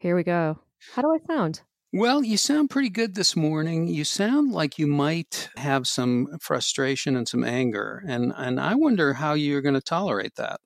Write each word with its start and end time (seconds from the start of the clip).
Here 0.00 0.16
we 0.16 0.22
go. 0.22 0.58
How 0.94 1.02
do 1.02 1.14
I 1.14 1.18
sound? 1.26 1.60
Well, 1.92 2.24
you 2.24 2.38
sound 2.38 2.70
pretty 2.70 2.88
good 2.88 3.14
this 3.14 3.36
morning. 3.36 3.86
You 3.86 4.04
sound 4.04 4.50
like 4.50 4.78
you 4.78 4.86
might 4.86 5.50
have 5.58 5.86
some 5.86 6.38
frustration 6.40 7.16
and 7.16 7.28
some 7.28 7.44
anger. 7.44 8.02
And 8.06 8.32
and 8.34 8.58
I 8.58 8.76
wonder 8.76 9.12
how 9.12 9.34
you're 9.34 9.60
going 9.60 9.74
to 9.74 9.82
tolerate 9.82 10.36
that. 10.36 10.58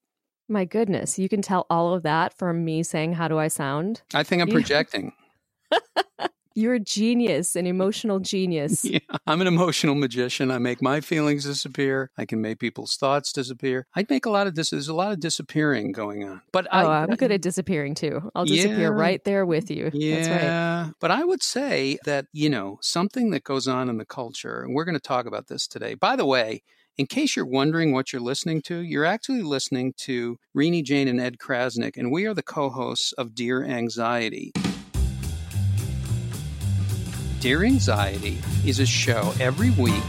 My 0.49 0.65
goodness, 0.65 1.19
you 1.19 1.29
can 1.29 1.43
tell 1.43 1.67
all 1.69 1.95
of 1.95 2.05
that 2.05 2.33
from 2.39 2.65
me 2.65 2.85
saying 2.85 3.15
how 3.15 3.27
do 3.27 3.37
I 3.37 3.49
sound? 3.49 4.03
I 4.15 4.23
think 4.23 4.41
I'm 4.41 4.51
projecting. 4.51 5.13
You're 6.57 6.75
a 6.75 6.81
genius, 6.81 7.57
an 7.57 7.67
emotional 7.67 8.21
genius. 8.21 8.85
Yeah, 8.95 9.01
I'm 9.27 9.41
an 9.41 9.49
emotional 9.49 9.97
magician. 9.97 10.53
I 10.53 10.59
make 10.59 10.81
my 10.81 11.01
feelings 11.01 11.45
disappear. 11.45 12.11
I 12.17 12.27
can 12.27 12.41
make 12.41 12.61
people's 12.61 12.97
thoughts 12.97 13.33
disappear. 13.33 13.87
I 13.97 14.07
make 14.09 14.25
a 14.25 14.31
lot 14.31 14.47
of 14.47 14.55
this. 14.55 14.71
There's 14.71 14.87
a 14.89 14.95
lot 14.95 15.11
of 15.11 15.19
disappearing 15.19 15.91
going 15.91 16.23
on. 16.23 16.43
But 16.53 16.67
oh, 16.71 16.79
I, 16.79 17.03
I'm 17.03 17.17
good 17.17 17.33
at 17.33 17.43
disappearing 17.43 17.95
too. 17.97 18.31
I'll 18.37 18.45
disappear 18.45 18.79
Yeah. 18.95 19.01
right 19.01 19.25
there 19.25 19.45
with 19.45 19.69
you. 19.71 19.91
Yeah, 19.93 20.17
That's 20.17 20.29
right. 20.87 20.95
but 21.01 21.11
I 21.11 21.25
would 21.25 21.43
say 21.43 21.99
that, 22.05 22.27
you 22.33 22.49
know, 22.49 22.79
something 22.81 23.31
that 23.31 23.43
goes 23.43 23.67
on 23.67 23.89
in 23.89 23.99
the 23.99 24.05
culture, 24.07 24.63
and 24.63 24.75
we're 24.75 24.85
going 24.85 24.95
to 24.97 25.01
talk 25.01 25.27
about 25.27 25.49
this 25.49 25.67
today. 25.67 25.95
By 25.95 26.15
the 26.15 26.27
way, 26.27 26.63
in 26.97 27.07
case 27.07 27.35
you're 27.35 27.47
wondering 27.47 27.91
what 27.93 28.13
you're 28.13 28.23
listening 28.23 28.63
to, 28.63 28.79
you're 28.79 29.05
actually 29.05 29.43
listening 29.43 29.95
to 29.99 30.39
Renee 30.55 30.83
Jain 30.83 31.09
and 31.09 31.21
Ed 31.21 31.39
Krasnick, 31.39 31.97
and 31.97 32.13
we 32.13 32.27
are 32.27 32.35
the 32.35 32.43
co 32.45 32.71
hosts 32.71 33.13
of 33.15 33.35
Dear 33.35 33.65
Anxiety. 33.65 34.53
Dear 37.45 37.63
Anxiety 37.63 38.39
is 38.65 38.81
a 38.81 38.87
show 38.87 39.35
every 39.39 39.69
week. 39.73 40.03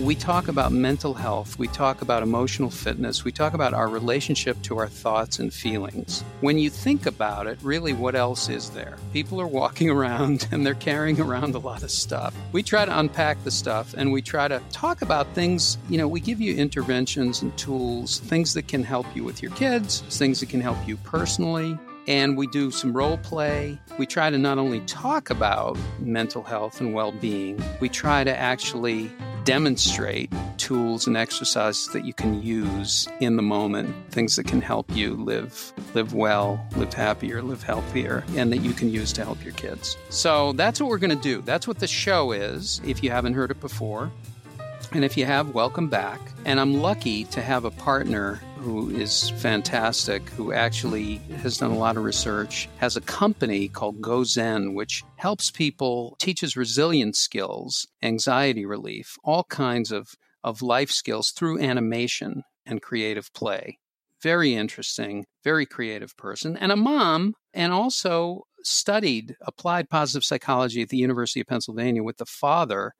We 0.00 0.16
talk 0.16 0.48
about 0.48 0.72
mental 0.72 1.14
health, 1.14 1.56
we 1.60 1.68
talk 1.68 2.02
about 2.02 2.24
emotional 2.24 2.70
fitness, 2.70 3.22
we 3.22 3.30
talk 3.30 3.54
about 3.54 3.72
our 3.72 3.88
relationship 3.88 4.60
to 4.62 4.76
our 4.78 4.88
thoughts 4.88 5.38
and 5.38 5.54
feelings. 5.54 6.24
When 6.40 6.58
you 6.58 6.68
think 6.68 7.06
about 7.06 7.46
it, 7.46 7.60
really, 7.62 7.92
what 7.92 8.16
else 8.16 8.48
is 8.48 8.70
there? 8.70 8.96
People 9.12 9.40
are 9.40 9.46
walking 9.46 9.90
around 9.96 10.48
and 10.50 10.66
they're 10.66 10.74
carrying 10.74 11.20
around 11.20 11.54
a 11.54 11.60
lot 11.60 11.84
of 11.84 11.90
stuff. 11.92 12.34
We 12.50 12.64
try 12.64 12.84
to 12.84 12.98
unpack 12.98 13.44
the 13.44 13.52
stuff 13.52 13.94
and 13.96 14.10
we 14.10 14.20
try 14.20 14.48
to 14.48 14.60
talk 14.72 15.02
about 15.02 15.32
things, 15.36 15.78
you 15.88 15.98
know, 15.98 16.08
we 16.08 16.18
give 16.18 16.40
you 16.40 16.56
interventions 16.56 17.42
and 17.42 17.56
tools, 17.56 18.18
things 18.18 18.54
that 18.54 18.66
can 18.66 18.82
help 18.82 19.06
you 19.14 19.22
with 19.22 19.40
your 19.40 19.52
kids, 19.52 20.00
things 20.18 20.40
that 20.40 20.48
can 20.48 20.60
help 20.60 20.78
you 20.88 20.96
personally, 20.96 21.78
and 22.10 22.36
we 22.36 22.48
do 22.48 22.72
some 22.72 22.92
role 22.92 23.18
play. 23.18 23.78
We 23.96 24.04
try 24.04 24.30
to 24.30 24.36
not 24.36 24.58
only 24.58 24.80
talk 24.80 25.30
about 25.30 25.78
mental 26.00 26.42
health 26.42 26.80
and 26.80 26.92
well 26.92 27.12
being, 27.12 27.62
we 27.78 27.88
try 27.88 28.24
to 28.24 28.36
actually 28.36 29.12
demonstrate 29.44 30.32
tools 30.56 31.06
and 31.06 31.16
exercises 31.16 31.86
that 31.92 32.04
you 32.04 32.12
can 32.12 32.42
use 32.42 33.06
in 33.20 33.36
the 33.36 33.42
moment, 33.42 33.94
things 34.10 34.34
that 34.34 34.48
can 34.48 34.60
help 34.60 34.90
you 34.94 35.14
live 35.14 35.72
live 35.94 36.12
well, 36.12 36.64
live 36.76 36.92
happier, 36.92 37.42
live 37.42 37.62
healthier, 37.62 38.24
and 38.34 38.52
that 38.52 38.58
you 38.58 38.72
can 38.72 38.90
use 38.90 39.12
to 39.12 39.24
help 39.24 39.42
your 39.44 39.54
kids. 39.54 39.96
So 40.08 40.52
that's 40.54 40.80
what 40.80 40.90
we're 40.90 40.98
going 40.98 41.16
to 41.16 41.22
do. 41.22 41.42
That's 41.42 41.68
what 41.68 41.78
the 41.78 41.86
show 41.86 42.32
is 42.32 42.80
if 42.84 43.04
you 43.04 43.10
haven't 43.10 43.34
heard 43.34 43.52
it 43.52 43.60
before. 43.60 44.10
And 44.92 45.04
if 45.04 45.16
you 45.16 45.24
have, 45.24 45.54
welcome 45.54 45.88
back. 45.88 46.20
And 46.44 46.58
I'm 46.58 46.82
lucky 46.82 47.24
to 47.26 47.40
have 47.40 47.64
a 47.64 47.70
partner 47.70 48.40
who 48.56 48.90
is 48.90 49.30
fantastic, 49.30 50.28
who 50.30 50.52
actually 50.52 51.16
has 51.42 51.58
done 51.58 51.70
a 51.70 51.78
lot 51.78 51.96
of 51.96 52.02
research, 52.02 52.68
has 52.78 52.96
a 52.96 53.00
company 53.02 53.68
called 53.68 54.00
GoZen, 54.00 54.74
which 54.74 55.04
helps 55.14 55.52
people, 55.52 56.16
teaches 56.18 56.56
resilience 56.56 57.20
skills, 57.20 57.86
anxiety 58.02 58.66
relief, 58.66 59.16
all 59.22 59.44
kinds 59.44 59.92
of, 59.92 60.08
of 60.42 60.60
life 60.60 60.90
skills 60.90 61.30
through 61.30 61.60
animation 61.60 62.42
and 62.66 62.82
creative 62.82 63.32
play. 63.32 63.78
Very 64.20 64.54
interesting, 64.54 65.24
very 65.44 65.66
creative 65.66 66.16
person, 66.16 66.56
and 66.56 66.72
a 66.72 66.76
mom, 66.76 67.34
and 67.54 67.72
also 67.72 68.42
studied 68.64 69.36
applied 69.42 69.88
positive 69.88 70.24
psychology 70.24 70.82
at 70.82 70.88
the 70.88 70.96
University 70.96 71.40
of 71.40 71.46
Pennsylvania 71.46 72.02
with 72.02 72.16
the 72.16 72.26
father 72.26 72.92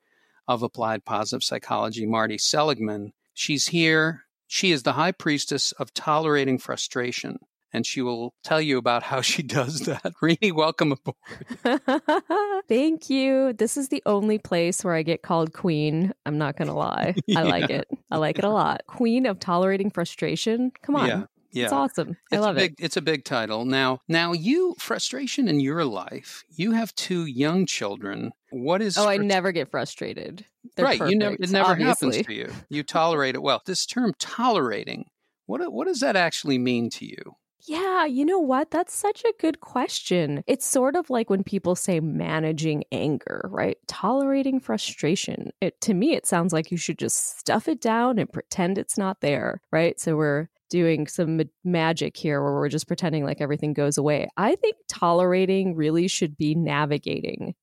of 0.47 0.63
applied 0.63 1.05
positive 1.05 1.43
psychology, 1.43 2.05
Marty 2.05 2.37
Seligman. 2.37 3.13
She's 3.33 3.67
here. 3.67 4.23
She 4.47 4.71
is 4.71 4.83
the 4.83 4.93
high 4.93 5.13
priestess 5.13 5.71
of 5.73 5.93
tolerating 5.93 6.57
frustration, 6.57 7.39
and 7.71 7.85
she 7.85 8.01
will 8.01 8.33
tell 8.43 8.59
you 8.59 8.77
about 8.77 9.03
how 9.03 9.21
she 9.21 9.41
does 9.59 9.81
that. 9.81 10.13
Renee, 10.21 10.51
welcome 10.51 10.91
aboard. 10.91 11.15
Thank 12.67 13.09
you. 13.09 13.53
This 13.53 13.77
is 13.77 13.89
the 13.89 14.03
only 14.05 14.37
place 14.37 14.83
where 14.83 14.93
I 14.93 15.03
get 15.03 15.21
called 15.21 15.53
queen. 15.53 16.13
I'm 16.25 16.37
not 16.37 16.57
going 16.57 16.67
to 16.67 16.73
lie. 16.73 17.15
I 17.35 17.43
like 17.43 17.69
it. 17.69 17.87
I 18.09 18.17
like 18.17 18.37
it 18.39 18.45
a 18.45 18.49
lot. 18.49 18.81
Queen 18.87 19.25
of 19.25 19.39
tolerating 19.39 19.89
frustration. 19.89 20.71
Come 20.83 20.95
on. 20.97 21.07
Yeah, 21.07 21.23
yeah. 21.51 21.63
It's 21.65 21.73
awesome. 21.73 22.17
I 22.31 22.35
It's 22.35 22.41
love 22.41 22.55
big, 22.55 22.71
it. 22.73 22.83
It's 22.83 22.97
a 22.97 23.01
big 23.01 23.23
title. 23.23 23.65
Now, 23.65 23.99
now 24.07 24.33
you 24.33 24.75
frustration 24.79 25.47
in 25.47 25.59
your 25.59 25.85
life. 25.85 26.43
You 26.55 26.71
have 26.71 26.93
two 26.95 27.25
young 27.25 27.65
children. 27.65 28.31
What 28.51 28.81
is? 28.81 28.97
Oh, 28.97 29.07
I 29.07 29.17
never 29.17 29.51
get 29.51 29.71
frustrated. 29.71 30.45
They're 30.75 30.85
right. 30.85 30.99
You 30.99 31.17
never. 31.17 31.35
It 31.39 31.49
never 31.49 31.71
obviously. 31.71 32.17
happens 32.17 32.27
to 32.27 32.33
you. 32.33 32.51
You 32.69 32.83
tolerate 32.83 33.35
it 33.35 33.41
well. 33.41 33.61
This 33.65 33.85
term 33.85 34.13
tolerating. 34.19 35.05
What 35.45 35.71
what 35.71 35.87
does 35.87 36.01
that 36.01 36.15
actually 36.15 36.57
mean 36.57 36.89
to 36.91 37.05
you? 37.05 37.35
Yeah, 37.67 38.05
you 38.05 38.25
know 38.25 38.39
what? 38.39 38.71
That's 38.71 38.93
such 38.93 39.23
a 39.23 39.33
good 39.39 39.59
question. 39.59 40.43
It's 40.47 40.65
sort 40.65 40.95
of 40.95 41.09
like 41.09 41.29
when 41.29 41.43
people 41.43 41.75
say 41.75 41.99
managing 41.99 42.83
anger, 42.91 43.47
right? 43.51 43.77
Tolerating 43.87 44.59
frustration. 44.59 45.51
It 45.61 45.79
to 45.81 45.93
me 45.93 46.13
it 46.13 46.25
sounds 46.25 46.53
like 46.53 46.71
you 46.71 46.77
should 46.77 46.97
just 46.97 47.39
stuff 47.39 47.67
it 47.67 47.81
down 47.81 48.17
and 48.17 48.31
pretend 48.31 48.77
it's 48.77 48.97
not 48.97 49.21
there, 49.21 49.61
right? 49.71 49.99
So 49.99 50.15
we're 50.15 50.49
doing 50.69 51.05
some 51.05 51.37
ma- 51.37 51.43
magic 51.63 52.17
here 52.17 52.41
where 52.41 52.53
we're 52.53 52.69
just 52.69 52.87
pretending 52.87 53.25
like 53.25 53.41
everything 53.41 53.73
goes 53.73 53.97
away. 53.97 54.29
I 54.37 54.55
think 54.55 54.77
tolerating 54.87 55.75
really 55.75 56.07
should 56.07 56.37
be 56.37 56.55
navigating. 56.55 57.53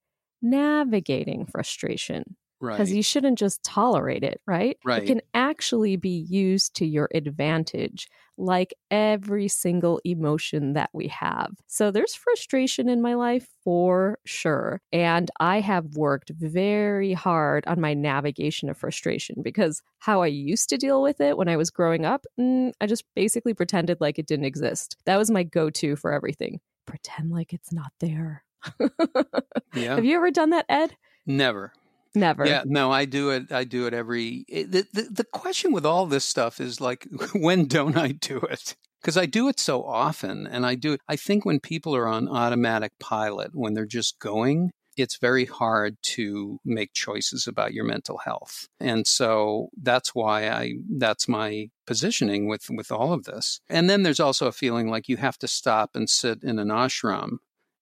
Navigating 0.43 1.47
frustration 1.47 2.37
Right. 2.61 2.75
because 2.75 2.93
you 2.93 3.05
shouldn't 3.05 3.39
just 3.39 3.63
tolerate 3.63 4.25
it, 4.25 4.41
right? 4.45 4.77
Right. 4.85 5.03
It 5.03 5.07
can 5.07 5.21
actually 5.33 5.97
be 5.97 6.27
used 6.29 6.75
to 6.77 6.87
your 6.87 7.09
advantage, 7.15 8.09
like 8.37 8.75
every 8.91 9.47
single 9.47 10.01
emotion 10.05 10.73
that 10.73 10.91
we 10.93 11.07
have. 11.09 11.53
So 11.69 11.93
there's 11.93 12.17
frustration 12.17 12.89
in 12.89 13.01
my 13.01 13.15
life 13.15 13.47
for 13.63 14.19
sure. 14.27 14.81
And 14.93 15.31
I 15.39 15.61
have 15.61 15.95
worked 15.95 16.31
very 16.31 17.13
hard 17.13 17.65
on 17.69 17.81
my 17.81 17.95
navigation 17.95 18.69
of 18.69 18.77
frustration 18.77 19.37
because 19.41 19.81
how 20.01 20.23
I 20.23 20.27
used 20.27 20.69
to 20.71 20.77
deal 20.77 21.01
with 21.01 21.21
it 21.21 21.37
when 21.37 21.49
I 21.49 21.57
was 21.57 21.71
growing 21.71 22.05
up, 22.05 22.25
mm, 22.41 22.73
I 22.81 22.87
just 22.87 23.05
basically 23.15 23.55
pretended 23.55 24.01
like 24.01 24.19
it 24.19 24.27
didn't 24.27 24.47
exist. 24.47 24.97
That 25.07 25.17
was 25.17 25.31
my 25.31 25.45
go 25.45 25.71
to 25.71 25.95
for 25.95 26.13
everything. 26.13 26.59
Pretend 26.87 27.31
like 27.31 27.53
it's 27.53 27.73
not 27.73 27.93
there. 28.01 28.43
yeah. 29.75 29.95
Have 29.95 30.05
you 30.05 30.17
ever 30.17 30.31
done 30.31 30.51
that, 30.51 30.67
Ed? 30.69 30.97
Never. 31.27 31.73
Never. 32.15 32.47
Yeah, 32.47 32.63
no, 32.65 32.91
I 32.91 33.05
do 33.05 33.31
it. 33.31 33.53
I 33.53 33.65
do 33.65 33.87
it 33.87 33.95
every. 33.95 34.45
Eh, 34.51 34.65
the, 34.67 34.87
the 34.93 35.03
the 35.03 35.25
question 35.25 35.73
with 35.73 35.87
all 35.87 36.07
this 36.07 36.25
stuff 36.25 36.61
is 36.61 36.81
like, 36.81 37.07
when 37.35 37.67
don't 37.67 37.97
I 37.97 38.13
do 38.13 38.39
it? 38.39 38.77
Because 39.01 39.17
I 39.17 39.27
do 39.27 39.49
it 39.49 39.61
so 39.61 39.85
often, 39.85 40.47
and 40.47 40.67
I 40.67 40.75
do. 40.75 40.97
I 41.09 41.17
think 41.17 41.45
when 41.45 41.61
people 41.61 41.95
are 41.95 42.09
on 42.09 42.29
automatic 42.29 42.93
pilot, 42.99 43.51
when 43.53 43.75
they're 43.75 43.87
just 43.87 44.19
going, 44.19 44.71
it's 44.97 45.19
very 45.19 45.45
hard 45.45 45.97
to 46.03 46.59
make 46.65 46.93
choices 46.95 47.47
about 47.47 47.73
your 47.73 47.85
mental 47.85 48.19
health, 48.19 48.67
and 48.81 49.07
so 49.07 49.69
that's 49.81 50.15
why 50.15 50.49
I. 50.49 50.75
That's 50.91 51.29
my 51.29 51.69
positioning 51.87 52.49
with 52.49 52.69
with 52.71 52.91
all 52.91 53.13
of 53.13 53.25
this. 53.25 53.61
And 53.69 53.89
then 53.89 54.03
there's 54.03 54.21
also 54.21 54.47
a 54.47 54.53
feeling 54.53 54.89
like 54.89 55.09
you 55.09 55.19
have 55.19 55.39
to 55.39 55.49
stop 55.49 55.91
and 55.95 56.11
sit 56.11 56.43
in 56.43 56.59
an 56.59 56.69
ashram 56.69 57.39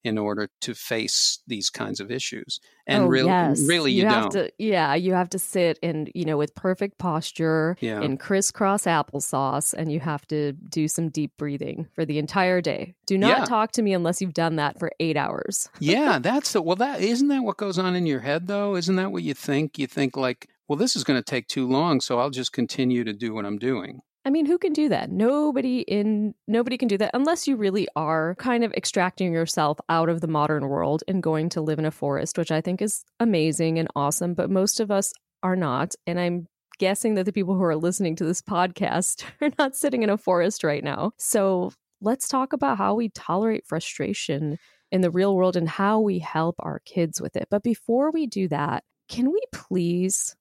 in 0.07 0.17
order 0.19 0.49
to 0.63 0.75
face 0.75 1.41
these 1.47 1.69
kinds 1.71 2.01
of 2.01 2.11
issues. 2.11 2.61
And 2.87 3.05
oh, 3.05 3.07
really, 3.09 3.29
yes. 3.29 3.61
really, 3.67 3.93
you, 3.93 4.07
have 4.07 4.31
don't. 4.31 4.33
to. 4.33 4.53
Yeah, 4.59 4.95
you 4.95 5.13
have 5.15 5.29
to 5.31 5.39
sit 5.39 5.79
and 5.83 6.11
you 6.15 6.25
know 6.25 6.37
with 6.37 6.55
perfect 6.55 6.99
posture 6.99 7.77
Yeah. 7.81 8.01
in 8.01 8.17
crisscross 8.17 8.85
applesauce, 8.85 9.75
and 9.75 9.91
you 9.91 9.99
have 10.01 10.27
to 10.29 10.53
do 10.53 10.87
some 10.89 11.09
deep 11.09 11.33
breathing 11.37 11.89
for 11.95 12.05
the 12.05 12.19
entire 12.19 12.61
day. 12.61 12.95
Do 13.07 13.19
not 13.19 13.39
Yeah. 13.39 13.45
talk 13.45 13.73
to 13.73 13.83
me 13.83 13.93
unless 13.93 14.21
you've 14.21 14.35
done 14.35 14.57
that 14.57 14.79
for 14.79 14.91
eight 15.01 15.17
hours. 15.17 15.69
yeah, 15.81 16.19
that's 16.21 16.53
the 16.53 16.63
well. 16.63 16.77
That 16.77 17.01
isn't 17.01 17.29
that 17.29 17.43
what 17.43 17.57
goes 17.57 17.79
on 17.79 17.97
in 17.97 18.07
your 18.07 18.21
head, 18.21 18.47
though. 18.47 18.77
Isn't 18.77 18.97
that 18.97 19.11
what 19.11 19.23
you 19.25 19.35
think? 19.35 19.79
You 19.79 19.87
think 19.89 20.17
like, 20.17 20.49
well, 20.69 20.77
this 20.77 20.95
is 20.97 21.03
going 21.05 21.19
to 21.21 21.25
take 21.25 21.49
too 21.49 21.67
long, 21.69 22.01
so 22.01 22.19
I'll 22.21 22.31
just 22.31 22.53
continue 22.53 23.03
to 23.05 23.13
do 23.13 23.35
what 23.35 23.45
I'm 23.45 23.59
doing. 23.59 24.01
I 24.27 24.31
mean, 24.31 24.45
who 24.45 24.59
can 24.59 24.73
do 24.73 24.89
that? 24.89 25.09
Nobody 25.09 25.83
in 25.83 26.35
nobody 26.49 26.77
can 26.77 26.89
do 26.89 26.99
that 26.99 27.13
unless 27.15 27.47
you 27.47 27.55
really 27.55 27.87
are 27.95 28.35
kind 28.35 28.65
of 28.65 28.73
extracting 28.73 29.33
yourself 29.33 29.79
out 29.89 30.09
of 30.09 30.21
the 30.21 30.27
modern 30.27 30.69
world 30.69 31.05
and 31.07 31.23
going 31.23 31.49
to 31.51 31.61
live 31.61 31.79
in 31.79 31.85
a 31.85 31.93
forest, 31.93 32.37
which 32.37 32.51
I 32.51 32.61
think 32.61 32.83
is 32.83 33.05
amazing 33.21 33.79
and 33.79 33.87
awesome, 33.95 34.35
but 34.35 34.51
most 34.51 34.81
of 34.81 34.91
us 34.91 35.13
are 35.45 35.55
not. 35.55 35.95
And 36.09 36.19
I'm 36.19 36.49
guessing 36.81 37.15
that 37.15 37.25
the 37.25 37.33
people 37.33 37.55
who 37.55 37.63
are 37.63 37.77
listening 37.77 38.17
to 38.17 38.25
this 38.25 38.43
podcast 38.43 39.23
are 39.41 39.53
not 39.61 39.77
sitting 39.77 40.03
in 40.03 40.11
a 40.11 40.19
forest 40.19 40.65
right 40.65 40.83
now. 40.83 41.13
So, 41.19 41.71
let's 42.01 42.27
talk 42.27 42.53
about 42.53 42.79
how 42.79 42.97
we 42.97 43.11
tolerate 43.11 43.65
frustration 43.65 44.59
in 44.91 45.03
the 45.03 45.11
real 45.13 45.37
world 45.37 45.57
and 45.57 45.69
how 45.69 46.01
we 46.01 46.19
help 46.19 46.57
our 46.59 46.81
kids 46.81 47.21
with 47.21 47.37
it. 47.37 47.47
But 47.49 47.63
before 47.63 48.11
we 48.11 48.27
do 48.27 48.49
that, 48.49 48.83
can 49.09 49.31
we 49.31 49.41
please 49.53 50.35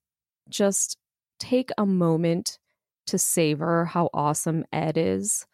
just 0.50 0.98
take 1.40 1.70
a 1.78 1.86
moment 1.86 2.58
to 3.08 3.18
savor 3.18 3.86
how 3.86 4.10
awesome 4.14 4.66
Ed 4.72 4.98
is 4.98 5.46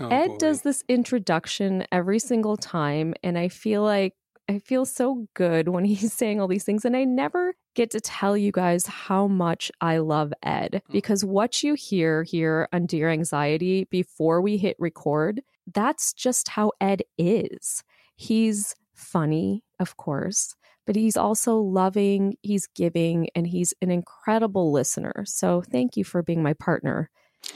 Oh, 0.00 0.08
Ed 0.08 0.28
boy. 0.28 0.36
does 0.38 0.62
this 0.62 0.82
introduction 0.88 1.84
every 1.92 2.18
single 2.18 2.56
time, 2.56 3.14
and 3.22 3.38
I 3.38 3.48
feel 3.48 3.82
like 3.82 4.14
I 4.48 4.58
feel 4.58 4.84
so 4.84 5.26
good 5.34 5.68
when 5.68 5.84
he's 5.84 6.12
saying 6.12 6.40
all 6.40 6.48
these 6.48 6.64
things. 6.64 6.84
And 6.84 6.96
I 6.96 7.04
never 7.04 7.54
get 7.74 7.90
to 7.92 8.00
tell 8.00 8.36
you 8.36 8.52
guys 8.52 8.86
how 8.86 9.26
much 9.26 9.70
I 9.80 9.98
love 9.98 10.32
Ed 10.42 10.82
hmm. 10.86 10.92
because 10.92 11.24
what 11.24 11.62
you 11.62 11.74
hear 11.74 12.22
here 12.22 12.68
on 12.72 12.86
Dear 12.86 13.08
Anxiety 13.10 13.86
before 13.90 14.40
we 14.40 14.58
hit 14.58 14.76
record, 14.78 15.42
that's 15.72 16.12
just 16.12 16.48
how 16.48 16.72
Ed 16.80 17.02
is. 17.16 17.82
He's 18.16 18.74
funny, 18.94 19.64
of 19.80 19.96
course, 19.96 20.54
but 20.86 20.96
he's 20.96 21.16
also 21.16 21.56
loving, 21.56 22.36
he's 22.42 22.66
giving, 22.66 23.28
and 23.34 23.46
he's 23.46 23.74
an 23.80 23.90
incredible 23.90 24.72
listener. 24.72 25.24
So 25.26 25.62
thank 25.62 25.96
you 25.96 26.04
for 26.04 26.22
being 26.22 26.42
my 26.42 26.54
partner 26.54 27.10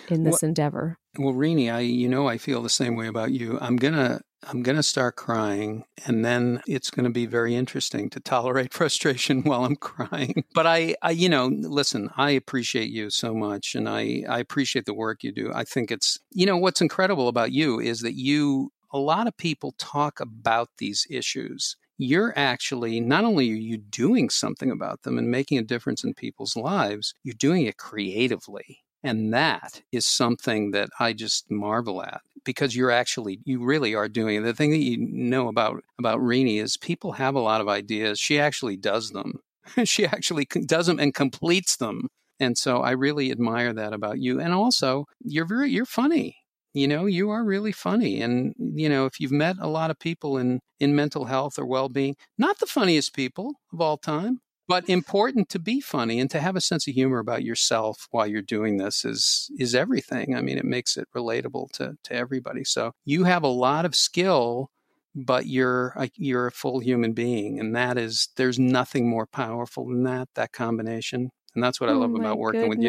in 0.08 0.24
this 0.24 0.42
well, 0.42 0.48
endeavor. 0.48 0.98
Well, 1.18 1.34
Renee, 1.34 1.70
I 1.70 1.80
you 1.80 2.08
know 2.08 2.28
I 2.28 2.38
feel 2.38 2.62
the 2.62 2.68
same 2.68 2.96
way 2.96 3.06
about 3.06 3.32
you. 3.32 3.58
I'm 3.60 3.76
gonna 3.76 4.20
I'm 4.46 4.62
gonna 4.62 4.82
start 4.82 5.16
crying, 5.16 5.84
and 6.06 6.24
then 6.24 6.60
it's 6.66 6.90
gonna 6.90 7.10
be 7.10 7.26
very 7.26 7.54
interesting 7.54 8.10
to 8.10 8.20
tolerate 8.20 8.72
frustration 8.74 9.42
while 9.42 9.64
I'm 9.64 9.76
crying. 9.76 10.44
But 10.54 10.66
I, 10.66 10.94
I 11.02 11.10
you 11.10 11.28
know, 11.28 11.46
listen, 11.46 12.10
I 12.16 12.30
appreciate 12.30 12.90
you 12.90 13.10
so 13.10 13.34
much, 13.34 13.74
and 13.74 13.88
I 13.88 14.24
I 14.28 14.38
appreciate 14.38 14.86
the 14.86 14.94
work 14.94 15.22
you 15.22 15.32
do. 15.32 15.50
I 15.54 15.64
think 15.64 15.90
it's 15.90 16.18
you 16.30 16.46
know 16.46 16.56
what's 16.56 16.80
incredible 16.80 17.28
about 17.28 17.52
you 17.52 17.80
is 17.80 18.00
that 18.00 18.14
you 18.14 18.72
a 18.92 18.98
lot 18.98 19.26
of 19.26 19.36
people 19.36 19.74
talk 19.78 20.18
about 20.20 20.70
these 20.78 21.06
issues 21.10 21.76
you're 21.98 22.32
actually 22.36 23.00
not 23.00 23.24
only 23.24 23.50
are 23.50 23.54
you 23.54 23.76
doing 23.76 24.30
something 24.30 24.70
about 24.70 25.02
them 25.02 25.18
and 25.18 25.30
making 25.30 25.58
a 25.58 25.62
difference 25.62 26.04
in 26.04 26.14
people's 26.14 26.56
lives, 26.56 27.12
you're 27.24 27.34
doing 27.34 27.66
it 27.66 27.76
creatively. 27.76 28.78
And 29.02 29.32
that 29.32 29.82
is 29.92 30.06
something 30.06 30.72
that 30.72 30.88
I 30.98 31.12
just 31.12 31.50
marvel 31.50 32.02
at 32.02 32.20
because 32.44 32.74
you're 32.74 32.90
actually, 32.90 33.40
you 33.44 33.64
really 33.64 33.94
are 33.94 34.08
doing 34.08 34.36
it. 34.36 34.40
The 34.40 34.54
thing 34.54 34.70
that 34.70 34.78
you 34.78 34.96
know 34.98 35.48
about, 35.48 35.82
about 35.98 36.20
Renee 36.20 36.58
is 36.58 36.76
people 36.76 37.12
have 37.12 37.34
a 37.34 37.40
lot 37.40 37.60
of 37.60 37.68
ideas. 37.68 38.18
She 38.18 38.40
actually 38.40 38.76
does 38.76 39.10
them. 39.10 39.34
she 39.84 40.06
actually 40.06 40.46
does 40.66 40.86
them 40.86 40.98
and 40.98 41.14
completes 41.14 41.76
them. 41.76 42.08
And 42.40 42.56
so 42.56 42.80
I 42.82 42.92
really 42.92 43.30
admire 43.30 43.72
that 43.72 43.92
about 43.92 44.18
you. 44.20 44.40
And 44.40 44.52
also, 44.52 45.06
you're 45.20 45.46
very, 45.46 45.70
you're 45.70 45.84
funny. 45.84 46.36
You 46.74 46.86
know, 46.86 47.06
you 47.06 47.30
are 47.30 47.44
really 47.44 47.72
funny. 47.72 48.20
And, 48.20 48.54
you 48.58 48.88
know, 48.88 49.06
if 49.06 49.20
you've 49.20 49.32
met 49.32 49.56
a 49.60 49.68
lot 49.68 49.90
of 49.90 49.98
people 49.98 50.36
in, 50.36 50.60
in 50.78 50.94
mental 50.94 51.24
health 51.24 51.58
or 51.58 51.66
well 51.66 51.88
being, 51.88 52.16
not 52.36 52.58
the 52.58 52.66
funniest 52.66 53.14
people 53.14 53.54
of 53.72 53.80
all 53.80 53.96
time, 53.96 54.40
but 54.68 54.84
important 54.88 55.48
to 55.48 55.58
be 55.58 55.80
funny 55.80 56.20
and 56.20 56.30
to 56.30 56.40
have 56.40 56.54
a 56.54 56.60
sense 56.60 56.86
of 56.86 56.94
humor 56.94 57.18
about 57.18 57.42
yourself 57.42 58.06
while 58.10 58.26
you're 58.26 58.42
doing 58.42 58.76
this 58.76 59.04
is 59.04 59.50
is 59.58 59.74
everything. 59.74 60.36
I 60.36 60.42
mean, 60.42 60.58
it 60.58 60.64
makes 60.64 60.96
it 60.96 61.08
relatable 61.16 61.70
to 61.72 61.96
to 62.04 62.14
everybody. 62.14 62.64
So 62.64 62.92
you 63.04 63.24
have 63.24 63.42
a 63.42 63.48
lot 63.48 63.84
of 63.84 63.96
skill, 63.96 64.70
but 65.14 65.46
you're 65.46 65.94
a, 65.96 66.10
you're 66.16 66.46
a 66.46 66.52
full 66.52 66.80
human 66.80 67.14
being, 67.14 67.58
and 67.58 67.74
that 67.74 67.98
is 67.98 68.28
there's 68.36 68.58
nothing 68.58 69.08
more 69.08 69.26
powerful 69.26 69.86
than 69.88 70.04
that 70.04 70.28
that 70.34 70.52
combination. 70.52 71.30
And 71.54 71.64
that's 71.64 71.80
what 71.80 71.90
I 71.90 71.94
oh 71.94 71.98
love 71.98 72.12
oh 72.14 72.16
about 72.16 72.38
working 72.38 72.70
goodness. 72.70 72.78
with 72.78 72.84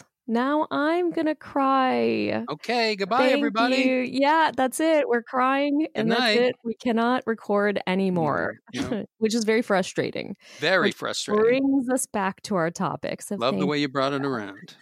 you. 0.00 0.06
Now 0.26 0.66
I'm 0.70 1.10
gonna 1.10 1.34
cry. 1.34 2.44
Okay, 2.50 2.96
goodbye, 2.96 3.18
Thank 3.18 3.36
everybody. 3.36 3.76
You. 3.76 3.96
Yeah, 3.96 4.52
that's 4.56 4.80
it. 4.80 5.06
We're 5.06 5.22
crying, 5.22 5.86
and 5.94 6.08
Good 6.08 6.18
that's 6.18 6.36
it. 6.38 6.56
We 6.64 6.74
cannot 6.74 7.24
record 7.26 7.80
anymore, 7.86 8.60
which 9.18 9.34
is 9.34 9.44
very 9.44 9.60
frustrating. 9.60 10.36
Very 10.58 10.92
frustrating. 10.92 11.42
Brings 11.42 11.90
us 11.90 12.06
back 12.06 12.40
to 12.42 12.56
our 12.56 12.70
topics. 12.70 13.30
Love 13.30 13.58
the 13.58 13.66
way 13.66 13.78
you 13.78 13.88
brought 13.88 14.14
it 14.14 14.24
around. 14.26 14.76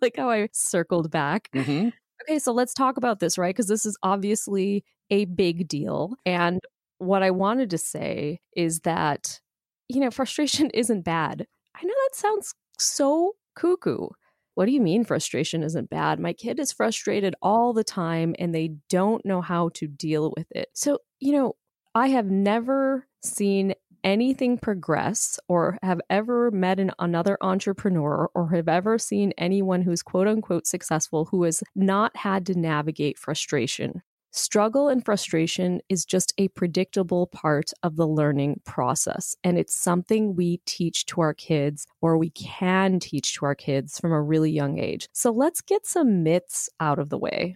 like 0.00 0.16
how 0.16 0.30
I 0.30 0.48
circled 0.52 1.10
back. 1.10 1.50
Mm-hmm. 1.54 1.88
Okay, 2.22 2.38
so 2.38 2.52
let's 2.52 2.72
talk 2.72 2.96
about 2.96 3.18
this, 3.18 3.36
right? 3.36 3.54
Because 3.54 3.66
this 3.66 3.84
is 3.84 3.98
obviously 4.02 4.84
a 5.10 5.24
big 5.24 5.66
deal. 5.66 6.14
And 6.24 6.60
what 6.98 7.22
I 7.22 7.32
wanted 7.32 7.70
to 7.70 7.78
say 7.78 8.40
is 8.56 8.80
that, 8.80 9.40
you 9.88 10.00
know, 10.00 10.10
frustration 10.10 10.70
isn't 10.74 11.02
bad. 11.02 11.46
I 11.74 11.84
know 11.84 11.94
that 12.08 12.16
sounds 12.16 12.54
so 12.78 13.32
cuckoo 13.56 14.08
what 14.54 14.66
do 14.66 14.72
you 14.72 14.80
mean 14.80 15.04
frustration 15.04 15.62
isn't 15.62 15.90
bad? 15.90 16.20
My 16.20 16.32
kid 16.32 16.60
is 16.60 16.72
frustrated 16.72 17.34
all 17.42 17.72
the 17.72 17.84
time 17.84 18.34
and 18.38 18.54
they 18.54 18.72
don't 18.88 19.24
know 19.24 19.40
how 19.40 19.70
to 19.74 19.86
deal 19.86 20.32
with 20.36 20.46
it. 20.50 20.68
So, 20.74 20.98
you 21.18 21.32
know, 21.32 21.56
I 21.94 22.08
have 22.08 22.26
never 22.26 23.06
seen 23.22 23.74
anything 24.04 24.58
progress 24.58 25.40
or 25.48 25.78
have 25.82 26.00
ever 26.10 26.50
met 26.50 26.78
an, 26.78 26.92
another 26.98 27.38
entrepreneur 27.40 28.30
or 28.34 28.50
have 28.50 28.68
ever 28.68 28.98
seen 28.98 29.32
anyone 29.38 29.82
who's 29.82 30.02
quote 30.02 30.28
unquote 30.28 30.66
successful 30.66 31.24
who 31.24 31.42
has 31.44 31.62
not 31.74 32.16
had 32.16 32.46
to 32.46 32.58
navigate 32.58 33.18
frustration. 33.18 34.02
Struggle 34.36 34.88
and 34.88 35.04
frustration 35.04 35.80
is 35.88 36.04
just 36.04 36.34
a 36.38 36.48
predictable 36.48 37.28
part 37.28 37.70
of 37.84 37.94
the 37.94 38.08
learning 38.08 38.60
process. 38.64 39.36
And 39.44 39.56
it's 39.56 39.76
something 39.76 40.34
we 40.34 40.56
teach 40.66 41.06
to 41.06 41.20
our 41.20 41.32
kids 41.32 41.86
or 42.00 42.18
we 42.18 42.30
can 42.30 42.98
teach 42.98 43.34
to 43.34 43.46
our 43.46 43.54
kids 43.54 44.00
from 44.00 44.10
a 44.10 44.20
really 44.20 44.50
young 44.50 44.76
age. 44.76 45.08
So 45.12 45.30
let's 45.30 45.60
get 45.60 45.86
some 45.86 46.24
myths 46.24 46.68
out 46.80 46.98
of 46.98 47.10
the 47.10 47.16
way. 47.16 47.54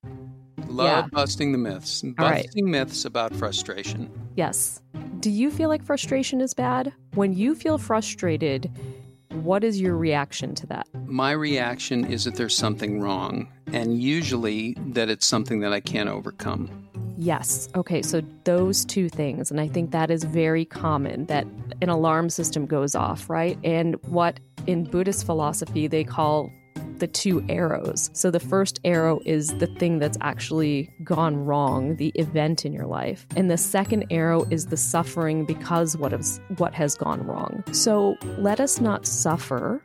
Love 0.68 0.86
yeah. 0.86 1.08
busting 1.10 1.50
the 1.50 1.58
myths. 1.58 2.02
Busting 2.02 2.64
right. 2.64 2.70
myths 2.70 3.04
about 3.04 3.34
frustration. 3.34 4.08
Yes. 4.36 4.80
Do 5.18 5.30
you 5.30 5.50
feel 5.50 5.68
like 5.68 5.84
frustration 5.84 6.40
is 6.40 6.54
bad? 6.54 6.92
When 7.14 7.32
you 7.32 7.56
feel 7.56 7.78
frustrated, 7.78 8.70
what 9.44 9.64
is 9.64 9.80
your 9.80 9.96
reaction 9.96 10.54
to 10.56 10.66
that? 10.66 10.86
My 11.06 11.32
reaction 11.32 12.04
is 12.04 12.24
that 12.24 12.34
there's 12.34 12.56
something 12.56 13.00
wrong, 13.00 13.48
and 13.72 14.02
usually 14.02 14.74
that 14.88 15.08
it's 15.08 15.26
something 15.26 15.60
that 15.60 15.72
I 15.72 15.80
can't 15.80 16.08
overcome. 16.08 16.88
Yes. 17.20 17.68
Okay. 17.74 18.00
So 18.00 18.22
those 18.44 18.84
two 18.84 19.08
things. 19.08 19.50
And 19.50 19.60
I 19.60 19.66
think 19.66 19.90
that 19.90 20.08
is 20.08 20.22
very 20.22 20.64
common 20.64 21.26
that 21.26 21.46
an 21.82 21.88
alarm 21.88 22.30
system 22.30 22.64
goes 22.64 22.94
off, 22.94 23.28
right? 23.28 23.58
And 23.64 23.96
what 24.06 24.38
in 24.68 24.84
Buddhist 24.84 25.26
philosophy 25.26 25.88
they 25.88 26.04
call 26.04 26.52
the 26.98 27.06
two 27.06 27.44
arrows. 27.48 28.10
So 28.12 28.30
the 28.30 28.40
first 28.40 28.80
arrow 28.84 29.20
is 29.24 29.48
the 29.58 29.66
thing 29.66 29.98
that's 29.98 30.18
actually 30.20 30.90
gone 31.04 31.36
wrong, 31.36 31.96
the 31.96 32.12
event 32.14 32.64
in 32.64 32.72
your 32.72 32.86
life. 32.86 33.26
And 33.36 33.50
the 33.50 33.56
second 33.56 34.06
arrow 34.10 34.44
is 34.50 34.66
the 34.66 34.76
suffering 34.76 35.44
because 35.44 35.96
what 35.96 36.12
has 36.12 36.40
what 36.56 36.74
has 36.74 36.94
gone 36.94 37.26
wrong. 37.26 37.64
So 37.72 38.16
let 38.38 38.60
us 38.60 38.80
not 38.80 39.06
suffer 39.06 39.80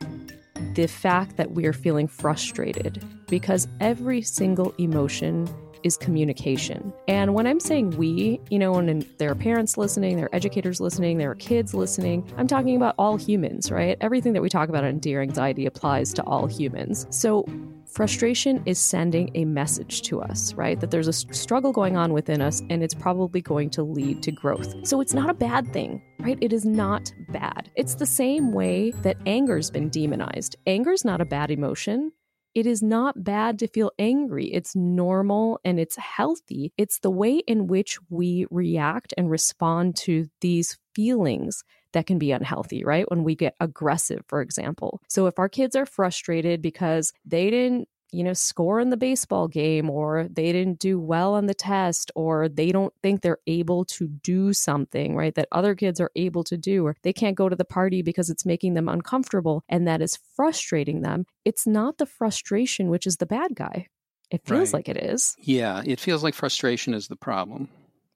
the 0.74 0.86
fact 0.86 1.36
that 1.36 1.52
we 1.52 1.66
are 1.66 1.72
feeling 1.72 2.08
frustrated 2.08 3.04
because 3.28 3.68
every 3.80 4.22
single 4.22 4.72
emotion 4.78 5.48
is 5.84 5.96
communication. 5.96 6.92
And 7.06 7.34
when 7.34 7.46
I'm 7.46 7.60
saying 7.60 7.90
we, 7.90 8.40
you 8.50 8.58
know, 8.58 8.74
and 8.74 9.06
there 9.18 9.30
are 9.30 9.34
parents 9.34 9.76
listening, 9.76 10.16
there 10.16 10.26
are 10.26 10.34
educators 10.34 10.80
listening, 10.80 11.18
there 11.18 11.30
are 11.30 11.36
kids 11.36 11.74
listening, 11.74 12.28
I'm 12.36 12.48
talking 12.48 12.74
about 12.74 12.94
all 12.98 13.16
humans, 13.16 13.70
right? 13.70 13.96
Everything 14.00 14.32
that 14.32 14.42
we 14.42 14.48
talk 14.48 14.68
about 14.68 14.84
in 14.84 14.98
Dear 14.98 15.22
Anxiety 15.22 15.66
applies 15.66 16.12
to 16.14 16.24
all 16.24 16.46
humans. 16.46 17.06
So 17.10 17.46
frustration 17.86 18.62
is 18.66 18.78
sending 18.78 19.30
a 19.34 19.44
message 19.44 20.02
to 20.02 20.20
us, 20.20 20.54
right? 20.54 20.80
That 20.80 20.90
there's 20.90 21.06
a 21.06 21.12
struggle 21.12 21.72
going 21.72 21.96
on 21.96 22.12
within 22.12 22.40
us 22.40 22.60
and 22.70 22.82
it's 22.82 22.94
probably 22.94 23.42
going 23.42 23.70
to 23.70 23.82
lead 23.82 24.22
to 24.22 24.32
growth. 24.32 24.86
So 24.86 25.00
it's 25.00 25.14
not 25.14 25.30
a 25.30 25.34
bad 25.34 25.72
thing, 25.72 26.02
right? 26.18 26.38
It 26.40 26.52
is 26.52 26.64
not 26.64 27.12
bad. 27.28 27.70
It's 27.76 27.94
the 27.94 28.06
same 28.06 28.52
way 28.52 28.90
that 29.02 29.16
anger's 29.26 29.70
been 29.70 29.90
demonized. 29.90 30.56
Anger's 30.66 31.04
not 31.04 31.20
a 31.20 31.24
bad 31.26 31.50
emotion. 31.50 32.10
It 32.54 32.66
is 32.66 32.82
not 32.82 33.24
bad 33.24 33.58
to 33.58 33.66
feel 33.66 33.90
angry. 33.98 34.52
It's 34.52 34.76
normal 34.76 35.60
and 35.64 35.80
it's 35.80 35.96
healthy. 35.96 36.72
It's 36.78 37.00
the 37.00 37.10
way 37.10 37.38
in 37.38 37.66
which 37.66 37.98
we 38.10 38.46
react 38.50 39.12
and 39.16 39.30
respond 39.30 39.96
to 39.96 40.26
these 40.40 40.78
feelings 40.94 41.64
that 41.92 42.06
can 42.06 42.18
be 42.18 42.32
unhealthy, 42.32 42.84
right? 42.84 43.08
When 43.10 43.24
we 43.24 43.34
get 43.34 43.54
aggressive, 43.60 44.24
for 44.28 44.40
example. 44.40 45.00
So 45.08 45.26
if 45.26 45.38
our 45.38 45.48
kids 45.48 45.74
are 45.74 45.86
frustrated 45.86 46.60
because 46.62 47.12
they 47.24 47.50
didn't 47.50 47.88
you 48.14 48.24
know, 48.24 48.32
score 48.32 48.80
in 48.80 48.90
the 48.90 48.96
baseball 48.96 49.48
game 49.48 49.90
or 49.90 50.28
they 50.30 50.52
didn't 50.52 50.78
do 50.78 50.98
well 50.98 51.34
on 51.34 51.46
the 51.46 51.54
test 51.54 52.10
or 52.14 52.48
they 52.48 52.70
don't 52.70 52.94
think 53.02 53.20
they're 53.20 53.38
able 53.46 53.84
to 53.84 54.06
do 54.06 54.52
something, 54.52 55.16
right? 55.16 55.34
That 55.34 55.48
other 55.52 55.74
kids 55.74 56.00
are 56.00 56.10
able 56.16 56.44
to 56.44 56.56
do 56.56 56.86
or 56.86 56.96
they 57.02 57.12
can't 57.12 57.36
go 57.36 57.48
to 57.48 57.56
the 57.56 57.64
party 57.64 58.02
because 58.02 58.30
it's 58.30 58.46
making 58.46 58.74
them 58.74 58.88
uncomfortable 58.88 59.64
and 59.68 59.86
that 59.86 60.00
is 60.00 60.18
frustrating 60.36 61.02
them. 61.02 61.26
It's 61.44 61.66
not 61.66 61.98
the 61.98 62.06
frustration 62.06 62.88
which 62.88 63.06
is 63.06 63.16
the 63.16 63.26
bad 63.26 63.54
guy. 63.54 63.88
It 64.30 64.46
feels 64.46 64.72
right. 64.72 64.78
like 64.78 64.88
it 64.88 64.96
is. 64.96 65.36
Yeah, 65.38 65.82
it 65.84 66.00
feels 66.00 66.22
like 66.22 66.34
frustration 66.34 66.94
is 66.94 67.08
the 67.08 67.16
problem. 67.16 67.68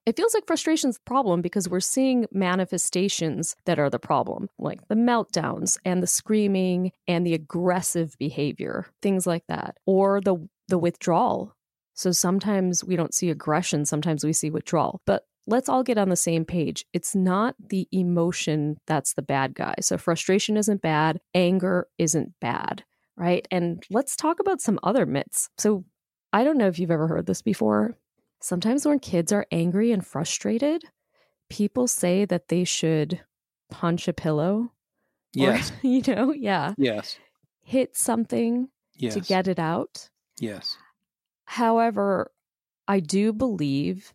It 0.09 0.17
feels 0.17 0.33
like 0.33 0.47
frustration's 0.47 0.97
the 0.97 1.03
problem 1.05 1.43
because 1.43 1.69
we're 1.69 1.81
seeing 1.81 2.25
manifestations 2.33 3.55
that 3.67 3.79
are 3.79 3.91
the 3.91 3.99
problem, 3.99 4.49
like 4.59 4.89
the 4.89 4.95
meltdowns 4.95 5.77
and 5.85 6.03
the 6.03 6.07
screaming 6.07 6.93
and 7.07 7.27
the 7.27 7.35
aggressive 7.35 8.17
behavior, 8.19 8.87
things 9.03 9.27
like 9.27 9.45
that, 9.49 9.77
or 9.85 10.23
the 10.23 10.49
the 10.69 10.79
withdrawal. 10.79 11.55
So 11.93 12.11
sometimes 12.11 12.83
we 12.83 12.97
don't 12.97 13.13
see 13.13 13.29
aggression, 13.29 13.85
sometimes 13.85 14.25
we 14.25 14.33
see 14.33 14.49
withdrawal. 14.49 15.03
But 15.05 15.25
let's 15.47 15.69
all 15.69 15.83
get 15.83 15.99
on 15.99 16.09
the 16.09 16.17
same 16.17 16.47
page. 16.47 16.87
It's 16.95 17.15
not 17.15 17.55
the 17.69 17.87
emotion 17.93 18.79
that's 18.87 19.13
the 19.13 19.21
bad 19.21 19.53
guy. 19.53 19.75
So 19.83 19.99
frustration 19.99 20.57
isn't 20.57 20.81
bad, 20.81 21.21
anger 21.35 21.87
isn't 21.99 22.33
bad, 22.41 22.83
right? 23.19 23.47
And 23.51 23.85
let's 23.91 24.17
talk 24.17 24.41
about 24.41 24.63
some 24.63 24.81
other 24.83 25.05
myths. 25.05 25.51
So 25.59 25.85
I 26.33 26.45
don't 26.45 26.57
know 26.57 26.69
if 26.69 26.79
you've 26.79 26.91
ever 26.91 27.09
heard 27.09 27.27
this 27.27 27.43
before, 27.43 27.95
sometimes 28.41 28.87
when 28.87 28.99
kids 28.99 29.33
are 29.33 29.47
angry 29.51 29.93
and 29.93 30.07
frustrated, 30.07 30.85
people 31.49 31.89
say 31.89 32.25
that 32.25 32.49
they 32.49 32.65
should 32.65 33.21
punch 33.71 34.09
a 34.09 34.13
pillow. 34.13 34.73
Yes. 35.35 35.71
Or, 35.71 35.75
you 35.87 36.03
know, 36.07 36.33
yeah. 36.33 36.75
Yes. 36.79 37.19
Hit 37.63 37.97
something 37.97 38.69
Yes. 38.97 39.15
to 39.15 39.21
get 39.21 39.47
it 39.47 39.59
out. 39.61 40.09
Yes. 40.41 40.77
However, 41.45 42.33
I 42.89 43.01
do 43.01 43.33
believe 43.33 44.13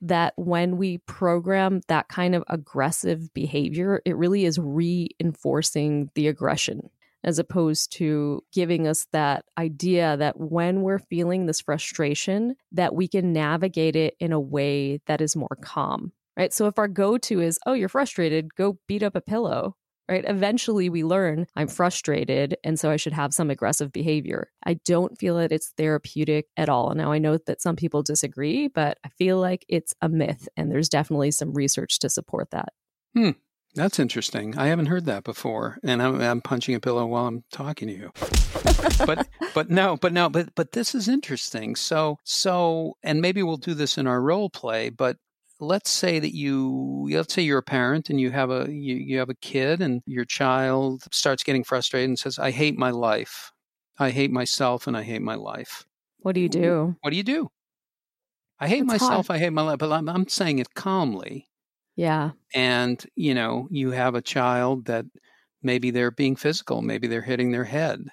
that 0.00 0.34
when 0.36 0.76
we 0.76 0.98
program 0.98 1.80
that 1.88 2.08
kind 2.08 2.34
of 2.34 2.42
aggressive 2.48 3.32
behavior, 3.32 4.02
it 4.04 4.16
really 4.16 4.44
is 4.44 4.58
reinforcing 4.58 6.10
the 6.14 6.28
aggression 6.28 6.90
as 7.24 7.38
opposed 7.38 7.92
to 7.92 8.42
giving 8.52 8.86
us 8.86 9.06
that 9.12 9.44
idea 9.58 10.16
that 10.16 10.38
when 10.38 10.82
we're 10.82 10.98
feeling 10.98 11.46
this 11.46 11.60
frustration 11.60 12.54
that 12.72 12.94
we 12.94 13.08
can 13.08 13.32
navigate 13.32 13.96
it 13.96 14.14
in 14.20 14.32
a 14.32 14.40
way 14.40 15.00
that 15.06 15.20
is 15.20 15.36
more 15.36 15.58
calm. 15.62 16.12
Right? 16.36 16.52
So 16.52 16.66
if 16.66 16.78
our 16.78 16.88
go-to 16.88 17.40
is, 17.40 17.58
"Oh, 17.64 17.74
you're 17.74 17.88
frustrated, 17.88 18.54
go 18.56 18.78
beat 18.88 19.02
up 19.02 19.14
a 19.14 19.20
pillow." 19.20 19.76
right? 20.08 20.24
Eventually, 20.26 20.88
we 20.88 21.04
learn 21.04 21.46
I'm 21.56 21.68
frustrated, 21.68 22.56
and 22.62 22.78
so 22.78 22.90
I 22.90 22.96
should 22.96 23.12
have 23.12 23.32
some 23.32 23.50
aggressive 23.50 23.92
behavior. 23.92 24.50
I 24.64 24.74
don't 24.84 25.18
feel 25.18 25.36
that 25.36 25.52
it's 25.52 25.72
therapeutic 25.76 26.46
at 26.56 26.68
all. 26.68 26.94
Now, 26.94 27.12
I 27.12 27.18
know 27.18 27.38
that 27.38 27.62
some 27.62 27.76
people 27.76 28.02
disagree, 28.02 28.68
but 28.68 28.98
I 29.04 29.08
feel 29.08 29.38
like 29.38 29.64
it's 29.68 29.94
a 30.00 30.08
myth, 30.08 30.48
and 30.56 30.70
there's 30.70 30.88
definitely 30.88 31.30
some 31.30 31.54
research 31.54 31.98
to 32.00 32.10
support 32.10 32.50
that. 32.50 32.72
Hmm. 33.16 33.30
That's 33.74 33.98
interesting. 33.98 34.56
I 34.56 34.66
haven't 34.68 34.86
heard 34.86 35.04
that 35.06 35.24
before, 35.24 35.78
and 35.82 36.00
I'm, 36.00 36.20
I'm 36.20 36.40
punching 36.40 36.74
a 36.76 36.80
pillow 36.80 37.06
while 37.06 37.26
I'm 37.26 37.42
talking 37.50 37.88
to 37.88 37.94
you. 37.94 38.12
but 39.06 39.26
but 39.54 39.70
no, 39.70 39.96
but 39.96 40.12
no, 40.12 40.28
but 40.28 40.54
but 40.54 40.72
this 40.72 40.94
is 40.94 41.08
interesting. 41.08 41.74
So 41.74 42.18
so, 42.24 42.96
and 43.02 43.20
maybe 43.20 43.42
we'll 43.42 43.56
do 43.56 43.74
this 43.74 43.98
in 43.98 44.06
our 44.06 44.20
role 44.20 44.48
play. 44.48 44.90
But 44.90 45.16
let's 45.60 45.90
say 45.90 46.18
that 46.18 46.34
you 46.34 47.08
let's 47.10 47.34
say 47.34 47.42
you're 47.42 47.58
a 47.58 47.62
parent 47.62 48.10
and 48.10 48.20
you 48.20 48.30
have 48.30 48.50
a 48.50 48.66
you, 48.70 48.96
you 48.96 49.18
have 49.18 49.30
a 49.30 49.34
kid 49.36 49.80
and 49.80 50.02
your 50.06 50.24
child 50.24 51.04
starts 51.12 51.42
getting 51.44 51.62
frustrated 51.64 52.08
and 52.08 52.18
says 52.18 52.40
i 52.40 52.50
hate 52.50 52.76
my 52.76 52.90
life 52.90 53.52
i 53.98 54.10
hate 54.10 54.32
myself 54.32 54.88
and 54.88 54.96
i 54.96 55.02
hate 55.02 55.22
my 55.22 55.36
life 55.36 55.84
What 56.18 56.34
do 56.34 56.40
you 56.40 56.48
do? 56.48 56.96
what 57.02 57.10
do 57.10 57.16
you 57.16 57.22
do 57.22 57.48
i 58.58 58.66
hate 58.66 58.80
It's 58.80 58.88
myself 58.88 59.30
i 59.30 59.38
hate 59.38 59.52
my 59.52 59.62
life 59.62 59.78
but 59.78 59.92
I'm, 59.92 60.08
I'm 60.08 60.28
saying 60.28 60.58
it 60.58 60.74
calmly 60.74 61.46
Yeah. 61.96 62.32
and 62.54 63.04
you 63.16 63.34
know 63.34 63.68
you 63.70 63.90
have 63.90 64.14
a 64.14 64.22
child 64.22 64.86
that 64.86 65.06
maybe 65.62 65.90
they're 65.90 66.10
being 66.10 66.36
physical 66.36 66.82
maybe 66.82 67.06
they're 67.06 67.22
hitting 67.22 67.52
their 67.52 67.64
head 67.64 68.04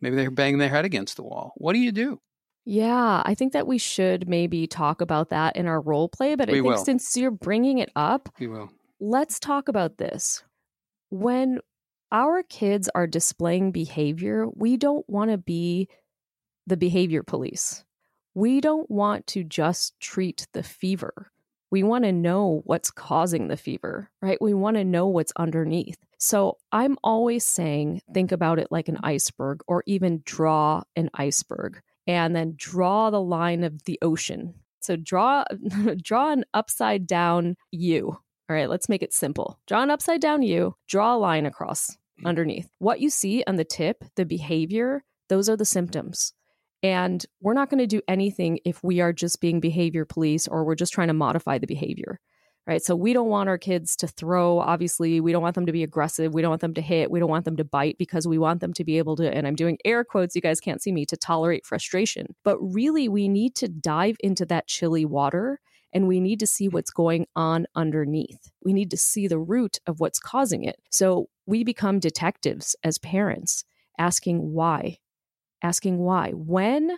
maybe 0.00 0.16
they're 0.16 0.30
banging 0.30 0.58
their 0.58 0.68
head 0.68 0.84
against 0.84 1.16
the 1.16 1.22
wall 1.22 1.52
what 1.56 1.72
do 1.74 1.78
you 1.78 1.92
do 1.92 2.20
Yeah, 2.66 3.22
I 3.24 3.34
think 3.34 3.52
that 3.54 3.66
we 3.66 3.78
should 3.78 4.28
maybe 4.28 4.66
talk 4.66 5.00
about 5.00 5.30
that 5.30 5.56
in 5.56 5.66
our 5.66 5.80
role 5.80 6.08
play. 6.08 6.34
But 6.36 6.50
I 6.50 6.52
We 6.52 6.60
think 6.60 6.76
will. 6.76 6.84
since 6.84 7.16
you're 7.16 7.30
bringing 7.30 7.78
it 7.78 7.90
up, 7.96 8.28
you 8.38 8.50
will 8.50 8.70
let's 9.00 9.40
talk 9.40 9.68
about 9.68 9.98
this. 9.98 10.44
When 11.10 11.60
our 12.12 12.42
kids 12.44 12.88
are 12.94 13.06
displaying 13.06 13.72
behavior, 13.72 14.46
we 14.48 14.76
don't 14.76 15.08
want 15.08 15.30
to 15.30 15.38
be 15.38 15.88
the 16.66 16.76
behavior 16.76 17.22
police. 17.22 17.84
We 18.34 18.60
don't 18.60 18.90
want 18.90 19.26
to 19.28 19.44
just 19.44 19.98
treat 20.00 20.46
the 20.52 20.62
fever. 20.62 21.32
We 21.70 21.82
want 21.82 22.04
to 22.04 22.12
know 22.12 22.62
what's 22.64 22.90
causing 22.90 23.48
the 23.48 23.56
fever, 23.56 24.10
right? 24.20 24.40
We 24.40 24.54
want 24.54 24.76
to 24.76 24.84
know 24.84 25.06
what's 25.06 25.32
underneath. 25.36 25.98
So 26.18 26.58
I'm 26.72 26.98
always 27.02 27.44
saying, 27.44 28.02
think 28.12 28.32
about 28.32 28.58
it 28.58 28.68
like 28.70 28.88
an 28.88 28.98
iceberg 29.02 29.62
or 29.66 29.82
even 29.86 30.22
draw 30.24 30.82
an 30.96 31.10
iceberg 31.14 31.80
and 32.06 32.34
then 32.34 32.54
draw 32.56 33.10
the 33.10 33.20
line 33.20 33.64
of 33.64 33.84
the 33.84 33.98
ocean. 34.02 34.54
So 34.80 34.96
draw 34.96 35.44
draw 36.02 36.32
an 36.32 36.44
upside 36.52 37.06
down 37.06 37.56
U. 37.70 38.08
All 38.08 38.56
right, 38.56 38.68
let's 38.68 38.88
make 38.88 39.02
it 39.02 39.12
simple. 39.12 39.60
Draw 39.66 39.82
an 39.84 39.90
upside 39.90 40.20
down 40.20 40.42
U, 40.42 40.74
draw 40.88 41.14
a 41.14 41.18
line 41.18 41.46
across 41.46 41.96
underneath. 42.24 42.68
What 42.78 43.00
you 43.00 43.08
see 43.08 43.44
on 43.46 43.56
the 43.56 43.64
tip, 43.64 44.04
the 44.16 44.24
behavior, 44.24 45.04
those 45.28 45.48
are 45.48 45.56
the 45.56 45.64
symptoms. 45.64 46.32
And 46.82 47.24
we're 47.40 47.54
not 47.54 47.68
going 47.68 47.78
to 47.78 47.86
do 47.86 48.00
anything 48.08 48.58
if 48.64 48.82
we 48.82 49.00
are 49.00 49.12
just 49.12 49.40
being 49.40 49.60
behavior 49.60 50.04
police 50.04 50.48
or 50.48 50.64
we're 50.64 50.74
just 50.74 50.92
trying 50.92 51.08
to 51.08 51.14
modify 51.14 51.58
the 51.58 51.66
behavior. 51.66 52.20
Right. 52.66 52.82
So 52.82 52.94
we 52.94 53.12
don't 53.12 53.28
want 53.28 53.48
our 53.48 53.58
kids 53.58 53.96
to 53.96 54.06
throw. 54.06 54.60
Obviously, 54.60 55.20
we 55.20 55.32
don't 55.32 55.42
want 55.42 55.54
them 55.54 55.66
to 55.66 55.72
be 55.72 55.82
aggressive. 55.82 56.34
We 56.34 56.42
don't 56.42 56.50
want 56.50 56.60
them 56.60 56.74
to 56.74 56.80
hit. 56.80 57.10
We 57.10 57.18
don't 57.18 57.30
want 57.30 57.44
them 57.44 57.56
to 57.56 57.64
bite 57.64 57.96
because 57.98 58.28
we 58.28 58.38
want 58.38 58.60
them 58.60 58.72
to 58.74 58.84
be 58.84 58.98
able 58.98 59.16
to, 59.16 59.34
and 59.34 59.46
I'm 59.46 59.56
doing 59.56 59.78
air 59.84 60.04
quotes, 60.04 60.36
you 60.36 60.42
guys 60.42 60.60
can't 60.60 60.80
see 60.80 60.92
me, 60.92 61.04
to 61.06 61.16
tolerate 61.16 61.66
frustration. 61.66 62.34
But 62.44 62.58
really, 62.60 63.08
we 63.08 63.28
need 63.28 63.56
to 63.56 63.68
dive 63.68 64.16
into 64.20 64.44
that 64.46 64.68
chilly 64.68 65.04
water 65.04 65.58
and 65.92 66.06
we 66.06 66.20
need 66.20 66.38
to 66.40 66.46
see 66.46 66.68
what's 66.68 66.90
going 66.90 67.26
on 67.34 67.66
underneath. 67.74 68.52
We 68.62 68.72
need 68.72 68.90
to 68.90 68.96
see 68.96 69.26
the 69.26 69.38
root 69.38 69.78
of 69.86 69.98
what's 69.98 70.20
causing 70.20 70.62
it. 70.62 70.76
So 70.90 71.28
we 71.46 71.64
become 71.64 71.98
detectives 71.98 72.76
as 72.84 72.98
parents, 72.98 73.64
asking 73.98 74.52
why, 74.52 74.98
asking 75.62 75.98
why. 75.98 76.30
When 76.30 76.96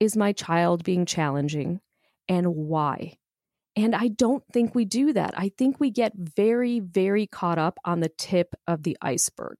is 0.00 0.16
my 0.16 0.32
child 0.32 0.84
being 0.84 1.06
challenging 1.06 1.80
and 2.28 2.46
why? 2.54 3.18
And 3.74 3.94
I 3.94 4.08
don't 4.08 4.44
think 4.52 4.74
we 4.74 4.84
do 4.84 5.12
that. 5.14 5.34
I 5.36 5.50
think 5.56 5.80
we 5.80 5.90
get 5.90 6.12
very, 6.14 6.80
very 6.80 7.26
caught 7.26 7.58
up 7.58 7.78
on 7.84 8.00
the 8.00 8.10
tip 8.10 8.54
of 8.66 8.82
the 8.82 8.96
iceberg. 9.00 9.58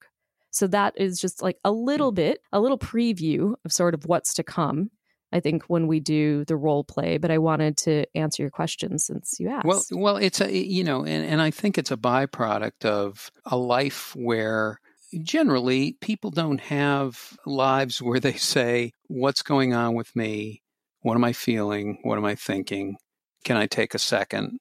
So 0.51 0.67
that 0.67 0.93
is 0.97 1.19
just 1.19 1.41
like 1.41 1.57
a 1.65 1.71
little 1.71 2.11
mm. 2.11 2.15
bit, 2.15 2.41
a 2.51 2.61
little 2.61 2.77
preview 2.77 3.55
of 3.65 3.73
sort 3.73 3.95
of 3.95 4.05
what's 4.05 4.35
to 4.35 4.43
come. 4.43 4.91
I 5.31 5.39
think 5.39 5.63
when 5.63 5.87
we 5.87 5.99
do 5.99 6.45
the 6.45 6.55
role 6.55 6.83
play, 6.83 7.17
but 7.17 7.31
I 7.31 7.39
wanted 7.39 7.75
to 7.77 8.05
answer 8.13 8.43
your 8.43 8.51
question 8.51 8.99
since 8.99 9.39
you 9.39 9.49
asked. 9.49 9.65
Well, 9.65 9.81
well, 9.91 10.17
it's 10.17 10.39
a 10.39 10.55
you 10.55 10.83
know, 10.83 11.03
and, 11.03 11.25
and 11.25 11.41
I 11.41 11.49
think 11.49 11.79
it's 11.79 11.89
a 11.89 11.97
byproduct 11.97 12.85
of 12.85 13.31
a 13.45 13.57
life 13.57 14.15
where 14.15 14.79
generally 15.21 15.97
people 16.01 16.31
don't 16.31 16.61
have 16.61 17.37
lives 17.45 18.01
where 18.01 18.19
they 18.19 18.33
say, 18.33 18.91
"What's 19.07 19.41
going 19.41 19.73
on 19.73 19.93
with 19.95 20.15
me? 20.15 20.61
What 21.01 21.15
am 21.15 21.23
I 21.23 21.33
feeling? 21.33 21.99
What 22.03 22.17
am 22.17 22.25
I 22.25 22.35
thinking? 22.35 22.97
Can 23.43 23.57
I 23.57 23.67
take 23.67 23.93
a 23.93 23.99
second 23.99 24.59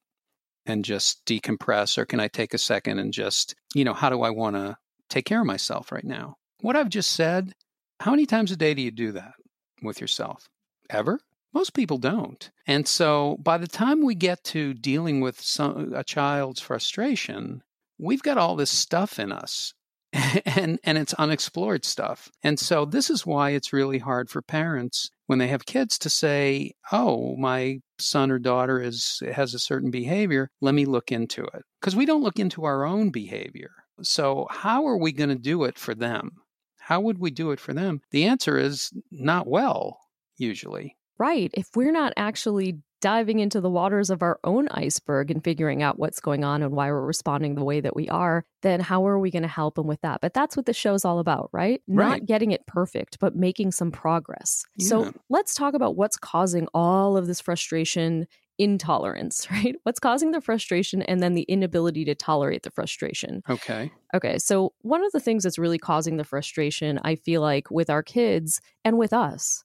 and 0.66 0.84
just 0.84 1.24
decompress, 1.24 1.98
or 1.98 2.04
can 2.04 2.20
I 2.20 2.28
take 2.28 2.54
a 2.54 2.58
second 2.58 2.98
and 2.98 3.12
just, 3.12 3.54
you 3.74 3.84
know, 3.84 3.94
how 3.94 4.10
do 4.10 4.22
I 4.22 4.30
want 4.30 4.56
to 4.56 4.76
take 5.08 5.24
care 5.24 5.40
of 5.40 5.46
myself 5.46 5.92
right 5.92 6.04
now?" 6.04 6.36
What 6.60 6.76
I've 6.76 6.88
just 6.88 7.12
said. 7.12 7.52
How 8.00 8.10
many 8.10 8.26
times 8.26 8.50
a 8.50 8.56
day 8.56 8.74
do 8.74 8.82
you 8.82 8.90
do 8.90 9.12
that 9.12 9.34
with 9.80 10.00
yourself? 10.00 10.48
Ever? 10.90 11.20
Most 11.52 11.72
people 11.74 11.98
don't. 11.98 12.50
And 12.66 12.88
so 12.88 13.36
by 13.40 13.58
the 13.58 13.68
time 13.68 14.04
we 14.04 14.14
get 14.14 14.42
to 14.44 14.74
dealing 14.74 15.20
with 15.20 15.40
some, 15.40 15.92
a 15.94 16.02
child's 16.02 16.60
frustration, 16.60 17.62
we've 17.98 18.22
got 18.22 18.38
all 18.38 18.56
this 18.56 18.70
stuff 18.70 19.18
in 19.20 19.30
us. 19.30 19.74
and 20.44 20.78
and 20.84 20.98
it's 20.98 21.14
unexplored 21.14 21.84
stuff. 21.84 22.30
And 22.42 22.58
so 22.58 22.84
this 22.84 23.08
is 23.08 23.24
why 23.26 23.50
it's 23.50 23.72
really 23.72 23.98
hard 23.98 24.28
for 24.28 24.42
parents 24.42 25.10
when 25.26 25.38
they 25.38 25.48
have 25.48 25.66
kids 25.66 25.98
to 26.00 26.10
say, 26.10 26.72
"Oh, 26.90 27.36
my 27.36 27.80
son 27.98 28.30
or 28.30 28.38
daughter 28.38 28.80
is 28.80 29.22
has 29.32 29.54
a 29.54 29.58
certain 29.58 29.90
behavior, 29.90 30.50
let 30.60 30.74
me 30.74 30.84
look 30.84 31.10
into 31.10 31.44
it." 31.44 31.62
Because 31.80 31.96
we 31.96 32.06
don't 32.06 32.22
look 32.22 32.38
into 32.38 32.64
our 32.64 32.84
own 32.84 33.10
behavior. 33.10 33.70
So 34.02 34.46
how 34.50 34.86
are 34.86 34.96
we 34.96 35.12
going 35.12 35.30
to 35.30 35.36
do 35.36 35.64
it 35.64 35.78
for 35.78 35.94
them? 35.94 36.32
How 36.78 37.00
would 37.00 37.18
we 37.18 37.30
do 37.30 37.52
it 37.52 37.60
for 37.60 37.72
them? 37.72 38.00
The 38.10 38.24
answer 38.24 38.58
is 38.58 38.90
not 39.10 39.46
well, 39.46 40.00
usually. 40.36 40.96
Right. 41.18 41.50
If 41.54 41.68
we're 41.74 41.92
not 41.92 42.12
actually 42.16 42.78
diving 43.02 43.40
into 43.40 43.60
the 43.60 43.68
waters 43.68 44.08
of 44.08 44.22
our 44.22 44.38
own 44.44 44.68
iceberg 44.68 45.30
and 45.30 45.44
figuring 45.44 45.82
out 45.82 45.98
what's 45.98 46.20
going 46.20 46.44
on 46.44 46.62
and 46.62 46.72
why 46.72 46.90
we're 46.90 47.04
responding 47.04 47.54
the 47.54 47.64
way 47.64 47.80
that 47.80 47.94
we 47.94 48.08
are, 48.08 48.44
then 48.62 48.80
how 48.80 49.06
are 49.06 49.18
we 49.18 49.30
going 49.30 49.42
to 49.42 49.48
help 49.48 49.74
them 49.74 49.88
with 49.88 50.00
that? 50.00 50.20
But 50.22 50.32
that's 50.32 50.56
what 50.56 50.64
the 50.64 50.72
show's 50.72 51.04
all 51.04 51.18
about, 51.18 51.50
right? 51.52 51.82
Right. 51.88 52.08
Not 52.08 52.26
getting 52.26 52.52
it 52.52 52.64
perfect, 52.66 53.18
but 53.18 53.36
making 53.36 53.72
some 53.72 53.90
progress. 53.90 54.64
Yeah. 54.76 54.86
So 54.86 55.12
let's 55.28 55.54
talk 55.54 55.74
about 55.74 55.96
what's 55.96 56.16
causing 56.16 56.68
all 56.72 57.16
of 57.16 57.26
this 57.26 57.40
frustration, 57.40 58.28
intolerance, 58.56 59.48
right? 59.50 59.74
What's 59.82 60.00
causing 60.00 60.30
the 60.30 60.40
frustration 60.40 61.02
and 61.02 61.20
then 61.20 61.34
the 61.34 61.42
inability 61.42 62.04
to 62.04 62.14
tolerate 62.14 62.62
the 62.62 62.70
frustration. 62.70 63.42
Okay. 63.50 63.90
Okay, 64.14 64.38
so 64.38 64.74
one 64.82 65.04
of 65.04 65.10
the 65.10 65.20
things 65.20 65.42
that's 65.42 65.58
really 65.58 65.78
causing 65.78 66.18
the 66.18 66.24
frustration, 66.24 67.00
I 67.02 67.16
feel 67.16 67.40
like, 67.40 67.68
with 67.70 67.90
our 67.90 68.04
kids 68.04 68.60
and 68.84 68.96
with 68.96 69.12
us 69.12 69.64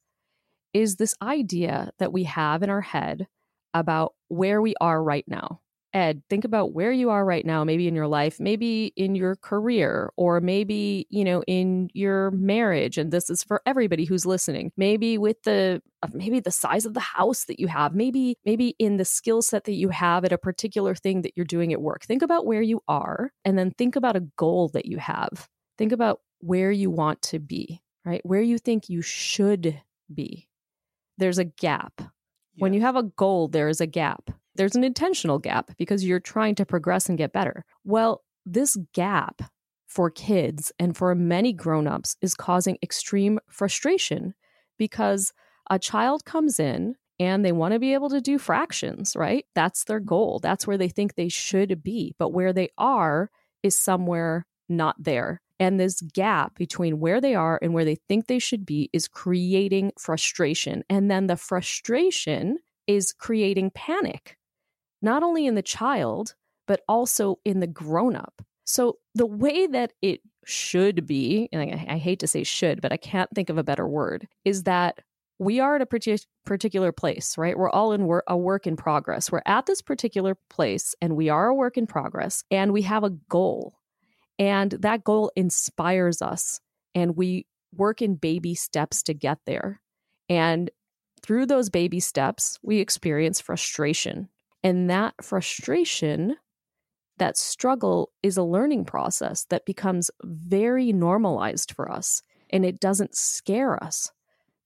is 0.73 0.95
this 0.95 1.15
idea 1.21 1.91
that 1.99 2.13
we 2.13 2.23
have 2.23 2.63
in 2.63 2.69
our 2.69 2.81
head 2.81 3.27
about 3.73 4.13
where 4.27 4.61
we 4.61 4.75
are 4.81 5.01
right 5.03 5.25
now. 5.27 5.61
Ed, 5.93 6.21
think 6.29 6.43
about 6.43 6.73
where 6.73 6.91
you 6.91 7.09
are 7.09 7.23
right 7.23 7.45
now, 7.45 7.63
maybe 7.63 7.87
in 7.87 7.95
your 7.95 8.07
life, 8.07 8.39
maybe 8.39 8.93
in 8.97 9.15
your 9.15 9.35
career, 9.37 10.11
or 10.17 10.41
maybe, 10.41 11.07
you 11.09 11.23
know, 11.23 11.41
in 11.47 11.89
your 11.93 12.29
marriage. 12.31 12.97
And 12.97 13.11
this 13.11 13.29
is 13.29 13.41
for 13.41 13.61
everybody 13.65 14.03
who's 14.03 14.25
listening. 14.25 14.71
Maybe 14.75 15.17
with 15.17 15.41
the 15.43 15.81
uh, 16.03 16.09
maybe 16.13 16.39
the 16.39 16.51
size 16.51 16.85
of 16.85 16.93
the 16.93 16.99
house 16.99 17.45
that 17.45 17.59
you 17.59 17.67
have, 17.67 17.95
maybe 17.95 18.37
maybe 18.45 18.75
in 18.77 18.97
the 18.97 19.05
skill 19.05 19.41
set 19.41 19.63
that 19.63 19.73
you 19.73 19.89
have 19.89 20.25
at 20.25 20.33
a 20.33 20.37
particular 20.37 20.93
thing 20.93 21.21
that 21.21 21.33
you're 21.35 21.45
doing 21.45 21.71
at 21.71 21.81
work. 21.81 22.03
Think 22.03 22.21
about 22.21 22.45
where 22.45 22.61
you 22.61 22.81
are 22.87 23.31
and 23.45 23.57
then 23.57 23.71
think 23.71 23.95
about 23.95 24.17
a 24.17 24.27
goal 24.35 24.69
that 24.73 24.85
you 24.85 24.97
have. 24.97 25.47
Think 25.77 25.93
about 25.93 26.19
where 26.39 26.71
you 26.71 26.91
want 26.91 27.21
to 27.23 27.39
be, 27.39 27.81
right? 28.05 28.21
Where 28.23 28.41
you 28.41 28.57
think 28.57 28.89
you 28.89 29.01
should 29.01 29.81
be. 30.13 30.47
There's 31.17 31.37
a 31.37 31.45
gap 31.45 32.01
When 32.57 32.73
you 32.73 32.81
have 32.81 32.95
a 32.95 33.03
goal, 33.03 33.47
there 33.47 33.69
is 33.69 33.81
a 33.81 33.87
gap. 33.87 34.31
There's 34.55 34.75
an 34.75 34.83
intentional 34.83 35.39
gap 35.39 35.71
because 35.77 36.03
you're 36.03 36.19
trying 36.19 36.55
to 36.55 36.65
progress 36.65 37.07
and 37.07 37.17
get 37.17 37.31
better. 37.33 37.63
Well, 37.83 38.23
this 38.45 38.77
gap 38.93 39.41
for 39.85 40.09
kids 40.09 40.71
and 40.79 40.97
for 40.97 41.13
many 41.15 41.53
grown-ups 41.53 42.17
is 42.21 42.33
causing 42.33 42.77
extreme 42.81 43.39
frustration 43.49 44.33
because 44.77 45.33
a 45.69 45.79
child 45.79 46.25
comes 46.25 46.59
in 46.59 46.95
and 47.19 47.45
they 47.45 47.51
want 47.51 47.73
to 47.73 47.79
be 47.79 47.93
able 47.93 48.09
to 48.09 48.21
do 48.21 48.37
fractions, 48.37 49.15
right? 49.15 49.45
That's 49.55 49.83
their 49.83 49.99
goal. 49.99 50.39
That's 50.41 50.67
where 50.67 50.77
they 50.77 50.89
think 50.89 51.15
they 51.15 51.29
should 51.29 51.83
be. 51.83 52.15
But 52.17 52.33
where 52.33 52.53
they 52.53 52.69
are 52.77 53.29
is 53.63 53.77
somewhere 53.77 54.45
not 54.69 54.95
there. 54.99 55.41
And 55.59 55.79
this 55.79 56.01
gap 56.01 56.55
between 56.55 56.99
where 56.99 57.19
they 57.19 57.33
are 57.35 57.59
and 57.61 57.73
where 57.73 57.85
they 57.85 57.97
think 58.07 58.27
they 58.27 58.39
should 58.39 58.65
be 58.65 58.89
is 58.93 59.07
creating 59.07 59.91
frustration. 59.97 60.83
And 60.89 61.09
then 61.09 61.27
the 61.27 61.37
frustration 61.37 62.57
is 62.85 63.11
creating 63.11 63.71
panic, 63.71 64.37
not 65.01 65.23
only 65.23 65.45
in 65.45 65.55
the 65.55 65.61
child, 65.61 66.35
but 66.67 66.81
also 66.87 67.39
in 67.43 67.59
the 67.59 67.67
grown 67.67 68.15
up. 68.15 68.41
So 68.65 68.97
the 69.15 69.25
way 69.25 69.65
that 69.67 69.93
it 70.01 70.21
should 70.45 71.07
be, 71.07 71.49
and 71.51 71.61
I, 71.61 71.95
I, 71.95 71.97
hate 71.97 72.19
to 72.19 72.27
say 72.27 72.43
should, 72.43 72.81
but 72.81 72.91
I 72.91 72.97
can't 72.97 73.29
think 73.33 73.49
of 73.49 73.57
a 73.57 73.63
better 73.63 73.87
word, 73.87 74.27
is 74.45 74.63
that 74.63 74.99
we 75.39 75.59
are 75.59 75.75
at 75.75 75.81
a 75.81 76.19
particular 76.45 76.91
place, 76.91 77.37
right? 77.37 77.57
We're 77.57 77.69
all 77.69 77.93
in 77.93 78.05
wor- 78.05 78.23
a 78.27 78.35
work 78.35 78.65
in 78.65 78.75
progress. 78.75 79.31
We're 79.31 79.43
at 79.45 79.67
this 79.67 79.81
particular 79.81 80.35
place 80.49 80.95
and 81.01 81.15
we 81.15 81.29
are 81.29 81.47
a 81.47 81.55
work 81.55 81.77
in 81.77 81.85
progress 81.85 82.43
and 82.49 82.73
we 82.73 82.81
have 82.83 83.03
a 83.03 83.11
goal. 83.11 83.76
And 84.39 84.71
that 84.71 85.03
goal 85.03 85.31
inspires 85.35 86.21
us 86.21 86.59
and 86.93 87.15
we 87.15 87.47
work 87.73 88.01
in 88.01 88.15
baby 88.15 88.55
steps 88.55 89.03
to 89.03 89.13
get 89.13 89.39
there. 89.45 89.81
And 90.29 90.69
through 91.21 91.47
those 91.47 91.69
baby 91.69 91.99
steps, 91.99 92.59
we 92.61 92.79
experience 92.79 93.41
frustration. 93.41 94.29
And 94.63 94.89
that 94.89 95.15
frustration, 95.21 96.35
that 97.17 97.37
struggle 97.37 98.11
is 98.21 98.37
a 98.37 98.43
learning 98.43 98.85
process 98.85 99.45
that 99.45 99.65
becomes 99.65 100.11
very 100.23 100.93
normalized 100.93 101.71
for 101.71 101.91
us 101.91 102.21
and 102.49 102.63
it 102.65 102.79
doesn't 102.79 103.15
scare 103.15 103.81
us 103.83 104.11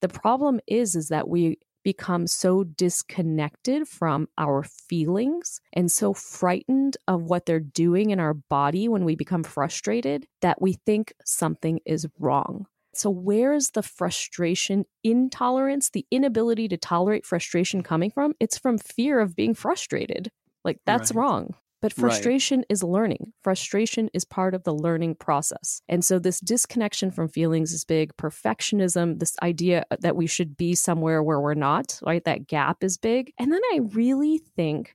the 0.02 0.08
problem 0.08 0.60
is 0.66 0.94
is 0.94 1.08
that 1.08 1.28
we 1.28 1.58
become 1.82 2.26
so 2.26 2.64
disconnected 2.64 3.88
from 3.88 4.28
our 4.38 4.62
feelings 4.62 5.60
and 5.72 5.90
so 5.90 6.12
frightened 6.12 6.96
of 7.08 7.22
what 7.22 7.46
they're 7.46 7.60
doing 7.60 8.10
in 8.10 8.20
our 8.20 8.34
body 8.34 8.88
when 8.88 9.04
we 9.04 9.14
become 9.14 9.42
frustrated 9.42 10.26
that 10.40 10.60
we 10.60 10.74
think 10.86 11.12
something 11.24 11.80
is 11.84 12.06
wrong. 12.18 12.66
So, 12.94 13.08
where 13.08 13.54
is 13.54 13.70
the 13.70 13.82
frustration, 13.82 14.84
intolerance, 15.02 15.90
the 15.90 16.06
inability 16.10 16.68
to 16.68 16.76
tolerate 16.76 17.24
frustration 17.24 17.82
coming 17.82 18.10
from? 18.10 18.34
It's 18.38 18.58
from 18.58 18.76
fear 18.76 19.18
of 19.20 19.34
being 19.34 19.54
frustrated. 19.54 20.30
Like, 20.64 20.78
that's 20.84 21.12
right. 21.12 21.20
wrong. 21.20 21.54
But 21.82 21.92
frustration 21.92 22.60
right. 22.60 22.66
is 22.68 22.84
learning. 22.84 23.32
Frustration 23.42 24.08
is 24.14 24.24
part 24.24 24.54
of 24.54 24.62
the 24.62 24.72
learning 24.72 25.16
process. 25.16 25.82
And 25.88 26.04
so 26.04 26.20
this 26.20 26.38
disconnection 26.38 27.10
from 27.10 27.28
feelings 27.28 27.72
is 27.72 27.84
big. 27.84 28.16
Perfectionism, 28.16 29.18
this 29.18 29.36
idea 29.42 29.84
uh, 29.90 29.96
that 29.98 30.14
we 30.14 30.28
should 30.28 30.56
be 30.56 30.76
somewhere 30.76 31.24
where 31.24 31.40
we're 31.40 31.54
not, 31.54 31.98
right? 32.06 32.24
That 32.24 32.46
gap 32.46 32.84
is 32.84 32.98
big. 32.98 33.32
And 33.36 33.52
then 33.52 33.60
I 33.72 33.80
really 33.92 34.38
think 34.38 34.94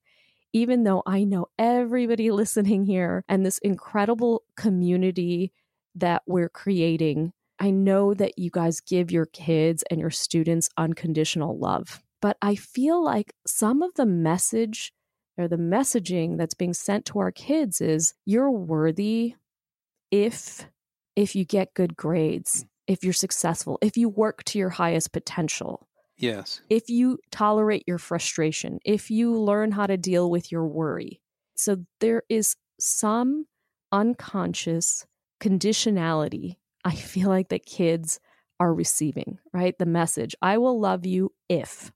even 0.54 0.86
though 0.86 1.04
I 1.06 1.26
know 1.26 1.48
everybody 1.60 2.32
listening 2.32 2.86
here 2.86 3.26
and 3.28 3.46
this 3.46 3.58
incredible 3.58 4.44
community 4.56 5.52
that 5.96 6.24
we're 6.26 6.50
creating, 6.50 7.34
I 7.60 7.70
know 7.70 8.14
that 8.14 8.40
you 8.40 8.50
guys 8.50 8.80
give 8.80 9.12
your 9.12 9.26
kids 9.26 9.84
and 9.92 10.00
your 10.00 10.10
students 10.10 10.70
unconditional 10.78 11.60
love. 11.60 12.02
But 12.22 12.38
I 12.42 12.56
feel 12.56 13.04
like 13.04 13.34
some 13.46 13.82
of 13.82 13.94
the 13.96 14.06
message 14.06 14.94
or 15.38 15.48
the 15.48 15.58
messaging 15.58 16.38
that's 16.38 16.54
being 16.54 16.74
sent 16.74 17.06
to 17.06 17.20
our 17.20 17.32
kids 17.32 17.82
is 17.82 18.14
you're 18.26 18.52
worthy 18.52 19.36
if 20.12 20.68
if 21.16 21.36
you 21.36 21.46
get 21.46 21.74
good 21.74 21.96
grades, 21.96 22.64
mm. 22.64 22.68
if 22.88 23.04
you're 23.04 23.14
successful, 23.14 23.78
if 23.82 23.98
you 23.98 24.10
work 24.10 24.44
to 24.46 24.60
your 24.60 24.70
highest 24.70 25.12
potential. 25.12 25.88
Yes. 26.20 26.62
If 26.70 26.90
you 26.90 27.20
tolerate 27.32 27.84
your 27.86 28.00
frustration, 28.00 28.80
if 28.84 29.12
you 29.12 29.40
learn 29.40 29.72
how 29.72 29.86
to 29.86 29.98
deal 29.98 30.32
with 30.32 30.52
your 30.52 30.66
worry. 30.66 31.22
So 31.56 31.86
there 32.00 32.24
is 32.28 32.56
some 32.80 33.46
unconscious 33.92 35.06
conditionality 35.40 36.56
I 36.88 36.96
feel 36.96 37.28
like 37.28 37.50
that 37.50 37.66
kids 37.66 38.22
are 38.62 38.74
receiving, 38.74 39.40
right? 39.52 39.78
The 39.78 39.86
message, 39.86 40.36
I 40.42 40.58
will 40.58 40.80
love 40.80 41.06
you 41.06 41.34
if. 41.50 41.92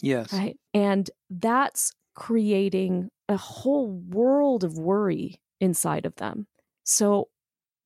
Yes. 0.00 0.32
Right. 0.32 0.58
And 0.72 1.10
that's 1.28 1.92
creating 2.20 3.08
a 3.30 3.36
whole 3.38 3.88
world 3.88 4.62
of 4.62 4.76
worry 4.76 5.40
inside 5.58 6.04
of 6.04 6.14
them. 6.16 6.46
So 6.84 7.28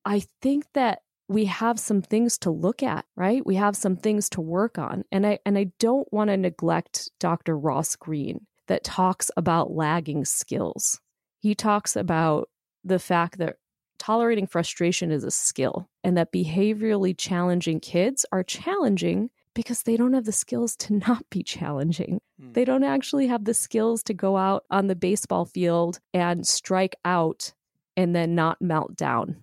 I 0.03 0.23
think 0.41 0.65
that 0.73 0.99
we 1.29 1.45
have 1.45 1.79
some 1.79 2.01
things 2.01 2.37
to 2.39 2.51
look 2.51 2.83
at, 2.83 3.05
right? 3.15 3.45
We 3.45 3.55
have 3.55 3.77
some 3.77 3.95
things 3.95 4.29
to 4.31 4.41
work 4.41 4.77
on. 4.77 5.05
And 5.09 5.25
I 5.25 5.39
and 5.45 5.57
I 5.57 5.71
don't 5.79 6.11
want 6.11 6.31
to 6.31 6.37
neglect 6.37 7.09
Dr. 7.17 7.57
Ross 7.57 7.95
Greene 7.95 8.45
that 8.67 8.83
talks 8.83 9.31
about 9.37 9.71
lagging 9.71 10.25
skills. 10.25 10.99
He 11.39 11.55
talks 11.55 11.95
about 11.95 12.49
the 12.83 12.99
fact 12.99 13.37
that 13.37 13.55
tolerating 13.99 14.47
frustration 14.47 15.11
is 15.11 15.23
a 15.23 15.31
skill 15.31 15.87
and 16.03 16.17
that 16.17 16.33
behaviorally 16.33 17.17
challenging 17.17 17.79
kids 17.79 18.25
are 18.33 18.43
challenging 18.43 19.29
because 19.55 19.83
they 19.83 19.97
don't 19.97 20.13
have 20.13 20.25
the 20.25 20.31
skills 20.31 20.75
to 20.75 20.93
not 20.93 21.27
be 21.31 21.41
challenging. 21.41 22.21
Mm. 22.39 22.53
They 22.53 22.65
don't 22.65 22.83
actually 22.83 23.25
have 23.27 23.45
the 23.45 23.55
skills 23.55 24.03
to 24.03 24.13
go 24.13 24.37
out 24.37 24.65
on 24.69 24.85
the 24.85 24.95
baseball 24.95 25.45
field 25.45 25.99
and 26.13 26.45
strike 26.45 26.95
out 27.03 27.53
and 27.97 28.15
then 28.15 28.35
not 28.35 28.61
melt 28.61 28.95
down. 28.95 29.37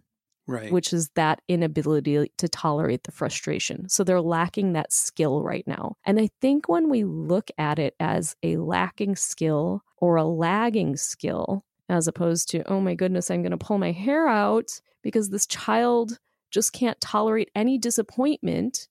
Right. 0.47 0.73
Which 0.73 0.93
is 0.93 1.09
that 1.15 1.41
inability 1.49 2.31
to 2.37 2.49
tolerate 2.49 3.05
the 3.05 3.13
frustration. 3.13 3.89
So 3.89 4.05
they're 4.05 4.21
lacking 4.21 4.73
that 4.73 4.93
skill 4.93 5.43
right 5.43 5.67
now. 5.67 5.97
And 6.05 6.21
I 6.21 6.31
think 6.41 6.69
when 6.69 6.91
we 6.91 7.05
look 7.05 7.49
at 7.59 7.79
it 7.79 7.95
as 8.01 8.37
a 8.43 8.57
lacking 8.57 9.17
skill 9.17 9.83
or 9.99 10.17
a 10.17 10.25
lagging 10.25 10.97
skill, 10.97 11.65
as 11.89 12.09
opposed 12.09 12.49
to, 12.51 12.69
oh 12.71 12.81
my 12.81 12.95
goodness, 12.95 13.31
I'm 13.31 13.43
going 13.43 13.53
to 13.53 13.57
pull 13.57 13.79
my 13.79 13.93
hair 13.93 14.27
out 14.27 14.81
because 15.03 15.31
this 15.31 15.47
child 15.47 16.19
just 16.51 16.73
can't 16.73 17.01
tolerate 17.01 17.51
any 17.55 17.79
disappointment 17.79 18.89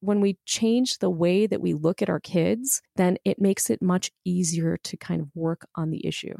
when 0.00 0.20
we 0.20 0.38
change 0.46 0.98
the 0.98 1.10
way 1.10 1.46
that 1.46 1.60
we 1.60 1.74
look 1.74 2.02
at 2.02 2.10
our 2.10 2.20
kids, 2.20 2.82
then 2.96 3.16
it 3.24 3.40
makes 3.40 3.70
it 3.70 3.82
much 3.82 4.10
easier 4.24 4.76
to 4.84 4.96
kind 4.96 5.20
of 5.20 5.28
work 5.34 5.66
on 5.74 5.90
the 5.90 6.06
issue. 6.06 6.34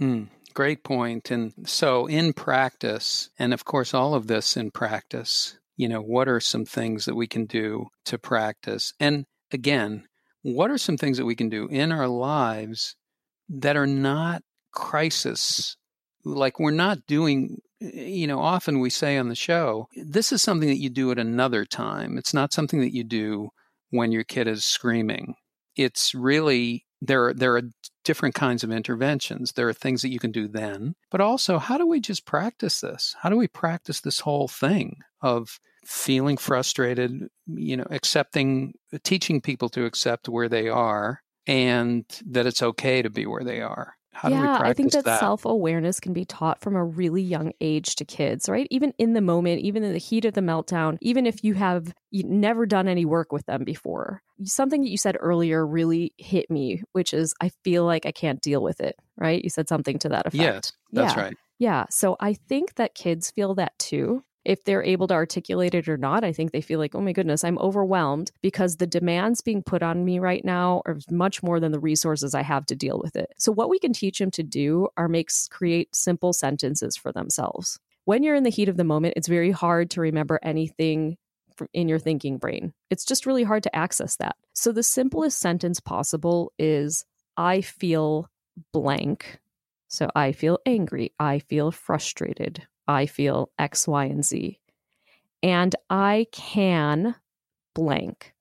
Mm, 0.00 0.28
great 0.54 0.84
point. 0.84 1.30
And 1.30 1.52
so, 1.64 2.06
in 2.06 2.32
practice, 2.32 3.30
and 3.38 3.52
of 3.52 3.64
course, 3.64 3.94
all 3.94 4.14
of 4.14 4.26
this 4.26 4.56
in 4.56 4.70
practice, 4.70 5.58
you 5.76 5.88
know, 5.88 6.00
what 6.00 6.28
are 6.28 6.40
some 6.40 6.64
things 6.64 7.04
that 7.04 7.14
we 7.14 7.26
can 7.26 7.46
do 7.46 7.86
to 8.06 8.18
practice? 8.18 8.92
And 9.00 9.24
again, 9.52 10.06
what 10.42 10.70
are 10.70 10.78
some 10.78 10.96
things 10.96 11.18
that 11.18 11.24
we 11.24 11.34
can 11.34 11.48
do 11.48 11.66
in 11.68 11.92
our 11.92 12.08
lives 12.08 12.96
that 13.48 13.76
are 13.76 13.86
not 13.86 14.42
crisis? 14.72 15.76
Like, 16.24 16.58
we're 16.58 16.70
not 16.70 17.06
doing 17.06 17.58
you 17.80 18.26
know, 18.26 18.40
often 18.40 18.80
we 18.80 18.90
say 18.90 19.16
on 19.16 19.28
the 19.28 19.34
show, 19.34 19.88
this 19.96 20.32
is 20.32 20.42
something 20.42 20.68
that 20.68 20.80
you 20.80 20.90
do 20.90 21.10
at 21.10 21.18
another 21.18 21.64
time. 21.64 22.18
It's 22.18 22.34
not 22.34 22.52
something 22.52 22.80
that 22.80 22.94
you 22.94 23.04
do 23.04 23.50
when 23.90 24.12
your 24.12 24.24
kid 24.24 24.48
is 24.48 24.64
screaming. 24.64 25.34
It's 25.76 26.14
really 26.14 26.84
there 27.00 27.26
are, 27.26 27.34
there 27.34 27.56
are 27.56 27.62
different 28.04 28.34
kinds 28.34 28.64
of 28.64 28.72
interventions. 28.72 29.52
There 29.52 29.68
are 29.68 29.74
things 29.74 30.02
that 30.02 30.10
you 30.10 30.18
can 30.18 30.32
do 30.32 30.48
then, 30.48 30.94
but 31.10 31.20
also 31.20 31.58
how 31.58 31.78
do 31.78 31.86
we 31.86 32.00
just 32.00 32.26
practice 32.26 32.80
this? 32.80 33.14
How 33.20 33.28
do 33.28 33.36
we 33.36 33.48
practice 33.48 34.00
this 34.00 34.20
whole 34.20 34.48
thing 34.48 34.96
of 35.22 35.60
feeling 35.84 36.36
frustrated, 36.36 37.28
you 37.46 37.76
know, 37.76 37.86
accepting 37.90 38.74
teaching 39.04 39.40
people 39.40 39.68
to 39.70 39.84
accept 39.84 40.28
where 40.28 40.48
they 40.48 40.68
are 40.68 41.22
and 41.46 42.04
that 42.26 42.46
it's 42.46 42.62
okay 42.62 43.02
to 43.02 43.10
be 43.10 43.24
where 43.24 43.44
they 43.44 43.60
are 43.60 43.94
how 44.18 44.30
yeah, 44.30 44.58
I 44.60 44.72
think 44.72 44.90
that, 44.92 45.04
that? 45.04 45.20
self 45.20 45.44
awareness 45.44 46.00
can 46.00 46.12
be 46.12 46.24
taught 46.24 46.60
from 46.60 46.74
a 46.74 46.84
really 46.84 47.22
young 47.22 47.52
age 47.60 47.94
to 47.96 48.04
kids, 48.04 48.48
right? 48.48 48.66
Even 48.68 48.92
in 48.98 49.12
the 49.12 49.20
moment, 49.20 49.60
even 49.60 49.84
in 49.84 49.92
the 49.92 49.98
heat 49.98 50.24
of 50.24 50.34
the 50.34 50.40
meltdown, 50.40 50.98
even 51.00 51.24
if 51.24 51.44
you 51.44 51.54
have 51.54 51.94
never 52.12 52.66
done 52.66 52.88
any 52.88 53.04
work 53.04 53.30
with 53.30 53.46
them 53.46 53.62
before. 53.62 54.20
Something 54.42 54.82
that 54.82 54.90
you 54.90 54.96
said 54.96 55.16
earlier 55.20 55.64
really 55.64 56.14
hit 56.18 56.50
me, 56.50 56.82
which 56.92 57.14
is 57.14 57.32
I 57.40 57.52
feel 57.62 57.84
like 57.84 58.06
I 58.06 58.12
can't 58.12 58.40
deal 58.40 58.60
with 58.60 58.80
it, 58.80 58.96
right? 59.16 59.40
You 59.42 59.50
said 59.50 59.68
something 59.68 60.00
to 60.00 60.08
that 60.08 60.26
effect. 60.26 60.34
Yes, 60.34 60.72
that's 60.90 61.14
yeah. 61.14 61.22
right. 61.22 61.34
Yeah. 61.60 61.84
So 61.90 62.16
I 62.18 62.34
think 62.34 62.74
that 62.74 62.96
kids 62.96 63.30
feel 63.30 63.54
that 63.54 63.78
too 63.78 64.24
if 64.48 64.64
they're 64.64 64.82
able 64.82 65.06
to 65.06 65.14
articulate 65.14 65.74
it 65.74 65.90
or 65.90 65.98
not, 65.98 66.24
I 66.24 66.32
think 66.32 66.52
they 66.52 66.62
feel 66.62 66.78
like, 66.78 66.94
oh 66.94 67.02
my 67.02 67.12
goodness, 67.12 67.44
I'm 67.44 67.58
overwhelmed 67.58 68.32
because 68.40 68.78
the 68.78 68.86
demands 68.86 69.42
being 69.42 69.62
put 69.62 69.82
on 69.82 70.06
me 70.06 70.18
right 70.18 70.42
now 70.42 70.80
are 70.86 70.98
much 71.10 71.42
more 71.42 71.60
than 71.60 71.70
the 71.70 71.78
resources 71.78 72.34
I 72.34 72.40
have 72.42 72.64
to 72.66 72.74
deal 72.74 72.98
with 72.98 73.14
it. 73.14 73.28
So, 73.36 73.52
what 73.52 73.68
we 73.68 73.78
can 73.78 73.92
teach 73.92 74.18
them 74.18 74.30
to 74.32 74.42
do 74.42 74.88
are 74.96 75.06
make 75.06 75.28
create 75.50 75.94
simple 75.94 76.32
sentences 76.32 76.96
for 76.96 77.12
themselves. 77.12 77.78
When 78.06 78.22
you're 78.22 78.36
in 78.36 78.42
the 78.42 78.48
heat 78.48 78.70
of 78.70 78.78
the 78.78 78.84
moment, 78.84 79.14
it's 79.18 79.28
very 79.28 79.50
hard 79.50 79.90
to 79.90 80.00
remember 80.00 80.40
anything 80.42 81.18
in 81.74 81.86
your 81.86 81.98
thinking 81.98 82.38
brain. 82.38 82.72
It's 82.88 83.04
just 83.04 83.26
really 83.26 83.44
hard 83.44 83.64
to 83.64 83.76
access 83.76 84.16
that. 84.16 84.36
So 84.54 84.72
the 84.72 84.82
simplest 84.82 85.40
sentence 85.40 85.78
possible 85.78 86.52
is 86.58 87.04
I 87.36 87.60
feel 87.60 88.30
blank. 88.72 89.40
So 89.88 90.08
I 90.14 90.32
feel 90.32 90.58
angry. 90.64 91.12
I 91.20 91.40
feel 91.40 91.70
frustrated. 91.70 92.66
I 92.88 93.06
feel 93.06 93.50
X, 93.58 93.86
Y, 93.86 94.06
and 94.06 94.24
Z. 94.24 94.58
And 95.42 95.76
I 95.90 96.26
can 96.32 97.14
blank. 97.74 98.34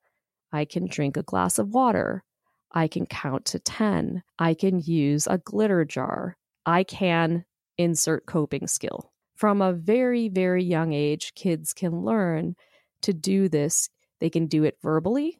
I 0.51 0.65
can 0.65 0.88
drink 0.88 1.17
a 1.17 1.23
glass 1.23 1.60
of 1.60 1.73
water. 1.73 2.23
I 2.71 2.88
can 2.88 3.05
count 3.05 3.45
to 3.45 3.60
10. 3.60 4.23
I 4.39 4.53
can 4.53 4.79
use 4.79 5.27
a 5.27 5.38
glitter 5.38 5.83
jar. 5.83 6.38
I 6.65 6.83
can 6.83 7.45
insert 7.77 8.25
coping 8.25 8.67
skill. 8.67 9.12
From 9.36 9.62
a 9.62 9.73
very, 9.73 10.29
very 10.29 10.63
young 10.63 10.93
age, 10.93 11.33
kids 11.36 11.73
can 11.73 12.03
learn 12.03 12.55
to 13.03 13.13
do 13.13 13.49
this. 13.49 13.89
They 14.19 14.29
can 14.29 14.47
do 14.47 14.63
it 14.63 14.77
verbally, 14.81 15.39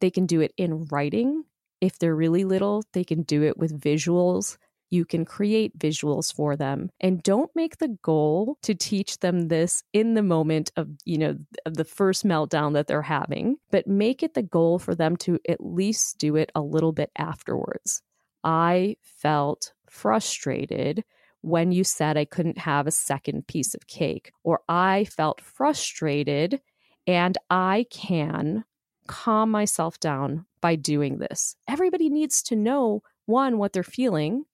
they 0.00 0.10
can 0.10 0.26
do 0.26 0.40
it 0.40 0.52
in 0.56 0.86
writing. 0.90 1.44
If 1.80 1.98
they're 1.98 2.16
really 2.16 2.44
little, 2.44 2.82
they 2.92 3.04
can 3.04 3.22
do 3.22 3.42
it 3.42 3.56
with 3.56 3.80
visuals 3.80 4.58
you 4.90 5.04
can 5.04 5.24
create 5.24 5.78
visuals 5.78 6.34
for 6.34 6.56
them 6.56 6.90
and 7.00 7.22
don't 7.22 7.50
make 7.54 7.78
the 7.78 7.96
goal 8.02 8.58
to 8.62 8.74
teach 8.74 9.18
them 9.20 9.48
this 9.48 9.82
in 9.92 10.14
the 10.14 10.22
moment 10.22 10.70
of 10.76 10.88
you 11.04 11.18
know 11.18 11.36
of 11.64 11.74
the 11.74 11.84
first 11.84 12.24
meltdown 12.26 12.74
that 12.74 12.86
they're 12.86 13.02
having 13.02 13.56
but 13.70 13.86
make 13.86 14.22
it 14.22 14.34
the 14.34 14.42
goal 14.42 14.78
for 14.78 14.94
them 14.94 15.16
to 15.16 15.38
at 15.48 15.64
least 15.64 16.18
do 16.18 16.36
it 16.36 16.50
a 16.54 16.60
little 16.60 16.92
bit 16.92 17.10
afterwards 17.16 18.02
i 18.44 18.96
felt 19.02 19.72
frustrated 19.88 21.04
when 21.42 21.72
you 21.72 21.84
said 21.84 22.16
I 22.16 22.24
couldn't 22.24 22.58
have 22.58 22.86
a 22.86 22.92
second 22.92 23.46
piece 23.46 23.74
of 23.74 23.86
cake, 23.86 24.32
or 24.44 24.60
I 24.68 25.04
felt 25.04 25.40
frustrated 25.40 26.60
and 27.06 27.36
I 27.48 27.86
can 27.90 28.64
calm 29.06 29.50
myself 29.50 29.98
down 29.98 30.46
by 30.60 30.76
doing 30.76 31.18
this. 31.18 31.56
Everybody 31.66 32.08
needs 32.10 32.42
to 32.44 32.56
know 32.56 33.02
one, 33.26 33.58
what 33.58 33.72
they're 33.72 33.82
feeling, 33.82 34.44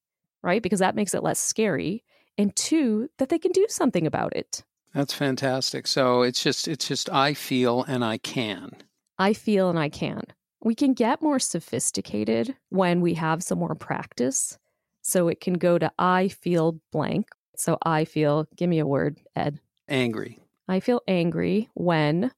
right? 0.47 0.63
Because 0.63 0.79
that 0.79 0.95
makes 0.95 1.13
it 1.13 1.23
less 1.23 1.39
scary. 1.39 2.05
And 2.39 2.55
two, 2.55 3.11
that 3.19 3.29
they 3.29 3.39
can 3.39 3.53
do 3.53 3.67
something 3.69 4.07
about 4.07 4.35
it. 4.37 4.63
That's 4.95 5.13
fantastic. 5.13 5.87
So 5.87 6.23
it's 6.23 6.43
just 6.43 6.69
it's 6.69 6.89
just 6.89 7.11
I 7.11 7.35
feel 7.35 7.83
and 7.83 8.03
I 8.05 8.17
can. 8.17 8.71
I 9.19 9.35
feel 9.35 9.69
and 9.69 9.79
I 9.79 9.89
can. 9.89 10.23
We 10.63 10.75
can 10.75 10.95
get 10.95 11.21
more 11.21 11.39
sophisticated 11.39 12.57
when 12.71 13.01
we 13.01 13.15
have 13.15 13.43
some 13.43 13.59
more 13.59 13.75
practice. 13.75 14.59
So 15.03 15.29
it 15.29 15.41
can 15.41 15.55
go 15.55 15.79
to 15.79 15.91
I 15.99 16.29
feel 16.29 16.81
blank. 16.93 17.29
So 17.57 17.79
I 17.83 18.05
feel, 18.05 18.47
give 18.57 18.69
me 18.69 18.79
a 18.79 18.87
word, 18.87 19.19
Ed. 19.35 19.61
Angry. 19.89 20.39
I 20.69 20.81
feel 20.81 21.01
angry 21.09 21.69
when 21.75 22.33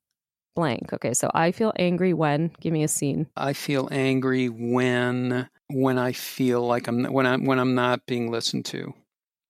blank. 0.55 0.93
Okay, 0.93 1.15
so 1.15 1.31
I 1.35 1.53
feel 1.53 1.73
angry 1.77 2.13
when, 2.13 2.51
give 2.61 2.73
me 2.73 2.83
a 2.83 2.89
scene. 2.89 3.27
I 3.37 3.53
feel 3.53 3.89
angry 3.91 4.49
when 4.49 5.49
when 5.69 5.99
I 5.99 6.13
feel 6.13 6.67
like 6.67 6.89
I'm 6.89 7.05
when 7.05 7.27
I'm 7.27 7.45
when 7.45 7.59
I'm 7.59 7.75
not 7.75 8.07
being 8.07 8.31
listened 8.31 8.65
to. 8.67 8.95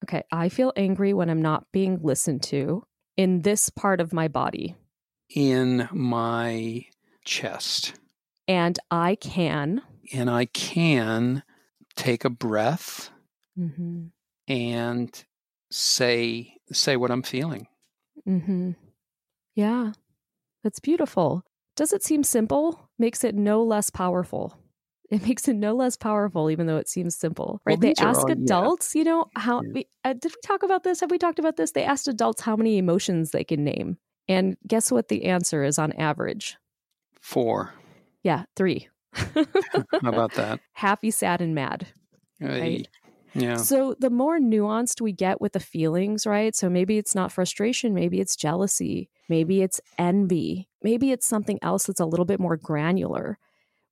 Okay, 0.03 0.23
I 0.31 0.49
feel 0.49 0.73
angry 0.75 1.13
when 1.13 1.29
I'm 1.29 1.41
not 1.41 1.65
being 1.71 1.99
listened 2.01 2.43
to 2.43 2.83
in 3.17 3.41
this 3.41 3.69
part 3.69 3.99
of 3.99 4.13
my 4.13 4.27
body. 4.27 4.75
In 5.29 5.89
my 5.91 6.85
chest. 7.25 7.93
And 8.47 8.79
I 8.89 9.15
can. 9.15 9.81
And 10.13 10.29
I 10.29 10.45
can 10.45 11.43
take 11.95 12.25
a 12.25 12.29
breath 12.29 13.11
mm-hmm. 13.57 14.05
and 14.47 15.25
say 15.71 16.55
say 16.71 16.95
what 16.95 17.11
I'm 17.11 17.23
feeling. 17.23 17.67
Mm-hmm. 18.27 18.71
Yeah, 19.55 19.91
that's 20.63 20.79
beautiful. 20.79 21.43
Does 21.75 21.93
it 21.93 22.03
seem 22.03 22.23
simple? 22.23 22.89
Makes 22.97 23.23
it 23.23 23.35
no 23.35 23.63
less 23.63 23.89
powerful 23.89 24.57
it 25.11 25.25
makes 25.27 25.47
it 25.47 25.55
no 25.55 25.73
less 25.73 25.95
powerful, 25.95 26.49
even 26.51 26.67
though 26.67 26.77
it 26.77 26.87
seems 26.87 27.15
simple, 27.15 27.61
right? 27.65 27.79
Well, 27.79 27.93
they 27.93 28.03
ask 28.03 28.21
all, 28.21 28.31
adults, 28.31 28.93
yeah. 28.93 28.99
you 28.99 29.05
know, 29.05 29.25
how 29.35 29.61
yeah. 29.61 29.69
we, 29.73 29.87
uh, 30.03 30.13
did 30.13 30.31
we 30.31 30.41
talk 30.45 30.63
about 30.63 30.83
this? 30.83 30.99
Have 30.99 31.11
we 31.11 31.17
talked 31.17 31.39
about 31.39 31.57
this? 31.57 31.71
They 31.71 31.83
asked 31.83 32.07
adults 32.07 32.41
how 32.41 32.55
many 32.55 32.77
emotions 32.77 33.31
they 33.31 33.43
can 33.43 33.63
name. 33.63 33.97
And 34.27 34.57
guess 34.67 34.91
what 34.91 35.07
the 35.07 35.25
answer 35.25 35.63
is 35.63 35.79
on 35.79 35.91
average? 35.93 36.57
Four. 37.19 37.73
Yeah, 38.21 38.43
three. 38.55 38.87
how 39.13 39.45
about 40.03 40.33
that? 40.35 40.59
Happy, 40.73 41.09
sad, 41.09 41.41
and 41.41 41.55
mad. 41.55 41.87
Right. 42.39 42.87
Yeah. 43.33 43.57
So 43.57 43.95
the 43.99 44.09
more 44.09 44.39
nuanced 44.39 45.01
we 45.01 45.11
get 45.11 45.41
with 45.41 45.53
the 45.53 45.59
feelings, 45.59 46.25
right? 46.25 46.55
So 46.55 46.69
maybe 46.69 46.97
it's 46.97 47.15
not 47.15 47.31
frustration, 47.31 47.93
maybe 47.93 48.19
it's 48.19 48.35
jealousy, 48.35 49.09
maybe 49.27 49.61
it's 49.61 49.79
envy, 49.97 50.67
maybe 50.83 51.11
it's 51.11 51.27
something 51.27 51.59
else 51.61 51.85
that's 51.85 51.99
a 51.99 52.05
little 52.05 52.25
bit 52.25 52.39
more 52.39 52.57
granular 52.57 53.37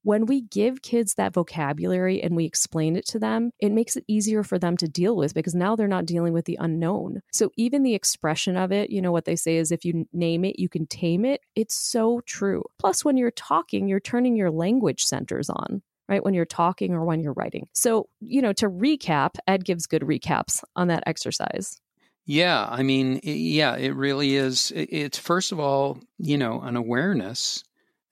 when 0.08 0.26
we 0.26 0.40
give 0.40 0.82
kids 0.82 1.16
that 1.16 1.34
vocabulary 1.34 2.24
and 2.24 2.34
we 2.34 2.46
explain 2.46 2.96
it 2.96 3.06
to 3.06 3.20
them, 3.20 3.52
it 3.60 3.74
makes 3.74 3.98
it 3.98 4.06
easier 4.08 4.42
for 4.42 4.58
them 4.58 4.78
to 4.78 4.88
deal 4.88 5.18
with 5.18 5.34
because 5.34 5.54
now 5.54 5.76
they're 5.76 5.86
not 5.86 6.06
dealing 6.06 6.32
with 6.32 6.46
the 6.46 6.58
unknown. 6.62 7.22
So 7.34 7.52
even 7.58 7.84
the 7.84 7.94
expression 7.94 8.56
of 8.56 8.72
it, 8.72 8.90
you 8.90 9.02
know, 9.02 9.12
what 9.12 9.26
they 9.26 9.36
say 9.36 9.58
is 9.58 9.70
if 9.70 9.84
you 9.84 10.08
name 10.14 10.46
it, 10.46 10.60
you 10.60 10.70
can 10.70 10.88
tame 10.88 11.26
it. 11.26 11.42
It's 11.58 11.76
so 11.76 12.22
true. 12.26 12.64
Plus, 12.80 13.04
when 13.04 13.18
you're 13.18 13.32
talking, 13.32 13.90
you're 13.90 14.00
turning 14.00 14.38
your 14.38 14.50
language 14.50 15.04
centers 15.04 15.50
on 15.50 15.82
right? 16.10 16.24
When 16.24 16.34
you're 16.34 16.46
talking 16.46 16.94
or 16.94 17.04
when 17.04 17.20
you're 17.20 17.34
writing. 17.34 17.68
So, 17.74 18.08
you 18.22 18.42
know, 18.42 18.54
to 18.54 18.70
recap, 18.70 19.32
Ed 19.46 19.66
gives 19.66 19.88
good 19.88 20.04
recaps 20.04 20.64
on 20.74 20.88
that 20.88 21.04
exercise. 21.06 21.82
Yeah, 22.26 22.66
I 22.70 22.82
mean, 22.82 23.20
yeah, 23.24 23.76
it 23.76 23.94
really 23.94 24.38
is. 24.38 24.72
It's 24.74 25.18
first 25.18 25.52
of 25.52 25.60
all, 25.60 26.00
you 26.18 26.38
know, 26.38 26.62
an 26.62 26.78
awareness 26.78 27.62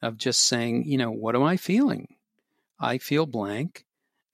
of 0.05 0.17
just 0.17 0.43
saying, 0.43 0.85
you 0.85 0.97
know, 0.97 1.11
what 1.11 1.35
am 1.35 1.43
I 1.43 1.57
feeling? 1.57 2.07
I 2.79 2.97
feel 2.97 3.25
blank. 3.25 3.85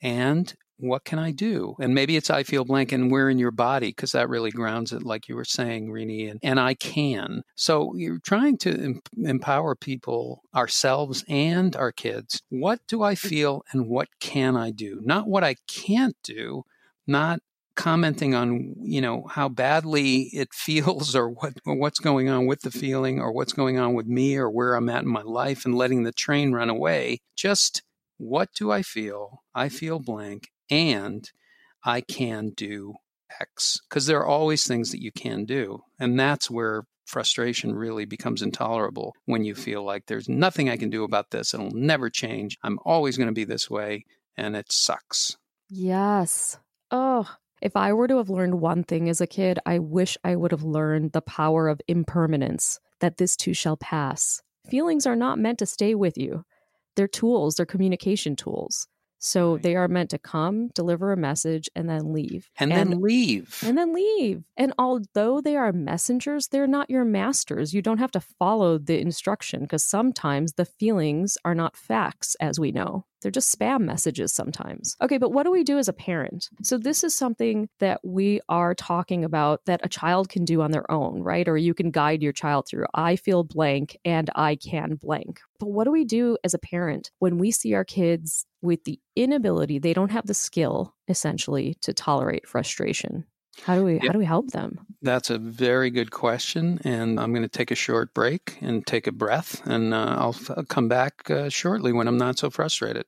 And 0.01 0.53
what 0.77 1.03
can 1.05 1.19
I 1.19 1.31
do? 1.31 1.75
And 1.79 1.93
maybe 1.93 2.17
it's 2.17 2.31
I 2.31 2.41
feel 2.43 2.65
blank 2.65 2.91
and 2.91 3.11
where 3.11 3.29
in 3.29 3.37
your 3.37 3.51
body, 3.51 3.89
because 3.89 4.13
that 4.13 4.29
really 4.29 4.49
grounds 4.49 4.91
it, 4.91 5.03
like 5.03 5.29
you 5.29 5.35
were 5.35 5.45
saying, 5.45 5.91
Renee, 5.91 6.27
and, 6.27 6.39
and 6.41 6.59
I 6.59 6.73
can. 6.73 7.43
So 7.55 7.93
you're 7.95 8.19
trying 8.19 8.57
to 8.59 8.71
em- 8.71 9.01
empower 9.23 9.75
people, 9.75 10.41
ourselves 10.55 11.23
and 11.29 11.75
our 11.75 11.91
kids. 11.91 12.41
What 12.49 12.79
do 12.87 13.03
I 13.03 13.13
feel 13.13 13.61
and 13.71 13.87
what 13.87 14.09
can 14.19 14.57
I 14.57 14.71
do? 14.71 14.99
Not 15.03 15.27
what 15.27 15.43
I 15.43 15.55
can't 15.67 16.17
do, 16.23 16.63
not 17.05 17.41
commenting 17.75 18.35
on 18.35 18.75
you 18.79 19.01
know 19.01 19.25
how 19.29 19.47
badly 19.47 20.29
it 20.33 20.49
feels 20.53 21.15
or 21.15 21.29
what 21.29 21.53
or 21.65 21.75
what's 21.75 21.99
going 21.99 22.29
on 22.29 22.45
with 22.45 22.61
the 22.61 22.71
feeling 22.71 23.19
or 23.19 23.31
what's 23.31 23.53
going 23.53 23.77
on 23.77 23.93
with 23.93 24.07
me 24.07 24.35
or 24.35 24.49
where 24.49 24.75
I'm 24.75 24.89
at 24.89 25.03
in 25.03 25.09
my 25.09 25.21
life 25.21 25.65
and 25.65 25.75
letting 25.75 26.03
the 26.03 26.11
train 26.11 26.51
run 26.51 26.69
away 26.69 27.19
just 27.35 27.83
what 28.17 28.49
do 28.53 28.71
I 28.71 28.83
feel? 28.83 29.41
I 29.55 29.69
feel 29.69 29.99
blank 29.99 30.49
and 30.69 31.27
I 31.83 32.01
can 32.01 32.51
do 32.55 32.93
x 33.39 33.79
because 33.89 34.05
there 34.05 34.19
are 34.19 34.27
always 34.27 34.67
things 34.67 34.91
that 34.91 35.01
you 35.01 35.11
can 35.11 35.45
do 35.45 35.81
and 35.99 36.19
that's 36.19 36.51
where 36.51 36.83
frustration 37.05 37.73
really 37.73 38.05
becomes 38.05 38.41
intolerable 38.41 39.13
when 39.25 39.43
you 39.43 39.55
feel 39.55 39.83
like 39.83 40.05
there's 40.05 40.29
nothing 40.29 40.69
I 40.69 40.77
can 40.77 40.89
do 40.89 41.03
about 41.03 41.31
this 41.31 41.53
it'll 41.53 41.71
never 41.71 42.09
change 42.09 42.57
I'm 42.63 42.77
always 42.85 43.17
going 43.17 43.27
to 43.27 43.33
be 43.33 43.45
this 43.45 43.69
way 43.69 44.05
and 44.37 44.55
it 44.55 44.71
sucks. 44.71 45.37
Yes. 45.69 46.57
Oh, 46.89 47.29
if 47.61 47.75
I 47.75 47.93
were 47.93 48.07
to 48.07 48.17
have 48.17 48.29
learned 48.29 48.59
one 48.59 48.83
thing 48.83 49.07
as 49.07 49.21
a 49.21 49.27
kid, 49.27 49.59
I 49.65 49.79
wish 49.79 50.17
I 50.23 50.35
would 50.35 50.51
have 50.51 50.63
learned 50.63 51.11
the 51.11 51.21
power 51.21 51.67
of 51.67 51.81
impermanence, 51.87 52.79
that 52.99 53.17
this 53.17 53.35
too 53.35 53.53
shall 53.53 53.77
pass. 53.77 54.41
Feelings 54.69 55.05
are 55.05 55.15
not 55.15 55.39
meant 55.39 55.59
to 55.59 55.65
stay 55.65 55.95
with 55.95 56.17
you. 56.17 56.43
They're 56.95 57.07
tools, 57.07 57.55
they're 57.55 57.65
communication 57.65 58.35
tools. 58.35 58.87
So 59.23 59.53
right. 59.53 59.61
they 59.61 59.75
are 59.75 59.87
meant 59.87 60.09
to 60.09 60.17
come, 60.17 60.69
deliver 60.69 61.11
a 61.11 61.17
message, 61.17 61.69
and 61.75 61.87
then 61.87 62.11
leave. 62.11 62.49
And, 62.57 62.73
and, 62.73 62.91
then 62.91 63.01
leave. 63.01 63.61
And 63.63 63.77
then 63.77 63.93
leave. 63.93 64.43
And 64.57 64.73
although 64.79 65.41
they 65.41 65.55
are 65.55 65.71
messengers, 65.71 66.47
they're 66.47 66.65
not 66.65 66.89
your 66.89 67.05
masters. 67.05 67.71
You 67.71 67.83
don't 67.83 67.99
have 67.99 68.11
to 68.13 68.19
follow 68.19 68.79
the 68.79 68.99
instruction 68.99 69.61
because 69.61 69.83
sometimes 69.83 70.53
the 70.53 70.65
feelings 70.65 71.37
are 71.45 71.53
not 71.53 71.77
facts, 71.77 72.35
as 72.41 72.59
we 72.59 72.71
know. 72.71 73.05
They're 73.21 73.31
just 73.31 73.57
spam 73.57 73.81
messages 73.81 74.33
sometimes. 74.33 74.95
Okay, 75.01 75.17
but 75.17 75.31
what 75.31 75.43
do 75.43 75.51
we 75.51 75.63
do 75.63 75.77
as 75.77 75.87
a 75.87 75.93
parent? 75.93 76.49
So, 76.63 76.77
this 76.77 77.03
is 77.03 77.15
something 77.15 77.69
that 77.79 77.99
we 78.03 78.41
are 78.49 78.73
talking 78.73 79.23
about 79.23 79.65
that 79.65 79.81
a 79.83 79.89
child 79.89 80.29
can 80.29 80.45
do 80.45 80.61
on 80.61 80.71
their 80.71 80.89
own, 80.89 81.21
right? 81.21 81.47
Or 81.47 81.57
you 81.57 81.73
can 81.73 81.91
guide 81.91 82.21
your 82.21 82.33
child 82.33 82.67
through. 82.67 82.85
I 82.93 83.15
feel 83.15 83.43
blank 83.43 83.97
and 84.05 84.29
I 84.35 84.55
can 84.55 84.95
blank. 84.95 85.39
But 85.59 85.69
what 85.69 85.83
do 85.83 85.91
we 85.91 86.05
do 86.05 86.37
as 86.43 86.53
a 86.53 86.59
parent 86.59 87.11
when 87.19 87.37
we 87.37 87.51
see 87.51 87.73
our 87.73 87.85
kids 87.85 88.45
with 88.61 88.83
the 88.83 88.99
inability, 89.15 89.79
they 89.79 89.93
don't 89.93 90.11
have 90.11 90.27
the 90.27 90.33
skill 90.33 90.95
essentially 91.07 91.77
to 91.81 91.93
tolerate 91.93 92.47
frustration? 92.47 93.25
How 93.63 93.75
do 93.75 93.83
we 93.83 93.93
yep. 93.93 94.03
how 94.03 94.11
do 94.13 94.19
we 94.19 94.25
help 94.25 94.51
them? 94.51 94.79
That's 95.03 95.29
a 95.31 95.39
very 95.39 95.89
good 95.89 96.11
question, 96.11 96.79
and 96.83 97.19
I'm 97.19 97.31
going 97.33 97.41
to 97.41 97.49
take 97.49 97.71
a 97.71 97.75
short 97.75 98.13
break 98.13 98.57
and 98.61 98.85
take 98.85 99.07
a 99.07 99.11
breath, 99.11 99.65
and 99.65 99.93
uh, 99.95 100.15
I'll 100.19 100.35
f- 100.35 100.67
come 100.67 100.87
back 100.87 101.29
uh, 101.31 101.49
shortly 101.49 101.91
when 101.91 102.07
I'm 102.07 102.19
not 102.19 102.37
so 102.37 102.51
frustrated. 102.51 103.05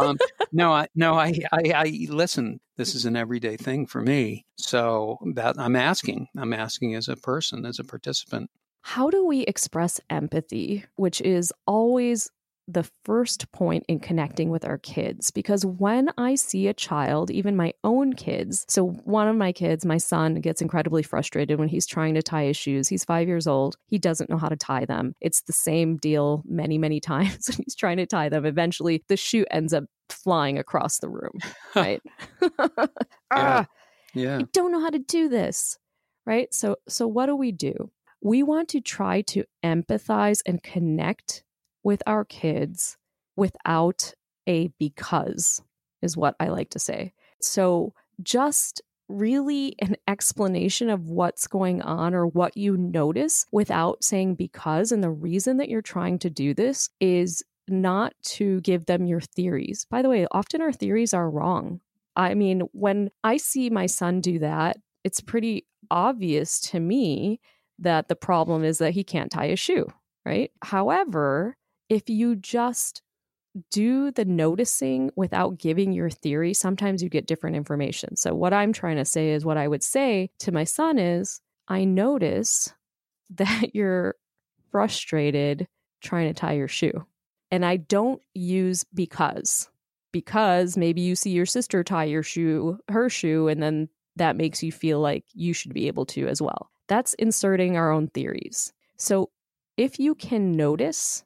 um, 0.00 0.18
no, 0.52 0.72
I 0.72 0.86
no, 0.94 1.14
I, 1.14 1.32
I, 1.52 1.72
I 1.74 2.06
listen. 2.08 2.60
This 2.76 2.94
is 2.94 3.04
an 3.04 3.16
everyday 3.16 3.56
thing 3.56 3.86
for 3.86 4.00
me, 4.00 4.46
so 4.56 5.18
that 5.34 5.56
I'm 5.58 5.76
asking. 5.76 6.28
I'm 6.36 6.52
asking 6.52 6.94
as 6.94 7.08
a 7.08 7.16
person, 7.16 7.66
as 7.66 7.78
a 7.78 7.84
participant. 7.84 8.50
how 8.82 9.10
do 9.10 9.24
we 9.26 9.42
express 9.42 10.00
empathy, 10.10 10.84
which 10.96 11.20
is 11.20 11.52
always 11.66 12.30
the 12.68 12.88
first 13.04 13.50
point 13.52 13.84
in 13.88 13.98
connecting 13.98 14.50
with 14.50 14.64
our 14.64 14.78
kids 14.78 15.30
because 15.30 15.66
when 15.66 16.10
I 16.16 16.36
see 16.36 16.68
a 16.68 16.74
child, 16.74 17.30
even 17.30 17.56
my 17.56 17.72
own 17.82 18.12
kids, 18.12 18.64
so 18.68 18.86
one 18.86 19.28
of 19.28 19.36
my 19.36 19.52
kids, 19.52 19.84
my 19.84 19.98
son, 19.98 20.36
gets 20.36 20.62
incredibly 20.62 21.02
frustrated 21.02 21.58
when 21.58 21.68
he's 21.68 21.86
trying 21.86 22.14
to 22.14 22.22
tie 22.22 22.44
his 22.44 22.56
shoes. 22.56 22.88
He's 22.88 23.04
five 23.04 23.26
years 23.26 23.46
old. 23.46 23.76
He 23.86 23.98
doesn't 23.98 24.30
know 24.30 24.38
how 24.38 24.48
to 24.48 24.56
tie 24.56 24.84
them. 24.84 25.14
It's 25.20 25.42
the 25.42 25.52
same 25.52 25.96
deal 25.96 26.42
many, 26.46 26.78
many 26.78 27.00
times 27.12 27.48
when 27.48 27.58
he's 27.64 27.74
trying 27.74 27.96
to 27.96 28.06
tie 28.06 28.28
them. 28.28 28.46
Eventually, 28.46 29.04
the 29.08 29.16
shoe 29.16 29.44
ends 29.50 29.72
up 29.72 29.84
flying 30.08 30.58
across 30.58 30.98
the 30.98 31.08
room, 31.08 31.38
right? 31.74 32.00
yeah. 33.32 33.64
yeah. 34.14 34.38
I 34.38 34.42
don't 34.52 34.72
know 34.72 34.80
how 34.80 34.90
to 34.90 34.98
do 34.98 35.28
this, 35.28 35.78
right? 36.26 36.52
So, 36.54 36.76
so 36.88 37.08
what 37.08 37.26
do 37.26 37.36
we 37.36 37.50
do? 37.50 37.90
We 38.20 38.44
want 38.44 38.68
to 38.70 38.80
try 38.80 39.22
to 39.22 39.44
empathize 39.64 40.42
and 40.46 40.62
connect 40.62 41.42
with 41.82 42.02
our 42.06 42.24
kids 42.24 42.96
without 43.36 44.14
a 44.46 44.68
because, 44.78 45.62
is 46.00 46.16
what 46.16 46.36
I 46.40 46.48
like 46.48 46.70
to 46.70 46.78
say. 46.78 47.12
So, 47.40 47.94
just 48.22 48.82
really 49.08 49.74
an 49.80 49.96
explanation 50.08 50.88
of 50.88 51.08
what's 51.08 51.46
going 51.46 51.82
on 51.82 52.14
or 52.14 52.26
what 52.26 52.56
you 52.56 52.76
notice 52.76 53.46
without 53.52 54.02
saying 54.02 54.34
because. 54.36 54.92
And 54.92 55.02
the 55.02 55.10
reason 55.10 55.58
that 55.58 55.68
you're 55.68 55.82
trying 55.82 56.18
to 56.20 56.30
do 56.30 56.54
this 56.54 56.88
is 57.00 57.42
not 57.68 58.14
to 58.22 58.60
give 58.62 58.86
them 58.86 59.06
your 59.06 59.20
theories. 59.20 59.86
By 59.90 60.02
the 60.02 60.08
way, 60.08 60.26
often 60.30 60.60
our 60.60 60.72
theories 60.72 61.14
are 61.14 61.30
wrong. 61.30 61.80
I 62.16 62.34
mean, 62.34 62.62
when 62.72 63.10
I 63.24 63.36
see 63.36 63.70
my 63.70 63.86
son 63.86 64.20
do 64.20 64.38
that, 64.40 64.78
it's 65.04 65.20
pretty 65.20 65.66
obvious 65.90 66.60
to 66.60 66.80
me 66.80 67.40
that 67.78 68.08
the 68.08 68.16
problem 68.16 68.64
is 68.64 68.78
that 68.78 68.92
he 68.92 69.04
can't 69.04 69.30
tie 69.30 69.46
a 69.46 69.56
shoe, 69.56 69.86
right? 70.24 70.50
However, 70.62 71.56
if 71.92 72.08
you 72.08 72.34
just 72.34 73.02
do 73.70 74.10
the 74.10 74.24
noticing 74.24 75.10
without 75.14 75.58
giving 75.58 75.92
your 75.92 76.08
theory, 76.08 76.54
sometimes 76.54 77.02
you 77.02 77.10
get 77.10 77.26
different 77.26 77.54
information. 77.54 78.16
So, 78.16 78.34
what 78.34 78.54
I'm 78.54 78.72
trying 78.72 78.96
to 78.96 79.04
say 79.04 79.32
is 79.32 79.44
what 79.44 79.58
I 79.58 79.68
would 79.68 79.82
say 79.82 80.30
to 80.38 80.52
my 80.52 80.64
son 80.64 80.98
is 80.98 81.42
I 81.68 81.84
notice 81.84 82.72
that 83.30 83.74
you're 83.74 84.14
frustrated 84.70 85.68
trying 86.00 86.28
to 86.28 86.34
tie 86.34 86.54
your 86.54 86.68
shoe. 86.68 87.04
And 87.50 87.64
I 87.64 87.76
don't 87.76 88.22
use 88.32 88.84
because, 88.94 89.68
because 90.12 90.78
maybe 90.78 91.02
you 91.02 91.14
see 91.14 91.30
your 91.30 91.44
sister 91.44 91.84
tie 91.84 92.04
your 92.04 92.22
shoe, 92.22 92.78
her 92.88 93.10
shoe, 93.10 93.48
and 93.48 93.62
then 93.62 93.90
that 94.16 94.36
makes 94.36 94.62
you 94.62 94.72
feel 94.72 95.00
like 95.00 95.24
you 95.34 95.52
should 95.52 95.74
be 95.74 95.88
able 95.88 96.06
to 96.06 96.26
as 96.26 96.40
well. 96.40 96.70
That's 96.88 97.12
inserting 97.14 97.76
our 97.76 97.92
own 97.92 98.08
theories. 98.08 98.72
So, 98.96 99.28
if 99.76 99.98
you 99.98 100.14
can 100.14 100.52
notice 100.52 101.24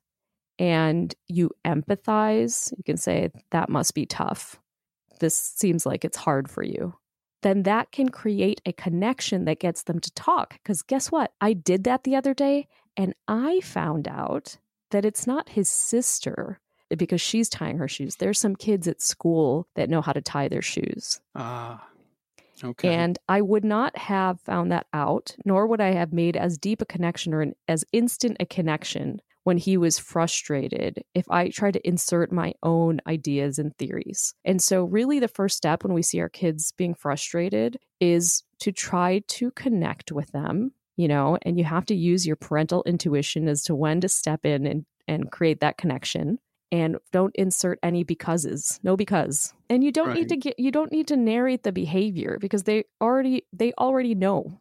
and 0.58 1.14
you 1.28 1.50
empathize, 1.64 2.72
you 2.76 2.84
can 2.84 2.96
say, 2.96 3.30
that 3.50 3.68
must 3.68 3.94
be 3.94 4.06
tough. 4.06 4.58
This 5.20 5.36
seems 5.36 5.86
like 5.86 6.04
it's 6.04 6.16
hard 6.16 6.50
for 6.50 6.62
you. 6.62 6.94
Then 7.42 7.62
that 7.64 7.92
can 7.92 8.08
create 8.08 8.60
a 8.66 8.72
connection 8.72 9.44
that 9.44 9.60
gets 9.60 9.82
them 9.84 10.00
to 10.00 10.10
talk. 10.12 10.54
Because 10.54 10.82
guess 10.82 11.12
what? 11.12 11.32
I 11.40 11.52
did 11.52 11.84
that 11.84 12.04
the 12.04 12.16
other 12.16 12.34
day 12.34 12.66
and 12.96 13.14
I 13.28 13.60
found 13.60 14.08
out 14.08 14.56
that 14.90 15.04
it's 15.04 15.26
not 15.26 15.50
his 15.50 15.68
sister 15.68 16.60
because 16.96 17.20
she's 17.20 17.48
tying 17.48 17.78
her 17.78 17.88
shoes. 17.88 18.16
There's 18.16 18.38
some 18.38 18.56
kids 18.56 18.88
at 18.88 19.02
school 19.02 19.68
that 19.74 19.90
know 19.90 20.00
how 20.00 20.12
to 20.12 20.20
tie 20.20 20.48
their 20.48 20.62
shoes. 20.62 21.20
Ah. 21.34 21.86
Okay. 22.64 22.94
And 22.94 23.18
I 23.28 23.42
would 23.42 23.64
not 23.64 23.96
have 23.98 24.40
found 24.40 24.72
that 24.72 24.86
out, 24.94 25.36
nor 25.44 25.66
would 25.66 25.80
I 25.80 25.92
have 25.92 26.14
made 26.14 26.36
as 26.36 26.56
deep 26.56 26.80
a 26.80 26.86
connection 26.86 27.34
or 27.34 27.42
an, 27.42 27.54
as 27.68 27.84
instant 27.92 28.38
a 28.40 28.46
connection 28.46 29.20
when 29.46 29.58
he 29.58 29.76
was 29.76 29.96
frustrated 29.96 31.04
if 31.14 31.30
I 31.30 31.50
try 31.50 31.70
to 31.70 31.88
insert 31.88 32.32
my 32.32 32.54
own 32.64 33.00
ideas 33.06 33.60
and 33.60 33.72
theories. 33.76 34.34
And 34.44 34.60
so, 34.60 34.82
really, 34.82 35.20
the 35.20 35.28
first 35.28 35.56
step 35.56 35.84
when 35.84 35.94
we 35.94 36.02
see 36.02 36.18
our 36.18 36.28
kids 36.28 36.72
being 36.72 36.96
frustrated 36.96 37.78
is 38.00 38.42
to 38.58 38.72
try 38.72 39.22
to 39.28 39.52
connect 39.52 40.10
with 40.10 40.32
them, 40.32 40.72
you 40.96 41.06
know, 41.06 41.38
and 41.42 41.60
you 41.60 41.64
have 41.64 41.86
to 41.86 41.94
use 41.94 42.26
your 42.26 42.34
parental 42.34 42.82
intuition 42.86 43.46
as 43.46 43.62
to 43.62 43.76
when 43.76 44.00
to 44.00 44.08
step 44.08 44.44
in 44.44 44.66
and, 44.66 44.84
and 45.06 45.30
create 45.30 45.60
that 45.60 45.78
connection 45.78 46.40
and 46.72 46.96
don't 47.12 47.36
insert 47.36 47.78
any 47.84 48.02
becauses 48.02 48.80
no 48.82 48.96
because 48.96 49.54
and 49.70 49.84
you 49.84 49.92
don't 49.92 50.08
right. 50.08 50.16
need 50.16 50.28
to 50.28 50.36
get 50.36 50.58
you 50.58 50.72
don't 50.72 50.90
need 50.90 51.06
to 51.06 51.16
narrate 51.16 51.62
the 51.62 51.70
behavior 51.70 52.38
because 52.40 52.64
they 52.64 52.82
already 53.00 53.44
they 53.52 53.72
already 53.78 54.16
know 54.16 54.60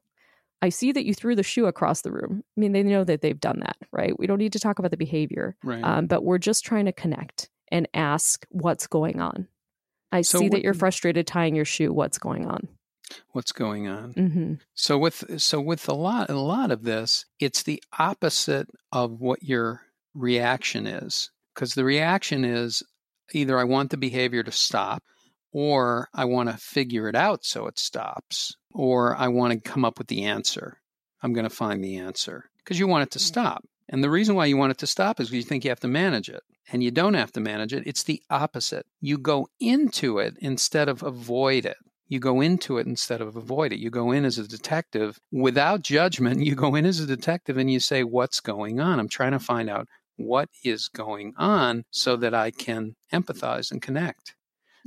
I 0.66 0.70
see 0.70 0.92
that 0.92 1.06
you 1.06 1.14
threw 1.14 1.36
the 1.36 1.44
shoe 1.44 1.68
across 1.68 2.02
the 2.02 2.12
room. 2.12 2.44
I 2.58 2.60
mean, 2.60 2.72
they 2.72 2.82
know 2.82 3.04
that 3.04 3.22
they've 3.22 3.40
done 3.40 3.60
that, 3.60 3.78
right? 3.92 4.18
We 4.18 4.26
don't 4.26 4.40
need 4.40 4.54
to 4.54 4.60
talk 4.60 4.80
about 4.80 4.90
the 4.90 4.98
behavior, 4.98 5.56
right. 5.64 5.84
um, 5.84 6.08
but 6.08 6.24
we're 6.24 6.40
just 6.40 6.66
trying 6.66 6.86
to 6.86 6.92
connect 6.92 7.50
and 7.72 7.88
ask 7.94 8.48
what's 8.50 8.88
going 8.88 9.22
on. 9.22 9.48
I 10.12 10.22
so 10.22 10.40
see 10.40 10.50
that 10.50 10.64
you're 10.64 10.74
frustrated 10.74 11.28
tying 11.28 11.56
your 11.56 11.66
shoe. 11.66 11.94
What's 11.94 12.18
going 12.18 12.48
on? 12.48 12.68
What's 13.34 13.52
going 13.52 13.88
on? 13.88 14.14
Mm-hmm. 14.16 14.54
So 14.74 14.98
with 14.98 15.40
so 15.40 15.62
with 15.62 15.88
a 15.88 15.94
lot 15.94 16.32
a 16.32 16.40
lot 16.40 16.72
of 16.72 16.82
this, 16.82 17.26
it's 17.40 17.62
the 17.62 17.84
opposite 18.00 18.68
of 18.92 19.22
what 19.22 19.44
your 19.44 19.82
reaction 20.16 20.88
is, 20.88 21.30
because 21.54 21.76
the 21.76 21.86
reaction 21.86 22.44
is 22.44 22.82
either 23.34 23.60
I 23.60 23.66
want 23.66 23.92
the 23.92 23.98
behavior 23.98 24.42
to 24.42 24.52
stop, 24.52 25.04
or 25.52 26.10
I 26.12 26.26
want 26.26 26.50
to 26.50 26.58
figure 26.58 27.08
it 27.08 27.16
out 27.16 27.46
so 27.46 27.68
it 27.68 27.78
stops 27.78 28.56
or 28.76 29.16
I 29.16 29.30
want 29.30 29.54
to 29.54 29.70
come 29.72 29.86
up 29.86 29.98
with 29.98 30.08
the 30.08 30.26
answer. 30.26 30.78
I'm 31.24 31.34
going 31.34 31.48
to 31.48 31.56
find 31.56 31.84
the 31.84 31.96
answer 31.96 32.50
because 32.58 32.78
you 32.78 32.88
want 32.88 33.04
it 33.04 33.12
to 33.12 33.20
mm. 33.20 33.24
stop. 33.24 33.64
And 33.88 34.04
the 34.04 34.10
reason 34.10 34.36
why 34.36 34.46
you 34.46 34.58
want 34.58 34.72
it 34.72 34.78
to 34.80 34.88
stop 34.88 35.20
is 35.20 35.30
because 35.30 35.44
you 35.44 35.48
think 35.48 35.64
you 35.64 35.72
have 35.72 35.80
to 35.80 35.88
manage 35.88 36.30
it. 36.30 36.42
And 36.72 36.84
you 36.84 36.92
don't 36.92 37.14
have 37.14 37.32
to 37.34 37.40
manage 37.40 37.74
it. 37.74 37.84
It's 37.86 38.04
the 38.04 38.22
opposite. 38.30 38.86
You 39.00 39.18
go 39.18 39.48
into 39.60 40.18
it 40.18 40.36
instead 40.40 40.90
of 40.90 41.04
avoid 41.04 41.66
it. 41.66 41.78
You 42.08 42.20
go 42.20 42.42
into 42.42 42.78
it 42.78 42.86
instead 42.86 43.22
of 43.22 43.36
avoid 43.36 43.72
it. 43.72 43.80
You 43.80 43.90
go 43.90 44.12
in 44.12 44.26
as 44.26 44.38
a 44.38 44.48
detective 44.48 45.20
without 45.32 45.82
judgment. 45.82 46.42
You 46.46 46.56
go 46.56 46.76
in 46.76 46.86
as 46.86 47.00
a 47.00 47.06
detective 47.06 47.58
and 47.58 47.72
you 47.72 47.80
say, 47.80 48.04
What's 48.04 48.40
going 48.40 48.80
on? 48.80 49.00
I'm 49.00 49.08
trying 49.08 49.32
to 49.32 49.40
find 49.40 49.70
out 49.70 49.88
what 50.18 50.50
is 50.64 50.88
going 50.90 51.34
on 51.38 51.86
so 51.92 52.16
that 52.18 52.34
I 52.34 52.52
can 52.52 52.96
empathize 53.14 53.72
and 53.72 53.82
connect. 53.82 54.36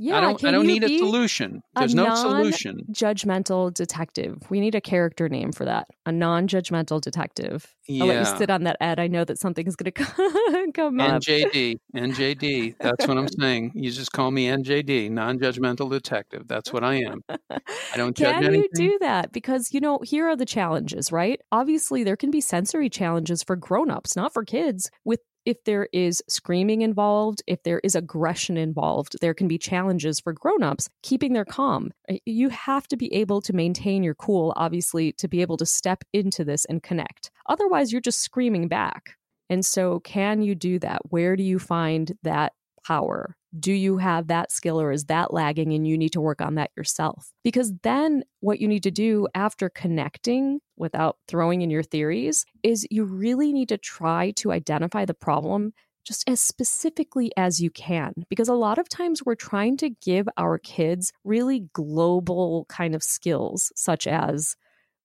Yeah, 0.01 0.17
I 0.17 0.21
don't. 0.21 0.43
I 0.45 0.51
don't 0.51 0.65
need 0.65 0.83
a 0.85 0.97
solution. 0.97 1.61
There's 1.75 1.91
a 1.93 1.97
no 1.97 2.15
solution. 2.15 2.85
Judgmental 2.89 3.73
detective. 3.73 4.37
We 4.49 4.61
need 4.61 4.73
a 4.73 4.79
character 4.79 5.27
name 5.27 5.51
for 5.51 5.65
that. 5.65 5.87
A 6.05 6.11
non-judgmental 6.13 7.01
detective. 7.01 7.67
Oh, 7.67 7.93
yeah. 7.93 8.03
I'll 8.03 8.07
let 8.07 8.19
you 8.19 8.37
sit 8.37 8.49
on 8.49 8.63
that, 8.63 8.77
Ed. 8.79 8.97
I 8.97 9.07
know 9.07 9.25
that 9.25 9.39
something 9.39 9.67
is 9.67 9.75
going 9.75 9.91
to 9.93 10.71
come 10.73 11.01
up. 11.01 11.21
NJD. 11.21 11.79
NJD. 11.93 12.75
That's 12.79 13.07
what 13.07 13.17
I'm 13.17 13.27
saying. 13.39 13.73
You 13.75 13.91
just 13.91 14.13
call 14.13 14.31
me 14.31 14.47
NJD, 14.47 15.11
non-judgmental 15.11 15.91
detective. 15.91 16.47
That's 16.47 16.71
what 16.71 16.85
I 16.85 17.01
am. 17.03 17.21
I 17.49 17.97
don't 17.97 18.15
judge 18.15 18.35
Can 18.35 18.45
anything. 18.45 18.69
you 18.75 18.91
do 18.91 18.97
that? 19.01 19.33
Because 19.33 19.73
you 19.73 19.81
know, 19.81 19.99
here 20.03 20.29
are 20.29 20.37
the 20.37 20.45
challenges, 20.45 21.11
right? 21.11 21.41
Obviously, 21.51 22.05
there 22.05 22.15
can 22.15 22.31
be 22.31 22.39
sensory 22.39 22.89
challenges 22.89 23.43
for 23.43 23.57
grown-ups, 23.57 24.15
not 24.15 24.33
for 24.33 24.45
kids, 24.45 24.89
with 25.03 25.19
if 25.49 25.63
there 25.63 25.87
is 25.91 26.21
screaming 26.29 26.83
involved, 26.83 27.41
if 27.47 27.63
there 27.63 27.81
is 27.83 27.95
aggression 27.95 28.55
involved, 28.55 29.15
there 29.19 29.33
can 29.33 29.47
be 29.47 29.57
challenges 29.57 30.19
for 30.19 30.31
grown-ups 30.31 30.87
keeping 31.01 31.33
their 31.33 31.43
calm. 31.43 31.91
Uh, 32.07 32.17
you 32.25 32.49
have 32.49 32.87
to 32.87 32.95
be 32.95 33.11
able 33.11 33.41
to 33.41 33.51
maintain 33.51 34.03
your 34.03 34.13
cool, 34.13 34.53
obviously, 34.55 35.11
to 35.13 35.27
be 35.27 35.41
able 35.41 35.57
to 35.57 35.65
step 35.65 36.03
into 36.13 36.45
this 36.45 36.65
and 36.65 36.83
connect. 36.83 37.31
Otherwise, 37.47 37.91
you're 37.91 37.99
just 37.99 38.21
screaming 38.21 38.67
back. 38.67 39.15
And 39.49 39.65
so, 39.65 39.99
can 40.01 40.43
you 40.43 40.53
do 40.53 40.77
that? 40.79 41.01
Where 41.09 41.35
do 41.35 41.41
you 41.41 41.57
find 41.57 42.15
that 42.21 42.53
power? 42.83 43.35
Do 43.57 43.71
you 43.71 43.97
have 43.97 44.27
that 44.27 44.51
skill 44.51 44.79
or 44.79 44.91
is 44.91 45.05
that 45.05 45.33
lagging 45.33 45.73
and 45.73 45.87
you 45.87 45.97
need 45.97 46.13
to 46.13 46.21
work 46.21 46.41
on 46.41 46.55
that 46.55 46.71
yourself? 46.77 47.31
Because 47.43 47.73
then 47.83 48.23
what 48.41 48.59
you 48.59 48.67
need 48.67 48.83
to 48.83 48.91
do 48.91 49.27
after 49.33 49.69
connecting 49.69 50.59
without 50.77 51.17
throwing 51.27 51.61
in 51.61 51.69
your 51.69 51.83
theories 51.83 52.45
is 52.63 52.87
you 52.91 53.03
really 53.05 53.51
need 53.51 53.69
to 53.69 53.77
try 53.77 54.31
to 54.37 54.51
identify 54.51 55.05
the 55.05 55.13
problem 55.13 55.73
just 56.05 56.27
as 56.27 56.39
specifically 56.39 57.31
as 57.37 57.61
you 57.61 57.69
can. 57.69 58.13
Because 58.29 58.47
a 58.47 58.53
lot 58.53 58.77
of 58.77 58.89
times 58.89 59.23
we're 59.23 59.35
trying 59.35 59.77
to 59.77 59.89
give 59.89 60.27
our 60.37 60.57
kids 60.57 61.11
really 61.23 61.69
global 61.73 62.65
kind 62.69 62.95
of 62.95 63.03
skills, 63.03 63.71
such 63.75 64.07
as, 64.07 64.55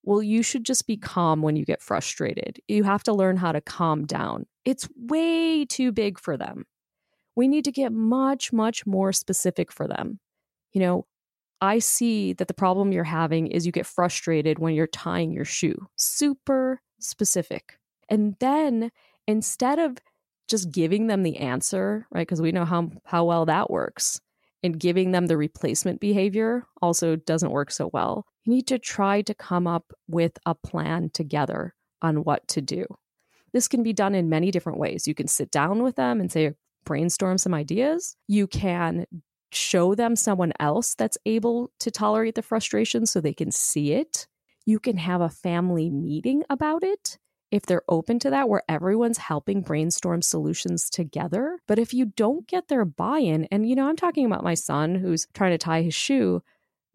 well, 0.02 0.22
you 0.22 0.42
should 0.42 0.64
just 0.64 0.86
be 0.86 0.96
calm 0.96 1.42
when 1.42 1.56
you 1.56 1.64
get 1.64 1.82
frustrated. 1.82 2.60
You 2.68 2.84
have 2.84 3.02
to 3.04 3.12
learn 3.12 3.36
how 3.36 3.52
to 3.52 3.60
calm 3.60 4.06
down. 4.06 4.46
It's 4.64 4.88
way 4.96 5.64
too 5.64 5.92
big 5.92 6.18
for 6.18 6.36
them 6.36 6.64
we 7.36 7.48
need 7.48 7.64
to 7.64 7.72
get 7.72 7.92
much, 7.92 8.52
much 8.52 8.86
more 8.86 9.12
specific 9.12 9.72
for 9.72 9.88
them. 9.88 10.20
You 10.72 10.80
know, 10.80 11.06
I 11.60 11.78
see 11.78 12.32
that 12.34 12.48
the 12.48 12.54
problem 12.54 12.92
you're 12.92 13.04
having 13.04 13.46
is 13.46 13.64
you 13.64 13.72
get 13.72 13.86
frustrated 13.86 14.58
when 14.58 14.74
you're 14.74 14.86
tying 14.86 15.32
your 15.32 15.44
shoe. 15.44 15.88
Super 15.96 16.80
specific. 16.98 17.78
And 18.08 18.36
then 18.40 18.90
instead 19.26 19.78
of 19.78 19.98
just 20.48 20.70
giving 20.70 21.06
them 21.06 21.22
the 21.22 21.38
answer, 21.38 22.06
right? 22.10 22.26
Because 22.26 22.42
we 22.42 22.52
know 22.52 22.64
how 22.64 22.90
how 23.04 23.24
well 23.24 23.46
that 23.46 23.70
works. 23.70 24.20
And 24.62 24.80
giving 24.80 25.10
them 25.10 25.26
the 25.26 25.36
replacement 25.36 26.00
behavior 26.00 26.66
also 26.80 27.16
doesn't 27.16 27.50
work 27.50 27.70
so 27.70 27.90
well. 27.92 28.24
You 28.44 28.54
need 28.54 28.66
to 28.68 28.78
try 28.78 29.20
to 29.22 29.34
come 29.34 29.66
up 29.66 29.92
with 30.08 30.38
a 30.46 30.54
plan 30.54 31.10
together 31.12 31.74
on 32.00 32.24
what 32.24 32.48
to 32.48 32.62
do. 32.62 32.86
This 33.52 33.68
can 33.68 33.82
be 33.82 33.92
done 33.92 34.14
in 34.14 34.30
many 34.30 34.50
different 34.50 34.78
ways. 34.78 35.06
You 35.06 35.14
can 35.14 35.28
sit 35.28 35.50
down 35.50 35.82
with 35.82 35.96
them 35.96 36.18
and 36.18 36.32
say, 36.32 36.52
brainstorm 36.84 37.38
some 37.38 37.54
ideas. 37.54 38.16
You 38.28 38.46
can 38.46 39.06
show 39.52 39.94
them 39.94 40.16
someone 40.16 40.52
else 40.58 40.94
that's 40.94 41.18
able 41.26 41.70
to 41.80 41.90
tolerate 41.90 42.34
the 42.34 42.42
frustration 42.42 43.06
so 43.06 43.20
they 43.20 43.34
can 43.34 43.50
see 43.50 43.92
it. 43.92 44.26
You 44.66 44.78
can 44.78 44.96
have 44.96 45.20
a 45.20 45.28
family 45.28 45.90
meeting 45.90 46.42
about 46.50 46.82
it 46.82 47.18
if 47.50 47.66
they're 47.66 47.82
open 47.88 48.18
to 48.18 48.30
that, 48.30 48.48
where 48.48 48.62
everyone's 48.68 49.18
helping 49.18 49.60
brainstorm 49.60 50.22
solutions 50.22 50.90
together. 50.90 51.60
But 51.68 51.78
if 51.78 51.94
you 51.94 52.06
don't 52.06 52.48
get 52.48 52.66
their 52.66 52.84
buy 52.84 53.18
in, 53.18 53.44
and 53.44 53.68
you 53.68 53.76
know, 53.76 53.88
I'm 53.88 53.96
talking 53.96 54.26
about 54.26 54.42
my 54.42 54.54
son 54.54 54.96
who's 54.96 55.28
trying 55.34 55.52
to 55.52 55.58
tie 55.58 55.82
his 55.82 55.94
shoe, 55.94 56.42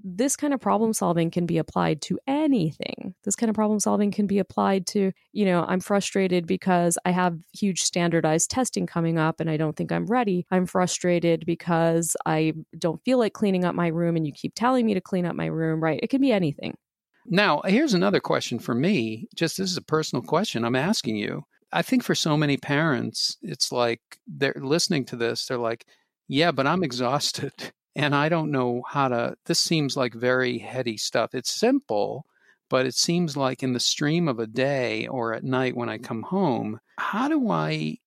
this 0.04 0.36
kind 0.36 0.54
of 0.54 0.60
problem 0.60 0.94
solving 0.94 1.32
can 1.32 1.46
be 1.46 1.58
applied 1.58 2.02
to 2.04 2.20
anything. 2.28 3.16
This 3.24 3.36
kind 3.36 3.50
of 3.50 3.56
problem 3.56 3.80
solving 3.80 4.12
can 4.12 4.28
be 4.28 4.40
applied 4.40 4.88
to, 4.88 5.12
you 5.34 5.46
know, 5.46 5.66
I'm 5.68 5.80
frustrated 5.80 6.48
because 6.48 6.98
I 7.06 7.12
have 7.12 7.38
huge 7.54 7.82
standardized 7.82 8.50
testing 8.50 8.88
coming 8.88 9.18
up 9.18 9.40
and 9.40 9.50
I 9.50 9.58
don't 9.58 9.76
think 9.76 9.92
I'm 9.92 10.06
ready. 10.06 10.46
I'm 10.52 10.66
frustrated 10.66 11.46
because 11.46 12.16
I 12.26 12.54
don't 12.78 13.04
feel 13.04 13.18
like 13.18 13.34
cleaning 13.34 13.66
up 13.66 13.76
my 13.76 13.88
room 13.88 14.16
and 14.16 14.26
you 14.26 14.34
keep 14.34 14.54
telling 14.56 14.86
me 14.86 14.94
to 14.94 15.02
clean 15.02 15.26
up 15.26 15.36
my 15.36 15.48
room, 15.48 15.82
right? 15.82 16.00
It 16.02 16.10
can 16.10 16.22
be 16.22 16.32
anything. 16.32 16.78
Now, 17.26 17.62
here's 17.66 17.94
another 17.94 18.20
question 18.20 18.60
for 18.60 18.74
me. 18.74 19.28
Just 19.36 19.58
this 19.58 19.70
is 19.70 19.78
a 19.78 19.82
personal 19.82 20.24
question 20.24 20.64
I'm 20.64 20.76
asking 20.76 21.18
you. 21.18 21.44
I 21.72 21.84
think 21.84 22.04
for 22.04 22.16
so 22.16 22.36
many 22.36 22.58
parents, 22.58 23.38
it's 23.42 23.72
like 23.72 24.02
they're 24.28 24.56
listening 24.60 25.06
to 25.06 25.16
this, 25.16 25.46
they're 25.46 25.58
like, 25.58 25.86
yeah, 26.28 26.52
but 26.52 26.66
I'm 26.66 26.84
exhausted 26.84 27.74
and 27.96 28.16
I 28.16 28.30
don't 28.30 28.52
know 28.52 28.84
how 28.88 29.08
to. 29.08 29.36
This 29.46 29.60
seems 29.60 29.98
like 29.98 30.14
very 30.14 30.58
heady 30.58 30.98
stuff. 30.98 31.34
It's 31.34 31.52
simple, 31.52 32.26
but 32.70 32.86
it 32.86 32.96
seems 32.96 33.36
like 33.36 33.64
in 33.64 33.74
the 33.74 33.80
stream 33.80 34.28
of 34.28 34.40
a 34.40 34.48
day 34.48 35.08
or 35.08 35.34
at 35.34 35.44
night 35.44 35.76
when 35.76 35.90
I 35.90 35.98
come 35.98 36.24
home, 36.24 36.80
how 36.98 37.28
do 37.28 37.50
I 37.50 37.98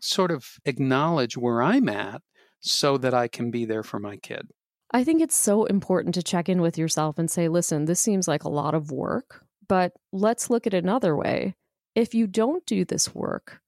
sort 0.00 0.30
of 0.30 0.46
acknowledge 0.64 1.36
where 1.36 1.62
I'm 1.62 1.88
at 1.88 2.22
so 2.60 2.98
that 2.98 3.14
I 3.14 3.28
can 3.28 3.50
be 3.50 3.64
there 3.64 3.82
for 3.82 3.98
my 3.98 4.16
kid? 4.16 4.48
I 4.92 5.02
think 5.02 5.20
it's 5.20 5.36
so 5.36 5.64
important 5.64 6.14
to 6.14 6.22
check 6.22 6.48
in 6.48 6.60
with 6.60 6.78
yourself 6.78 7.18
and 7.18 7.30
say, 7.30 7.48
listen, 7.48 7.86
this 7.86 8.00
seems 8.00 8.28
like 8.28 8.44
a 8.44 8.48
lot 8.48 8.74
of 8.74 8.92
work, 8.92 9.44
but 9.66 9.92
let's 10.12 10.48
look 10.48 10.66
at 10.66 10.74
another 10.74 11.16
way. 11.16 11.56
If 11.94 12.14
you 12.14 12.26
don't 12.26 12.64
do 12.66 12.84
this 12.84 13.14
work, 13.14 13.60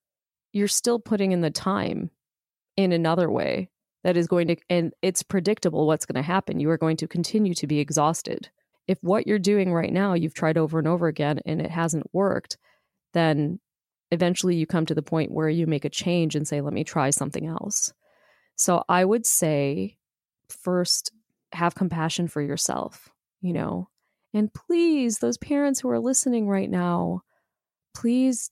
you're 0.52 0.68
still 0.68 0.98
putting 0.98 1.32
in 1.32 1.40
the 1.40 1.50
time 1.50 2.11
in 2.76 2.92
another 2.92 3.30
way 3.30 3.70
that 4.08 4.16
is 4.16 4.26
going 4.26 4.48
to, 4.48 4.56
and 4.70 4.94
it's 5.02 5.22
predictable 5.22 5.86
what's 5.86 6.06
going 6.06 6.16
to 6.16 6.22
happen. 6.22 6.60
You 6.60 6.70
are 6.70 6.78
going 6.78 6.96
to 6.96 7.06
continue 7.06 7.52
to 7.52 7.66
be 7.66 7.78
exhausted. 7.78 8.48
If 8.86 8.96
what 9.02 9.26
you're 9.26 9.38
doing 9.38 9.70
right 9.70 9.92
now, 9.92 10.14
you've 10.14 10.32
tried 10.32 10.56
over 10.56 10.78
and 10.78 10.88
over 10.88 11.08
again 11.08 11.40
and 11.44 11.60
it 11.60 11.70
hasn't 11.70 12.08
worked, 12.14 12.56
then 13.12 13.60
eventually 14.10 14.56
you 14.56 14.66
come 14.66 14.86
to 14.86 14.94
the 14.94 15.02
point 15.02 15.30
where 15.30 15.50
you 15.50 15.66
make 15.66 15.84
a 15.84 15.90
change 15.90 16.34
and 16.34 16.48
say, 16.48 16.62
let 16.62 16.72
me 16.72 16.84
try 16.84 17.10
something 17.10 17.46
else. 17.46 17.92
So 18.56 18.82
I 18.88 19.04
would 19.04 19.26
say, 19.26 19.98
first 20.48 21.12
have 21.52 21.74
compassion 21.74 22.28
for 22.28 22.40
yourself, 22.40 23.10
you 23.42 23.52
know. 23.52 23.90
And 24.32 24.50
please, 24.54 25.18
those 25.18 25.36
parents 25.36 25.80
who 25.80 25.90
are 25.90 26.00
listening 26.00 26.48
right 26.48 26.70
now, 26.70 27.24
please 27.94 28.50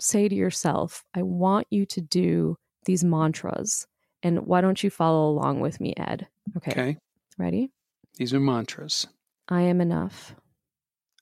say 0.00 0.28
to 0.28 0.34
yourself, 0.34 1.04
I 1.14 1.22
want 1.22 1.68
you 1.70 1.86
to 1.86 2.00
do 2.00 2.56
these 2.84 3.04
mantras. 3.04 3.86
And 4.22 4.46
why 4.46 4.60
don't 4.60 4.82
you 4.82 4.90
follow 4.90 5.28
along 5.28 5.60
with 5.60 5.80
me, 5.80 5.94
Ed? 5.96 6.26
Okay. 6.56 6.70
Okay. 6.70 6.96
Ready? 7.38 7.70
These 8.16 8.34
are 8.34 8.40
mantras. 8.40 9.06
I 9.48 9.62
am 9.62 9.80
enough. 9.80 10.34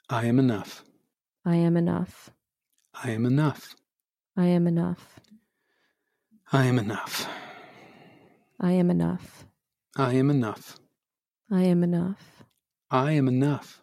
I 0.09 0.25
am 0.25 0.39
enough. 0.39 0.83
I 1.45 1.57
am 1.57 1.77
enough. 1.77 2.31
I 2.95 3.11
am 3.11 3.27
enough. 3.27 3.77
I 4.37 4.47
am 4.47 4.67
enough. 4.67 5.21
I 6.53 6.63
am 6.65 6.79
enough. 6.79 7.29
I 8.61 8.73
am 8.73 8.89
enough. 8.89 9.45
I 9.99 10.13
am 10.13 10.31
enough. 10.31 10.71
I 11.31 11.53
am 11.53 11.83
enough. 11.83 12.23
I 12.91 13.11
am 13.11 13.29
enough. 13.29 13.83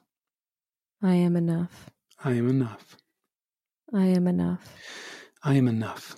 I 1.03 1.15
am 1.15 1.35
enough. 1.35 1.89
I 2.23 2.33
am 2.35 2.47
enough. 2.47 2.97
I 3.93 4.05
am 4.05 4.27
enough. 4.27 4.67
I 5.43 5.55
am 5.55 5.67
enough. 5.67 6.15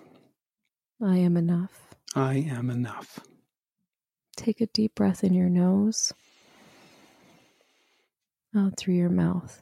I 1.01 1.17
am 1.17 1.35
enough. 1.37 1.84
I 2.15 2.35
am 2.49 2.69
enough. 2.69 3.19
Take 4.37 4.61
a 4.61 4.67
deep 4.67 4.95
breath 4.95 5.23
in 5.23 5.33
your 5.33 5.49
nose, 5.49 6.13
out 8.55 8.77
through 8.77 8.93
your 8.93 9.09
mouth. 9.09 9.61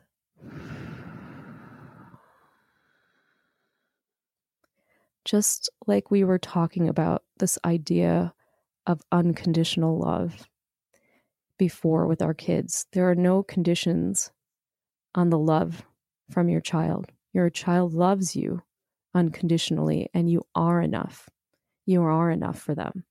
Just 5.25 5.69
like 5.87 6.11
we 6.11 6.23
were 6.23 6.37
talking 6.37 6.87
about 6.87 7.23
this 7.39 7.57
idea 7.65 8.33
of 8.85 9.01
unconditional 9.11 9.97
love 9.97 10.47
before 11.57 12.05
with 12.05 12.21
our 12.21 12.33
kids. 12.35 12.85
There 12.91 13.09
are 13.09 13.15
no 13.15 13.41
conditions 13.41 14.31
on 15.15 15.29
the 15.31 15.39
love 15.39 15.83
from 16.29 16.49
your 16.49 16.61
child. 16.61 17.07
Your 17.31 17.49
child 17.49 17.93
loves 17.93 18.35
you 18.35 18.61
unconditionally, 19.15 20.09
and 20.13 20.29
you 20.29 20.43
are 20.53 20.81
enough. 20.81 21.29
You 21.85 22.03
are 22.03 22.31
enough 22.31 22.59
for 22.59 22.75
them. 22.75 23.03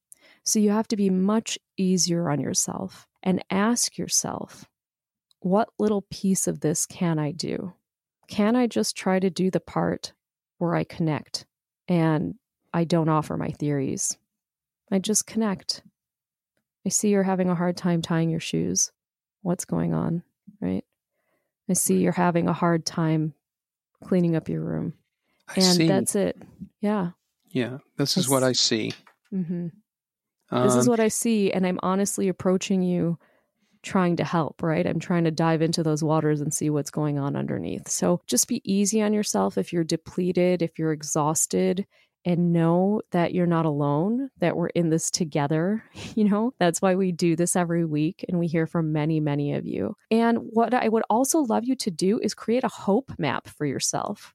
So 0.44 0.58
you 0.58 0.70
have 0.70 0.88
to 0.88 0.96
be 0.96 1.10
much 1.10 1.58
easier 1.76 2.30
on 2.30 2.40
yourself 2.40 3.06
and 3.22 3.44
ask 3.50 3.98
yourself, 3.98 4.64
what 5.40 5.68
little 5.78 6.02
piece 6.10 6.46
of 6.46 6.60
this 6.60 6.86
can 6.86 7.18
I 7.18 7.32
do? 7.32 7.72
Can 8.28 8.56
I 8.56 8.66
just 8.66 8.96
try 8.96 9.18
to 9.18 9.30
do 9.30 9.50
the 9.50 9.60
part 9.60 10.12
where 10.58 10.74
I 10.74 10.84
connect 10.84 11.46
and 11.88 12.36
I 12.72 12.84
don't 12.84 13.08
offer 13.08 13.36
my 13.36 13.50
theories? 13.50 14.16
I 14.90 14.98
just 14.98 15.26
connect 15.26 15.82
I 16.84 16.88
see 16.88 17.10
you're 17.10 17.22
having 17.22 17.48
a 17.48 17.54
hard 17.54 17.76
time 17.76 18.02
tying 18.02 18.30
your 18.30 18.40
shoes. 18.40 18.90
What's 19.42 19.64
going 19.64 19.94
on? 19.94 20.22
Right? 20.60 20.84
I 21.68 21.74
see 21.74 21.98
you're 21.98 22.12
having 22.12 22.48
a 22.48 22.52
hard 22.52 22.84
time 22.84 23.34
cleaning 24.04 24.34
up 24.34 24.48
your 24.48 24.62
room. 24.62 24.94
I 25.48 25.54
and 25.56 25.64
see. 25.64 25.88
that's 25.88 26.14
it. 26.14 26.36
Yeah. 26.80 27.10
Yeah. 27.52 27.78
This 27.96 28.16
is 28.16 28.28
what 28.28 28.42
I 28.42 28.52
see. 28.52 28.92
Mm-hmm. 29.32 29.68
Um, 30.50 30.66
this 30.66 30.74
is 30.74 30.86
um, 30.86 30.90
what 30.90 31.00
I 31.00 31.08
see. 31.08 31.52
And 31.52 31.66
I'm 31.66 31.78
honestly 31.82 32.28
approaching 32.28 32.82
you 32.82 33.18
trying 33.82 34.16
to 34.16 34.24
help, 34.24 34.62
right? 34.62 34.86
I'm 34.86 35.00
trying 35.00 35.24
to 35.24 35.30
dive 35.30 35.62
into 35.62 35.82
those 35.82 36.04
waters 36.04 36.40
and 36.40 36.52
see 36.52 36.70
what's 36.70 36.90
going 36.90 37.18
on 37.18 37.36
underneath. 37.36 37.88
So 37.88 38.20
just 38.26 38.48
be 38.48 38.62
easy 38.64 39.02
on 39.02 39.12
yourself 39.12 39.58
if 39.58 39.72
you're 39.72 39.84
depleted, 39.84 40.62
if 40.62 40.78
you're 40.78 40.92
exhausted, 40.92 41.86
and 42.24 42.52
know 42.52 43.02
that 43.10 43.34
you're 43.34 43.46
not 43.46 43.66
alone, 43.66 44.30
that 44.38 44.56
we're 44.56 44.68
in 44.68 44.90
this 44.90 45.10
together. 45.10 45.84
You 46.14 46.24
know, 46.24 46.52
that's 46.58 46.82
why 46.82 46.94
we 46.94 47.10
do 47.10 47.36
this 47.36 47.56
every 47.56 47.86
week 47.86 48.24
and 48.28 48.38
we 48.38 48.46
hear 48.46 48.66
from 48.66 48.92
many, 48.92 49.18
many 49.18 49.54
of 49.54 49.66
you. 49.66 49.96
And 50.10 50.38
what 50.38 50.74
I 50.74 50.86
would 50.86 51.04
also 51.08 51.40
love 51.40 51.64
you 51.64 51.74
to 51.76 51.90
do 51.90 52.18
is 52.18 52.34
create 52.34 52.64
a 52.64 52.68
hope 52.68 53.12
map 53.18 53.48
for 53.48 53.64
yourself. 53.64 54.34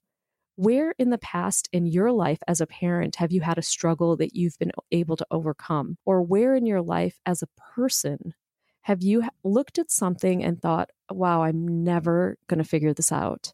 Where 0.58 0.96
in 0.98 1.12
the 1.12 1.20
past 1.20 1.70
in 1.72 1.86
your 1.86 2.12
life 2.12 2.40
as 2.48 2.60
a 2.62 2.66
parent 2.66 3.18
have 3.18 3.32
you 3.32 3.42
had 3.42 3.60
a 3.60 3.62
struggle 3.62 4.18
that 4.18 4.36
you've 4.36 4.58
been 4.58 4.72
able 4.92 5.16
to 5.16 5.28
overcome? 5.30 6.00
Or 6.04 6.24
where 6.24 6.56
in 6.56 6.66
your 6.66 6.82
life 6.82 7.20
as 7.28 7.44
a 7.44 7.48
person 7.76 8.34
have 8.82 9.04
you 9.04 9.24
looked 9.44 9.78
at 9.78 9.92
something 9.92 10.44
and 10.44 10.60
thought, 10.60 10.90
wow, 11.12 11.44
I'm 11.44 11.84
never 11.84 12.38
going 12.48 12.58
to 12.58 12.64
figure 12.68 12.92
this 12.92 13.12
out? 13.12 13.54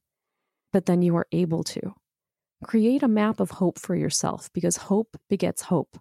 But 0.72 0.86
then 0.86 1.02
you 1.02 1.14
were 1.14 1.28
able 1.34 1.66
to 1.66 1.94
create 2.64 3.04
a 3.04 3.10
map 3.10 3.42
of 3.42 3.52
hope 3.52 3.80
for 3.80 3.96
yourself 3.96 4.50
because 4.54 4.78
hope 4.78 5.18
begets 5.30 5.64
hope. 5.64 5.98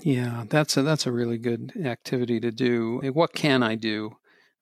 Yeah, 0.00 0.44
that's 0.48 0.78
a 0.78 0.82
that's 0.82 1.06
a 1.06 1.12
really 1.12 1.36
good 1.36 1.72
activity 1.84 2.40
to 2.40 2.50
do. 2.50 3.00
What 3.12 3.34
can 3.34 3.62
I 3.62 3.74
do? 3.74 4.16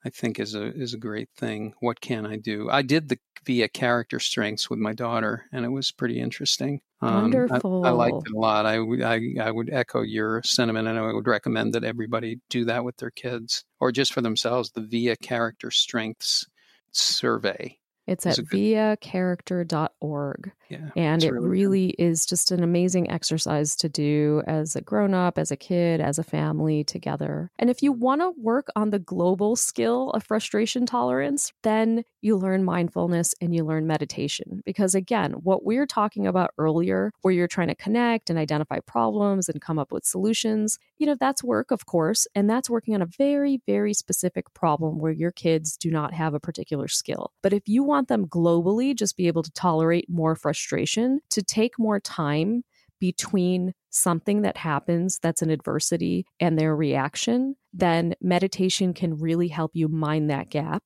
I 0.06 0.10
think 0.10 0.38
is 0.38 0.54
a 0.54 0.66
is 0.66 0.94
a 0.94 0.98
great 0.98 1.28
thing. 1.36 1.74
What 1.80 2.00
can 2.00 2.24
I 2.24 2.36
do? 2.36 2.70
I 2.70 2.82
did 2.82 3.08
the 3.08 3.18
via 3.44 3.68
character 3.68 4.20
strengths 4.20 4.70
with 4.70 4.78
my 4.78 4.92
daughter, 4.92 5.46
and 5.52 5.64
it 5.64 5.70
was 5.70 5.90
pretty 5.90 6.20
interesting. 6.20 6.80
Um, 7.00 7.22
Wonderful. 7.22 7.84
I, 7.84 7.88
I, 7.88 7.90
liked 7.90 8.22
it 8.24 8.32
a 8.32 8.38
lot. 8.38 8.66
I, 8.66 8.76
I 8.76 9.48
I 9.48 9.50
would 9.50 9.68
echo 9.72 10.02
your 10.02 10.44
sentiment, 10.44 10.86
and 10.86 10.96
I 10.96 11.12
would 11.12 11.26
recommend 11.26 11.74
that 11.74 11.82
everybody 11.82 12.38
do 12.50 12.66
that 12.66 12.84
with 12.84 12.98
their 12.98 13.10
kids 13.10 13.64
or 13.80 13.90
just 13.90 14.12
for 14.12 14.20
themselves. 14.20 14.70
The 14.70 14.82
via 14.82 15.16
character 15.16 15.72
strengths 15.72 16.46
survey 16.92 17.78
it's 18.06 18.26
at 18.26 18.38
viacharacter.org. 18.38 20.52
Yeah, 20.68 20.90
and 20.96 21.22
it 21.22 21.32
really, 21.32 21.48
really 21.48 21.90
is 21.90 22.26
just 22.26 22.50
an 22.50 22.64
amazing 22.64 23.08
exercise 23.08 23.76
to 23.76 23.88
do 23.88 24.42
as 24.48 24.74
a 24.74 24.80
grown 24.80 25.14
up, 25.14 25.38
as 25.38 25.52
a 25.52 25.56
kid, 25.56 26.00
as 26.00 26.18
a 26.18 26.24
family 26.24 26.82
together. 26.82 27.52
And 27.56 27.70
if 27.70 27.82
you 27.82 27.92
want 27.92 28.20
to 28.20 28.32
work 28.36 28.66
on 28.74 28.90
the 28.90 28.98
global 28.98 29.54
skill 29.54 30.10
of 30.10 30.24
frustration 30.24 30.84
tolerance, 30.84 31.52
then 31.62 32.02
you 32.20 32.36
learn 32.36 32.64
mindfulness 32.64 33.32
and 33.40 33.54
you 33.54 33.64
learn 33.64 33.86
meditation. 33.86 34.60
Because 34.64 34.96
again, 34.96 35.34
what 35.34 35.64
we 35.64 35.76
are 35.76 35.86
talking 35.86 36.26
about 36.26 36.50
earlier, 36.58 37.12
where 37.22 37.32
you're 37.32 37.46
trying 37.46 37.68
to 37.68 37.76
connect 37.76 38.28
and 38.28 38.38
identify 38.38 38.80
problems 38.80 39.48
and 39.48 39.60
come 39.60 39.78
up 39.78 39.92
with 39.92 40.04
solutions, 40.04 40.80
you 40.98 41.06
know, 41.06 41.14
that's 41.14 41.44
work, 41.44 41.70
of 41.70 41.86
course. 41.86 42.26
And 42.34 42.50
that's 42.50 42.68
working 42.68 42.96
on 42.96 43.02
a 43.02 43.06
very, 43.06 43.60
very 43.66 43.94
specific 43.94 44.52
problem 44.52 44.98
where 44.98 45.12
your 45.12 45.30
kids 45.30 45.76
do 45.76 45.92
not 45.92 46.12
have 46.12 46.34
a 46.34 46.40
particular 46.40 46.88
skill. 46.88 47.30
But 47.40 47.52
if 47.52 47.68
you 47.68 47.84
want 47.84 48.08
them 48.08 48.26
globally 48.26 48.96
just 48.96 49.16
be 49.16 49.28
able 49.28 49.44
to 49.44 49.52
tolerate 49.52 50.10
more 50.10 50.34
frustration, 50.34 50.55
frustration 50.56 51.20
to 51.30 51.42
take 51.42 51.78
more 51.78 52.00
time 52.00 52.64
between 52.98 53.74
something 53.90 54.40
that 54.42 54.56
happens 54.56 55.18
that's 55.22 55.42
an 55.42 55.50
adversity 55.50 56.24
and 56.40 56.58
their 56.58 56.74
reaction, 56.74 57.54
then 57.74 58.14
meditation 58.22 58.94
can 58.94 59.18
really 59.18 59.48
help 59.48 59.72
you 59.74 59.86
mind 59.86 60.30
that 60.30 60.48
gap 60.48 60.82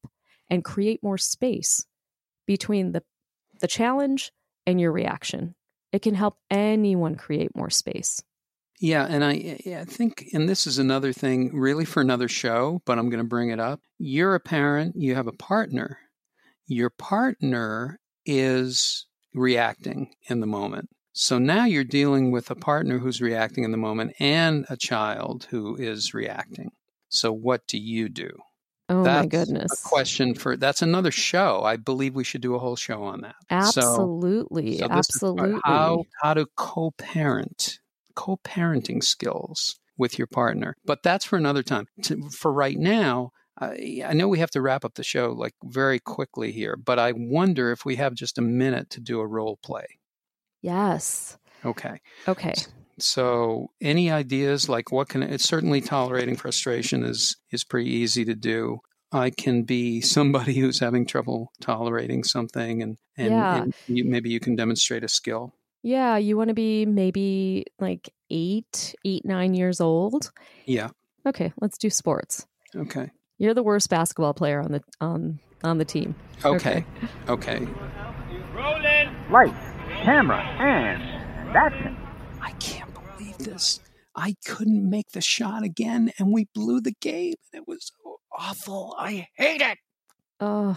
and 0.48 0.64
create 0.64 1.00
more 1.02 1.18
space 1.18 1.86
between 2.46 2.92
the 2.92 3.02
the 3.60 3.68
challenge 3.68 4.32
and 4.66 4.80
your 4.80 4.90
reaction. 4.90 5.54
It 5.92 6.02
can 6.02 6.14
help 6.14 6.38
anyone 6.50 7.14
create 7.14 7.54
more 7.54 7.70
space. 7.70 8.22
Yeah, 8.80 9.06
and 9.08 9.22
I, 9.22 9.60
I 9.76 9.84
think, 9.84 10.30
and 10.32 10.48
this 10.48 10.66
is 10.66 10.78
another 10.78 11.12
thing 11.12 11.54
really 11.54 11.84
for 11.84 12.00
another 12.00 12.28
show, 12.28 12.80
but 12.86 12.98
I'm 12.98 13.10
going 13.10 13.22
to 13.22 13.28
bring 13.28 13.50
it 13.50 13.60
up. 13.60 13.80
You're 13.98 14.34
a 14.34 14.40
parent, 14.40 14.96
you 14.96 15.14
have 15.14 15.26
a 15.26 15.32
partner. 15.32 15.98
Your 16.66 16.88
partner 16.88 18.00
is 18.24 19.06
reacting 19.35 20.12
in 20.28 20.41
the 20.41 20.47
moment. 20.47 20.89
So 21.12 21.39
now 21.39 21.64
you're 21.64 21.85
dealing 21.85 22.31
with 22.31 22.51
a 22.51 22.55
partner 22.55 22.99
who's 22.99 23.20
reacting 23.20 23.64
in 23.64 23.72
the 23.72 23.76
moment 23.76 24.14
and 24.20 24.64
a 24.68 24.76
child 24.76 25.47
who 25.51 25.76
is 25.76 26.14
reacting. 26.14 26.70
So 27.09 27.33
what 27.33 27.66
do 27.66 27.78
you 27.78 28.09
do? 28.09 28.31
Oh 28.89 29.05
that's 29.05 29.22
my 29.22 29.26
goodness. 29.26 29.72
A 29.72 29.89
question 29.89 30.35
for 30.35 30.57
that's 30.57 30.83
another 30.83 31.11
show. 31.11 31.62
I 31.62 31.76
believe 31.76 32.14
we 32.14 32.24
should 32.24 32.41
do 32.41 32.55
a 32.55 32.59
whole 32.59 32.76
show 32.76 33.03
on 33.03 33.20
that. 33.22 33.37
Absolutely. 33.51 34.78
So, 34.78 34.85
so 34.85 34.91
absolutely. 34.91 35.61
How 35.64 36.05
how 36.22 36.35
to 36.35 36.47
co-parent, 36.57 37.78
co-parenting 38.14 39.03
skills 39.03 39.78
with 39.97 40.18
your 40.18 40.26
partner. 40.26 40.74
But 40.85 41.03
that's 41.03 41.24
for 41.24 41.37
another 41.37 41.62
time. 41.62 41.87
To, 42.05 42.31
for 42.31 42.53
right 42.53 42.78
now, 42.78 43.31
I, 43.61 44.02
I 44.06 44.12
know 44.14 44.28
we 44.28 44.38
have 44.38 44.50
to 44.52 44.62
wrap 44.62 44.84
up 44.84 44.94
the 44.94 45.04
show 45.04 45.32
like 45.32 45.54
very 45.64 45.98
quickly 45.98 46.50
here, 46.52 46.76
but 46.76 46.98
I 46.98 47.12
wonder 47.14 47.72
if 47.72 47.84
we 47.84 47.96
have 47.96 48.14
just 48.14 48.38
a 48.38 48.42
minute 48.42 48.90
to 48.90 49.00
do 49.00 49.20
a 49.20 49.26
role 49.26 49.58
play. 49.62 49.86
Yes. 50.62 51.38
Okay. 51.64 52.00
Okay. 52.26 52.54
So, 52.98 53.70
any 53.80 54.11
ideas 54.11 54.68
like 54.68 54.92
what 54.92 55.08
can 55.08 55.22
it's 55.22 55.48
certainly 55.48 55.80
tolerating 55.80 56.36
frustration 56.36 57.02
is 57.02 57.36
is 57.50 57.64
pretty 57.64 57.90
easy 57.90 58.24
to 58.26 58.34
do. 58.34 58.80
I 59.12 59.30
can 59.30 59.64
be 59.64 60.00
somebody 60.00 60.54
who's 60.61 60.80
having 60.80 61.06
trouble 61.06 61.50
tolerating 61.61 62.24
something, 62.24 62.82
and 62.82 62.98
and, 63.16 63.30
Yeah. 63.30 63.62
and 63.62 63.74
you, 63.86 64.04
maybe 64.04 64.30
you 64.30 64.40
can 64.40 64.54
demonstrate 64.56 65.04
a 65.04 65.08
skill. 65.08 65.54
Yeah, 65.82 66.18
you 66.18 66.36
want 66.36 66.48
to 66.48 66.54
be 66.54 66.84
maybe 66.84 67.64
like 67.78 68.11
eight, 68.30 68.94
eight, 69.06 69.24
nine 69.24 69.54
years 69.54 69.80
old. 69.80 70.30
Yeah. 70.66 70.90
Okay, 71.24 71.52
let's 71.61 71.78
do 71.78 71.88
sports. 71.88 72.46
Okay. 72.76 73.11
You're 73.41 73.55
the 73.55 73.62
worst 73.62 73.88
basketball 73.88 74.34
player 74.34 74.61
on 74.61 74.70
the 74.70 74.82
on 75.01 75.41
on 75.64 75.78
the 75.78 75.84
team. 75.86 76.14
Okay. 76.45 76.84
Okay. 77.26 77.66
Rolling. 78.55 79.09
Lights, 79.30 79.57
camera, 80.03 80.43
and 80.59 81.03
action. 81.57 81.97
I 82.43 82.51
can't 82.53 82.93
believe 82.93 83.38
this. 83.38 83.80
I 84.14 84.34
couldn't 84.45 84.91
make 84.91 85.12
the 85.12 85.22
shot 85.22 85.62
again, 85.62 86.12
and 86.18 86.34
we 86.34 86.49
blew 86.55 86.82
the 86.82 86.93
game. 87.01 87.36
It 87.55 87.66
was 87.66 87.93
so 88.05 88.20
awful. 88.38 88.95
I 88.99 89.28
hate 89.36 89.62
it. 89.62 89.78
Oh, 90.38 90.76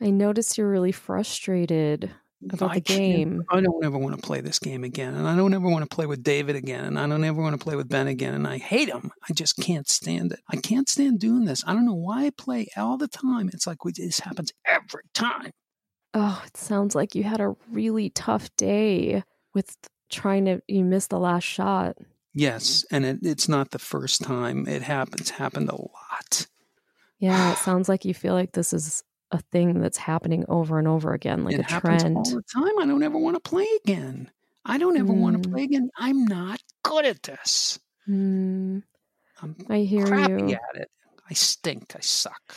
I 0.00 0.08
noticed 0.08 0.56
you're 0.56 0.70
really 0.70 0.92
frustrated 0.92 2.10
about 2.52 2.70
I 2.70 2.74
the 2.74 2.80
game. 2.80 3.44
I 3.48 3.60
don't 3.60 3.84
ever 3.84 3.98
want 3.98 4.16
to 4.16 4.22
play 4.22 4.40
this 4.40 4.58
game 4.58 4.84
again, 4.84 5.14
and 5.14 5.26
I 5.26 5.36
don't 5.36 5.54
ever 5.54 5.68
want 5.68 5.88
to 5.88 5.94
play 5.94 6.06
with 6.06 6.22
David 6.22 6.56
again, 6.56 6.84
and 6.84 6.98
I 6.98 7.06
don't 7.06 7.24
ever 7.24 7.40
want 7.40 7.58
to 7.58 7.62
play 7.62 7.76
with 7.76 7.88
Ben 7.88 8.06
again, 8.06 8.34
and 8.34 8.46
I 8.46 8.58
hate 8.58 8.88
him. 8.88 9.10
I 9.28 9.32
just 9.32 9.56
can't 9.56 9.88
stand 9.88 10.32
it. 10.32 10.40
I 10.48 10.56
can't 10.56 10.88
stand 10.88 11.20
doing 11.20 11.44
this. 11.44 11.64
I 11.66 11.72
don't 11.72 11.86
know 11.86 11.94
why 11.94 12.26
I 12.26 12.30
play 12.30 12.68
all 12.76 12.96
the 12.96 13.08
time. 13.08 13.50
It's 13.52 13.66
like 13.66 13.84
we, 13.84 13.92
this 13.92 14.20
happens 14.20 14.52
every 14.66 15.04
time. 15.14 15.50
Oh, 16.12 16.42
it 16.46 16.56
sounds 16.56 16.94
like 16.94 17.14
you 17.14 17.24
had 17.24 17.40
a 17.40 17.54
really 17.70 18.10
tough 18.10 18.48
day 18.56 19.24
with 19.52 19.76
trying 20.10 20.44
to 20.44 20.62
you 20.68 20.84
missed 20.84 21.10
the 21.10 21.18
last 21.18 21.44
shot. 21.44 21.96
Yes, 22.32 22.84
and 22.90 23.04
it, 23.04 23.18
it's 23.22 23.48
not 23.48 23.70
the 23.70 23.78
first 23.78 24.22
time 24.22 24.66
it 24.66 24.82
happens. 24.82 25.30
Happened 25.30 25.68
a 25.68 25.76
lot. 25.76 26.46
Yeah, 27.18 27.52
it 27.52 27.58
sounds 27.58 27.88
like 27.88 28.04
you 28.04 28.14
feel 28.14 28.34
like 28.34 28.52
this 28.52 28.72
is 28.72 29.02
a 29.30 29.38
thing 29.52 29.80
that's 29.80 29.98
happening 29.98 30.44
over 30.48 30.78
and 30.78 30.88
over 30.88 31.12
again, 31.12 31.44
like 31.44 31.58
it 31.58 31.60
a 31.60 31.64
happens 31.64 32.04
trend. 32.04 32.14
all 32.14 32.30
the 32.30 32.42
time. 32.42 32.78
I 32.78 32.86
don't 32.86 33.02
ever 33.02 33.18
want 33.18 33.36
to 33.36 33.40
play 33.48 33.66
again. 33.84 34.30
I 34.64 34.78
don't 34.78 34.96
ever 34.96 35.12
want 35.12 35.40
to 35.42 35.48
Mm. 35.48 35.50
play 35.50 35.64
again. 35.64 35.90
I'm 35.96 36.24
not 36.24 36.62
good 36.82 37.04
at 37.04 37.22
this. 37.22 37.78
Hmm, 38.06 38.78
I'm 39.42 39.56
I 39.68 39.80
hear 39.80 40.12
crappy 40.12 40.52
you. 40.52 40.54
at 40.54 40.76
it. 40.82 40.88
I 41.30 41.34
stink. 41.34 41.96
I 41.96 42.00
suck. 42.00 42.54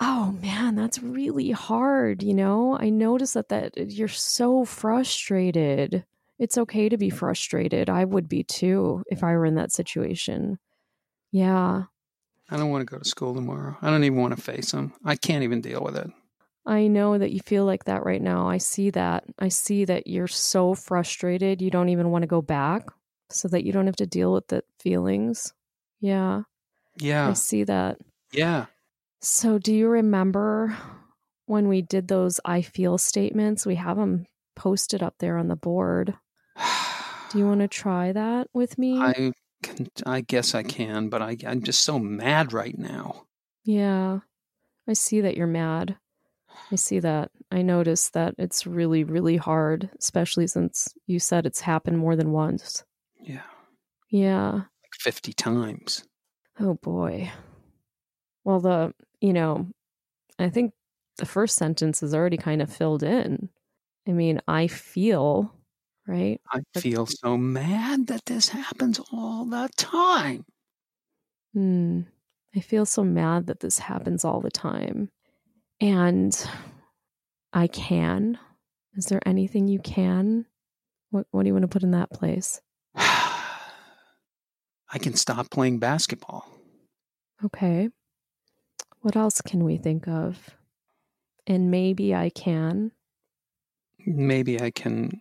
Oh 0.00 0.32
man, 0.42 0.76
that's 0.76 1.02
really 1.02 1.50
hard, 1.50 2.22
you 2.22 2.34
know? 2.34 2.76
I 2.78 2.90
notice 2.90 3.34
that 3.34 3.48
that 3.50 3.76
you're 3.92 4.08
so 4.08 4.64
frustrated. 4.64 6.04
It's 6.38 6.58
okay 6.58 6.88
to 6.88 6.96
be 6.98 7.10
frustrated. 7.10 7.90
I 7.90 8.04
would 8.06 8.28
be 8.28 8.44
too 8.44 9.04
if 9.10 9.22
I 9.24 9.32
were 9.34 9.46
in 9.46 9.56
that 9.56 9.72
situation. 9.72 10.58
Yeah. 11.32 11.84
I 12.50 12.56
don't 12.56 12.70
want 12.70 12.86
to 12.86 12.92
go 12.92 12.98
to 12.98 13.08
school 13.08 13.34
tomorrow. 13.34 13.76
I 13.80 13.90
don't 13.90 14.04
even 14.04 14.18
want 14.18 14.36
to 14.36 14.42
face 14.42 14.72
them. 14.72 14.92
I 15.04 15.16
can't 15.16 15.44
even 15.44 15.60
deal 15.60 15.82
with 15.82 15.96
it. 15.96 16.10
I 16.66 16.88
know 16.88 17.16
that 17.16 17.32
you 17.32 17.40
feel 17.40 17.64
like 17.64 17.84
that 17.84 18.04
right 18.04 18.20
now. 18.20 18.48
I 18.48 18.58
see 18.58 18.90
that. 18.90 19.24
I 19.38 19.48
see 19.48 19.84
that 19.86 20.06
you're 20.06 20.28
so 20.28 20.74
frustrated. 20.74 21.62
You 21.62 21.70
don't 21.70 21.88
even 21.88 22.10
want 22.10 22.22
to 22.22 22.28
go 22.28 22.42
back 22.42 22.86
so 23.30 23.48
that 23.48 23.64
you 23.64 23.72
don't 23.72 23.86
have 23.86 23.96
to 23.96 24.06
deal 24.06 24.32
with 24.32 24.48
the 24.48 24.62
feelings. 24.78 25.52
Yeah. 26.00 26.42
Yeah. 26.98 27.28
I 27.28 27.32
see 27.32 27.64
that. 27.64 27.98
Yeah. 28.32 28.66
So, 29.20 29.58
do 29.58 29.72
you 29.74 29.88
remember 29.88 30.76
when 31.46 31.68
we 31.68 31.82
did 31.82 32.08
those 32.08 32.40
I 32.44 32.62
feel 32.62 32.98
statements? 32.98 33.66
We 33.66 33.74
have 33.76 33.96
them 33.96 34.26
posted 34.56 35.02
up 35.02 35.14
there 35.18 35.36
on 35.36 35.48
the 35.48 35.56
board. 35.56 36.14
Do 37.30 37.38
you 37.38 37.46
want 37.46 37.60
to 37.60 37.68
try 37.68 38.12
that 38.12 38.48
with 38.52 38.76
me? 38.76 38.98
I 39.00 39.32
can. 39.62 39.88
I 40.06 40.20
guess 40.22 40.54
I 40.54 40.62
can, 40.62 41.08
but 41.08 41.22
I, 41.22 41.36
I'm 41.46 41.62
just 41.62 41.82
so 41.82 41.98
mad 41.98 42.52
right 42.52 42.76
now. 42.78 43.24
yeah. 43.64 44.20
I 44.88 44.94
see 44.94 45.20
that 45.20 45.36
you're 45.36 45.46
mad. 45.46 45.96
I 46.72 46.74
see 46.74 46.98
that. 47.00 47.30
I 47.52 47.62
notice 47.62 48.10
that 48.10 48.34
it's 48.38 48.66
really, 48.66 49.04
really 49.04 49.36
hard, 49.36 49.88
especially 50.00 50.48
since 50.48 50.92
you 51.06 51.20
said 51.20 51.46
it's 51.46 51.60
happened 51.60 51.98
more 51.98 52.16
than 52.16 52.32
once. 52.32 52.82
Yeah, 53.22 53.42
Yeah. 54.10 54.52
like 54.52 54.64
fifty 54.98 55.32
times. 55.32 56.04
Oh 56.58 56.74
boy. 56.74 57.30
Well, 58.42 58.58
the, 58.60 58.92
you 59.20 59.32
know, 59.32 59.68
I 60.40 60.48
think 60.48 60.72
the 61.18 61.26
first 61.26 61.56
sentence 61.56 62.02
is 62.02 62.14
already 62.14 62.36
kind 62.38 62.62
of 62.62 62.72
filled 62.74 63.02
in. 63.04 63.48
I 64.08 64.12
mean, 64.12 64.40
I 64.48 64.66
feel, 64.66 65.54
right? 66.06 66.40
I 66.50 66.60
But- 66.72 66.82
feel 66.82 67.06
so 67.06 67.36
mad 67.36 68.06
that 68.08 68.26
this 68.26 68.48
happens 68.50 69.00
all 69.12 69.44
the 69.44 69.68
time. 69.76 70.44
Hmm. 71.52 72.02
I 72.54 72.60
feel 72.60 72.86
so 72.86 73.04
mad 73.04 73.46
that 73.46 73.60
this 73.60 73.78
happens 73.78 74.24
all 74.24 74.40
the 74.40 74.50
time. 74.50 75.10
And 75.80 76.34
I 77.52 77.66
can. 77.68 78.38
Is 78.94 79.06
there 79.06 79.20
anything 79.26 79.68
you 79.68 79.78
can? 79.80 80.46
What 81.10 81.26
what 81.30 81.42
do 81.42 81.48
you 81.48 81.54
want 81.54 81.62
to 81.62 81.68
put 81.68 81.82
in 81.84 81.92
that 81.92 82.10
place? 82.10 82.60
I 82.94 84.98
can 84.98 85.14
stop 85.14 85.50
playing 85.50 85.78
basketball. 85.78 86.44
Okay. 87.44 87.90
What 89.00 89.16
else 89.16 89.40
can 89.40 89.64
we 89.64 89.76
think 89.76 90.06
of? 90.08 90.50
And 91.46 91.70
maybe 91.70 92.14
I 92.14 92.30
can. 92.30 92.92
Maybe 94.06 94.60
I 94.60 94.70
can 94.70 95.20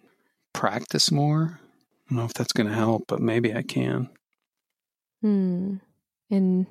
practice 0.53 1.11
more. 1.11 1.59
I 1.61 2.09
don't 2.09 2.19
know 2.19 2.25
if 2.25 2.33
that's 2.33 2.53
going 2.53 2.67
to 2.67 2.75
help, 2.75 3.05
but 3.07 3.19
maybe 3.19 3.53
I 3.53 3.61
can. 3.61 4.09
Hmm. 5.21 5.75
And 6.31 6.67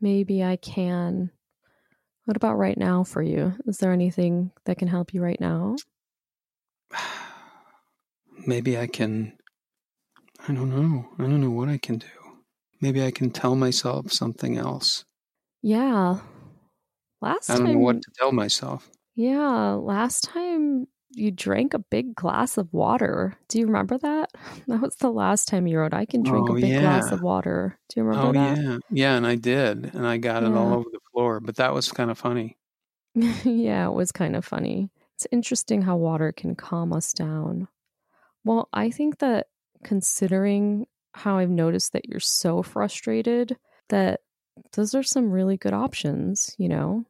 maybe 0.00 0.42
I 0.44 0.56
can. 0.56 1.30
What 2.24 2.36
about 2.36 2.56
right 2.56 2.76
now 2.76 3.04
for 3.04 3.22
you? 3.22 3.54
Is 3.66 3.78
there 3.78 3.92
anything 3.92 4.52
that 4.64 4.78
can 4.78 4.88
help 4.88 5.12
you 5.12 5.22
right 5.22 5.40
now? 5.40 5.76
Maybe 8.46 8.76
I 8.76 8.86
can. 8.86 9.36
I 10.48 10.52
don't 10.52 10.70
know. 10.70 11.08
I 11.18 11.22
don't 11.22 11.40
know 11.40 11.50
what 11.50 11.68
I 11.68 11.78
can 11.78 11.98
do. 11.98 12.06
Maybe 12.80 13.04
I 13.04 13.12
can 13.12 13.30
tell 13.30 13.54
myself 13.54 14.12
something 14.12 14.56
else. 14.56 15.04
Yeah. 15.62 16.18
Last 17.20 17.46
time 17.46 17.54
I 17.54 17.58
don't 17.58 17.66
time 17.66 17.74
know 17.74 17.80
what 17.80 18.02
to 18.02 18.10
tell 18.18 18.32
myself. 18.32 18.90
Yeah, 19.14 19.74
last 19.74 20.24
time 20.24 20.86
you 21.14 21.30
drank 21.30 21.74
a 21.74 21.78
big 21.78 22.14
glass 22.14 22.58
of 22.58 22.72
water. 22.72 23.36
Do 23.48 23.58
you 23.58 23.66
remember 23.66 23.98
that? 23.98 24.30
That 24.68 24.80
was 24.80 24.96
the 24.96 25.10
last 25.10 25.48
time 25.48 25.66
you 25.66 25.78
wrote, 25.78 25.94
I 25.94 26.06
can 26.06 26.22
drink 26.22 26.48
Oh, 26.48 26.56
a 26.56 26.60
big 26.60 26.76
glass 26.76 27.12
of 27.12 27.20
water. 27.20 27.78
Do 27.88 28.00
you 28.00 28.04
remember 28.04 28.28
Oh 28.28 28.32
that? 28.32 28.58
yeah, 28.58 28.78
yeah, 28.90 29.16
and 29.16 29.26
I 29.26 29.36
did, 29.36 29.94
and 29.94 30.06
I 30.06 30.18
got 30.18 30.42
it 30.42 30.54
all 30.54 30.72
over 30.74 30.88
the 30.90 31.00
floor. 31.12 31.40
But 31.40 31.56
that 31.56 31.74
was 31.74 31.90
kind 31.92 32.10
of 32.10 32.18
funny. 32.18 32.56
yeah, 33.14 33.86
it 33.88 33.92
was 33.92 34.12
kind 34.12 34.36
of 34.36 34.44
funny. 34.44 34.90
It's 35.16 35.26
interesting 35.30 35.82
how 35.82 35.96
water 35.96 36.32
can 36.32 36.54
calm 36.56 36.92
us 36.92 37.12
down. 37.12 37.68
Well, 38.44 38.68
I 38.72 38.90
think 38.90 39.18
that 39.18 39.48
considering 39.84 40.86
how 41.14 41.38
I've 41.38 41.50
noticed 41.50 41.92
that 41.92 42.08
you're 42.08 42.20
so 42.20 42.62
frustrated, 42.62 43.56
that 43.90 44.20
those 44.72 44.94
are 44.94 45.02
some 45.02 45.30
really 45.30 45.56
good 45.56 45.74
options, 45.74 46.54
you 46.58 46.68
know? 46.68 47.04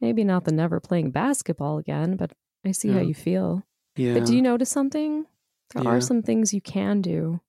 Maybe 0.00 0.24
not 0.24 0.44
the 0.44 0.52
never 0.52 0.80
playing 0.80 1.12
basketball 1.12 1.78
again, 1.78 2.16
but 2.16 2.32
I 2.64 2.72
see 2.72 2.90
how 2.90 3.00
you 3.00 3.14
feel. 3.14 3.64
Yeah. 3.96 4.14
But 4.14 4.26
do 4.26 4.34
you 4.34 4.42
notice 4.42 4.70
something? 4.70 5.26
There 5.74 5.84
Yeah. 5.84 5.90
are 5.90 6.00
some 6.00 6.22
things 6.22 6.52
you 6.54 6.60
can 6.60 7.00
do. 7.02 7.40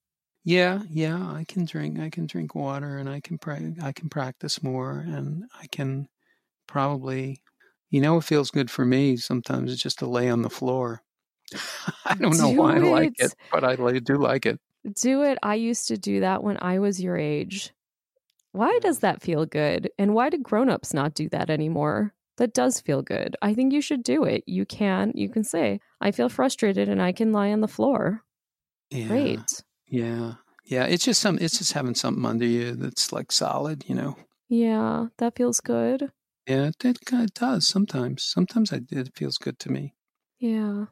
Yeah, 0.44 0.84
yeah, 0.90 1.18
I 1.32 1.46
can 1.48 1.66
drink. 1.66 2.00
I 2.00 2.10
can 2.10 2.26
drink 2.26 2.56
water, 2.56 2.98
and 2.98 3.10
I 3.10 3.20
can 3.20 3.38
pra- 3.38 3.74
I 3.82 3.92
can 3.92 4.10
practice 4.10 4.64
more, 4.64 5.00
and 5.00 5.46
I 5.62 5.68
can 5.68 6.08
probably, 6.68 7.42
you 7.90 8.02
know, 8.02 8.18
it 8.18 8.24
feels 8.24 8.50
good 8.52 8.72
for 8.72 8.86
me 8.86 9.18
sometimes. 9.18 9.72
It's 9.72 9.82
just 9.82 10.00
to 10.00 10.08
lay 10.08 10.30
on 10.30 10.42
the 10.42 10.50
floor. 10.50 11.02
I 12.06 12.16
don't 12.16 12.38
know 12.38 12.52
Do 12.52 12.58
why 12.58 12.76
I 12.76 12.80
like 12.80 13.14
it. 13.20 13.26
it, 13.32 13.36
but 13.52 13.64
I 13.64 13.76
do 14.00 14.16
like 14.16 14.46
it. 14.46 14.60
Do 14.96 15.24
it. 15.24 15.38
I 15.44 15.56
used 15.56 15.88
to 15.90 15.98
do 15.98 16.22
that 16.22 16.44
when 16.44 16.58
I 16.62 16.80
was 16.80 17.02
your 17.02 17.18
age. 17.18 17.74
Why 18.54 18.80
does 18.82 19.00
that 19.00 19.22
feel 19.22 19.46
good? 19.46 19.92
And 20.00 20.14
why 20.16 20.30
do 20.30 20.38
grown-ups 20.40 20.94
not 20.94 21.14
do 21.14 21.30
that 21.30 21.50
anymore? 21.50 22.14
That 22.40 22.54
does 22.54 22.80
feel 22.80 23.02
good. 23.02 23.36
I 23.42 23.54
think 23.54 23.74
you 23.74 23.82
should 23.82 24.02
do 24.02 24.24
it. 24.24 24.46
You 24.48 24.66
can 24.66 25.12
you 25.14 25.28
can 25.28 25.44
say, 25.44 25.82
I 26.00 26.12
feel 26.12 26.30
frustrated 26.30 26.88
and 26.88 27.02
I 27.02 27.12
can 27.12 27.34
lie 27.34 27.52
on 27.52 27.60
the 27.60 27.68
floor. 27.68 28.24
Yeah, 28.90 29.08
Great. 29.08 29.64
Yeah, 29.88 30.36
yeah. 30.66 30.86
It's 30.86 31.04
just 31.04 31.20
some. 31.20 31.38
It's 31.42 31.58
just 31.58 31.74
having 31.74 31.96
something 31.96 32.26
under 32.26 32.46
you 32.46 32.76
that's 32.76 33.12
like 33.12 33.34
solid. 33.34 33.84
You 33.88 33.96
know. 33.96 34.16
Yeah, 34.48 35.08
that 35.18 35.36
feels 35.36 35.60
good. 35.60 36.14
Yeah, 36.48 36.68
it, 36.68 36.86
it 36.86 37.00
kind 37.06 37.26
of 37.26 37.34
does 37.34 37.68
sometimes. 37.68 38.24
Sometimes 38.24 38.72
I, 38.72 38.80
it 38.90 39.12
feels 39.16 39.38
good 39.38 39.60
to 39.60 39.70
me. 39.70 39.94
Yeah. 40.40 40.86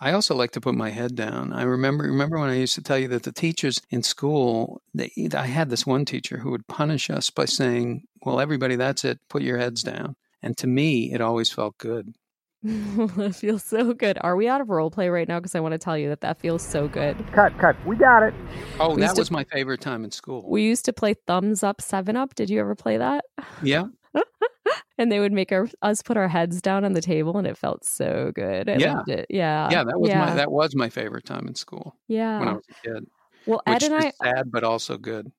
I 0.00 0.12
also 0.12 0.34
like 0.34 0.50
to 0.52 0.60
put 0.60 0.74
my 0.74 0.90
head 0.90 1.14
down. 1.14 1.52
I 1.52 1.62
remember 1.62 2.04
remember 2.04 2.40
when 2.40 2.50
I 2.50 2.56
used 2.56 2.74
to 2.74 2.82
tell 2.82 2.98
you 2.98 3.08
that 3.08 3.22
the 3.22 3.32
teachers 3.32 3.80
in 3.88 4.02
school, 4.02 4.82
they, 4.92 5.12
I 5.32 5.46
had 5.46 5.70
this 5.70 5.86
one 5.86 6.04
teacher 6.04 6.38
who 6.38 6.50
would 6.50 6.66
punish 6.66 7.08
us 7.08 7.30
by 7.30 7.44
saying, 7.44 8.02
"Well, 8.22 8.40
everybody, 8.40 8.74
that's 8.74 9.04
it. 9.04 9.18
Put 9.30 9.42
your 9.42 9.58
heads 9.58 9.84
down." 9.84 10.16
And 10.42 10.56
to 10.58 10.66
me, 10.66 11.12
it 11.12 11.20
always 11.20 11.50
felt 11.50 11.76
good. 11.78 12.14
it 12.64 13.34
feels 13.34 13.64
so 13.64 13.92
good. 13.92 14.18
Are 14.20 14.34
we 14.36 14.48
out 14.48 14.60
of 14.60 14.68
role 14.68 14.90
play 14.90 15.08
right 15.08 15.28
now? 15.28 15.38
Because 15.38 15.54
I 15.54 15.60
want 15.60 15.72
to 15.72 15.78
tell 15.78 15.96
you 15.96 16.08
that 16.08 16.20
that 16.22 16.40
feels 16.40 16.62
so 16.62 16.88
good. 16.88 17.16
Cut, 17.32 17.56
cut. 17.58 17.76
We 17.86 17.96
got 17.96 18.22
it. 18.24 18.34
Oh, 18.80 18.90
We 18.94 19.00
that 19.00 19.06
used 19.06 19.14
to- 19.16 19.20
was 19.20 19.30
my 19.30 19.44
favorite 19.44 19.80
time 19.80 20.04
in 20.04 20.10
school. 20.10 20.44
We 20.48 20.62
used 20.64 20.84
to 20.86 20.92
play 20.92 21.14
thumbs 21.26 21.62
up, 21.62 21.80
seven 21.80 22.16
up. 22.16 22.34
Did 22.34 22.50
you 22.50 22.60
ever 22.60 22.74
play 22.74 22.96
that? 22.96 23.24
yeah, 23.62 23.84
And 24.98 25.12
they 25.12 25.20
would 25.20 25.32
make 25.32 25.52
our, 25.52 25.68
us 25.82 26.02
put 26.02 26.16
our 26.16 26.26
heads 26.26 26.60
down 26.60 26.84
on 26.84 26.92
the 26.92 27.00
table, 27.00 27.38
and 27.38 27.46
it 27.46 27.56
felt 27.56 27.84
so 27.84 28.32
good. 28.34 28.68
I 28.68 28.76
Yeah. 28.78 28.94
loved 28.94 29.08
it. 29.10 29.26
Yeah. 29.30 29.68
yeah, 29.70 29.84
that 29.84 30.00
was 30.00 30.08
yeah. 30.10 30.18
my 30.24 30.34
that 30.34 30.50
was 30.50 30.74
my 30.74 30.88
favorite 30.88 31.24
time 31.24 31.46
in 31.46 31.54
school 31.54 31.94
yeah. 32.08 32.40
when 32.40 32.48
I 32.48 32.52
was 32.54 32.64
a 32.68 32.88
kid. 32.88 33.06
well, 33.46 33.62
Ed 33.66 33.74
Which 33.74 33.82
and 33.84 33.94
I, 33.94 34.12
sad, 34.20 34.50
but 34.50 34.64
also 34.64 34.98
good. 34.98 35.30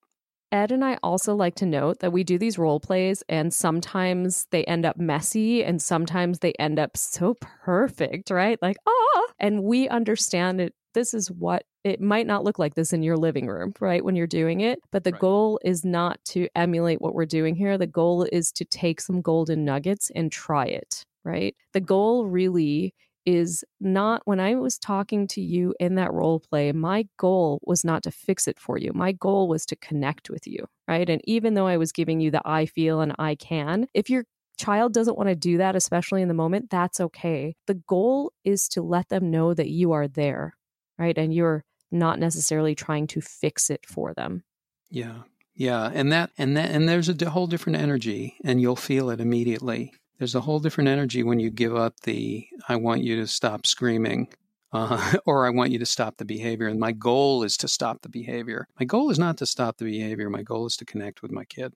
Ed 0.52 0.72
and 0.72 0.84
I 0.84 0.98
also 1.02 1.34
like 1.36 1.54
to 1.56 1.66
note 1.66 2.00
that 2.00 2.12
we 2.12 2.24
do 2.24 2.36
these 2.36 2.58
role 2.58 2.80
plays, 2.80 3.22
and 3.28 3.54
sometimes 3.54 4.46
they 4.50 4.64
end 4.64 4.84
up 4.84 4.96
messy, 4.98 5.62
and 5.62 5.80
sometimes 5.80 6.40
they 6.40 6.52
end 6.58 6.78
up 6.78 6.96
so 6.96 7.34
perfect, 7.40 8.30
right? 8.30 8.60
Like, 8.60 8.76
ah, 8.86 9.26
and 9.38 9.62
we 9.62 9.88
understand 9.88 10.60
it. 10.60 10.74
This 10.92 11.14
is 11.14 11.30
what 11.30 11.64
it 11.84 12.00
might 12.00 12.26
not 12.26 12.42
look 12.42 12.58
like 12.58 12.74
this 12.74 12.92
in 12.92 13.04
your 13.04 13.16
living 13.16 13.46
room, 13.46 13.74
right? 13.78 14.04
When 14.04 14.16
you're 14.16 14.26
doing 14.26 14.60
it, 14.60 14.80
but 14.90 15.04
the 15.04 15.12
Right. 15.12 15.20
goal 15.20 15.60
is 15.64 15.84
not 15.84 16.18
to 16.26 16.48
emulate 16.56 17.00
what 17.00 17.14
we're 17.14 17.26
doing 17.26 17.54
here. 17.54 17.78
The 17.78 17.86
goal 17.86 18.26
is 18.32 18.50
to 18.52 18.64
take 18.64 19.00
some 19.00 19.22
golden 19.22 19.64
nuggets 19.64 20.10
and 20.16 20.32
try 20.32 20.66
it, 20.66 21.04
right? 21.24 21.54
The 21.74 21.80
goal 21.80 22.26
really 22.26 22.92
is 23.26 23.64
not 23.80 24.22
when 24.24 24.40
I 24.40 24.54
was 24.54 24.78
talking 24.78 25.26
to 25.28 25.40
you 25.40 25.74
in 25.78 25.94
that 25.96 26.12
role 26.12 26.40
play, 26.40 26.72
my 26.72 27.06
goal 27.18 27.60
was 27.62 27.84
not 27.84 28.02
to 28.04 28.10
fix 28.10 28.48
it 28.48 28.58
for 28.58 28.78
you. 28.78 28.92
My 28.94 29.12
goal 29.12 29.48
was 29.48 29.66
to 29.66 29.76
connect 29.76 30.30
with 30.30 30.46
you, 30.46 30.66
right? 30.88 31.08
And 31.08 31.20
even 31.24 31.54
though 31.54 31.66
I 31.66 31.76
was 31.76 31.92
giving 31.92 32.20
you 32.20 32.30
the 32.30 32.42
I 32.44 32.66
feel 32.66 33.00
and 33.00 33.14
I 33.18 33.34
can, 33.34 33.86
if 33.94 34.10
your 34.10 34.24
child 34.58 34.92
doesn't 34.92 35.16
want 35.16 35.28
to 35.28 35.34
do 35.34 35.58
that, 35.58 35.76
especially 35.76 36.22
in 36.22 36.28
the 36.28 36.34
moment, 36.34 36.70
that's 36.70 37.00
okay. 37.00 37.56
The 37.66 37.74
goal 37.74 38.32
is 38.44 38.68
to 38.70 38.82
let 38.82 39.08
them 39.08 39.30
know 39.30 39.54
that 39.54 39.68
you 39.68 39.92
are 39.92 40.08
there, 40.08 40.54
right? 40.98 41.16
And 41.16 41.34
you're 41.34 41.64
not 41.90 42.18
necessarily 42.18 42.74
trying 42.74 43.06
to 43.08 43.20
fix 43.20 43.70
it 43.70 43.86
for 43.86 44.14
them. 44.14 44.44
Yeah. 44.90 45.22
Yeah, 45.60 45.90
and 45.92 46.10
that 46.10 46.30
and 46.38 46.56
that 46.56 46.70
and 46.70 46.88
there's 46.88 47.10
a 47.10 47.30
whole 47.30 47.46
different 47.46 47.78
energy 47.78 48.38
and 48.42 48.62
you'll 48.62 48.76
feel 48.76 49.10
it 49.10 49.20
immediately. 49.20 49.92
There's 50.20 50.34
a 50.34 50.40
whole 50.42 50.60
different 50.60 50.88
energy 50.88 51.22
when 51.22 51.40
you 51.40 51.48
give 51.48 51.74
up 51.74 51.98
the 52.00 52.46
I 52.68 52.76
want 52.76 53.02
you 53.02 53.16
to 53.16 53.26
stop 53.26 53.66
screaming 53.66 54.28
uh, 54.70 55.14
or 55.26 55.46
I 55.46 55.50
want 55.50 55.70
you 55.70 55.78
to 55.78 55.86
stop 55.86 56.18
the 56.18 56.26
behavior 56.26 56.68
and 56.68 56.78
my 56.78 56.92
goal 56.92 57.42
is 57.42 57.56
to 57.56 57.68
stop 57.68 58.02
the 58.02 58.10
behavior. 58.10 58.68
My 58.78 58.84
goal 58.84 59.10
is 59.10 59.18
not 59.18 59.38
to 59.38 59.46
stop 59.46 59.78
the 59.78 59.86
behavior. 59.86 60.28
My 60.28 60.42
goal 60.42 60.66
is 60.66 60.76
to 60.76 60.84
connect 60.84 61.22
with 61.22 61.32
my 61.32 61.44
kid. 61.44 61.72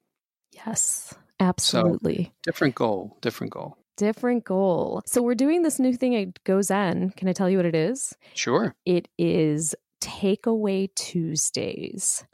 Yes, 0.52 1.14
absolutely. 1.40 2.34
Different 2.42 2.74
goal, 2.74 3.16
different 3.22 3.50
goal. 3.50 3.78
Different 3.96 4.44
goal. 4.44 5.00
So 5.06 5.22
we're 5.22 5.34
doing 5.34 5.62
this 5.62 5.78
new 5.78 5.94
thing 5.94 6.14
at 6.14 6.44
Go 6.44 6.60
Zen. 6.60 7.14
Can 7.16 7.28
I 7.28 7.32
tell 7.32 7.48
you 7.48 7.56
what 7.56 7.66
it 7.66 7.74
is? 7.74 8.14
Sure. 8.34 8.74
It 8.84 9.08
is 9.16 9.74
Takeaway 10.02 10.94
Tuesdays. 10.94 12.26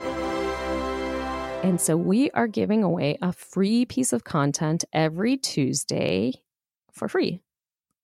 And 1.62 1.80
so 1.80 1.96
we 1.96 2.30
are 2.30 2.46
giving 2.48 2.82
away 2.82 3.18
a 3.22 3.32
free 3.32 3.84
piece 3.84 4.12
of 4.12 4.24
content 4.24 4.84
every 4.92 5.36
Tuesday 5.36 6.32
for 6.90 7.06
free. 7.08 7.40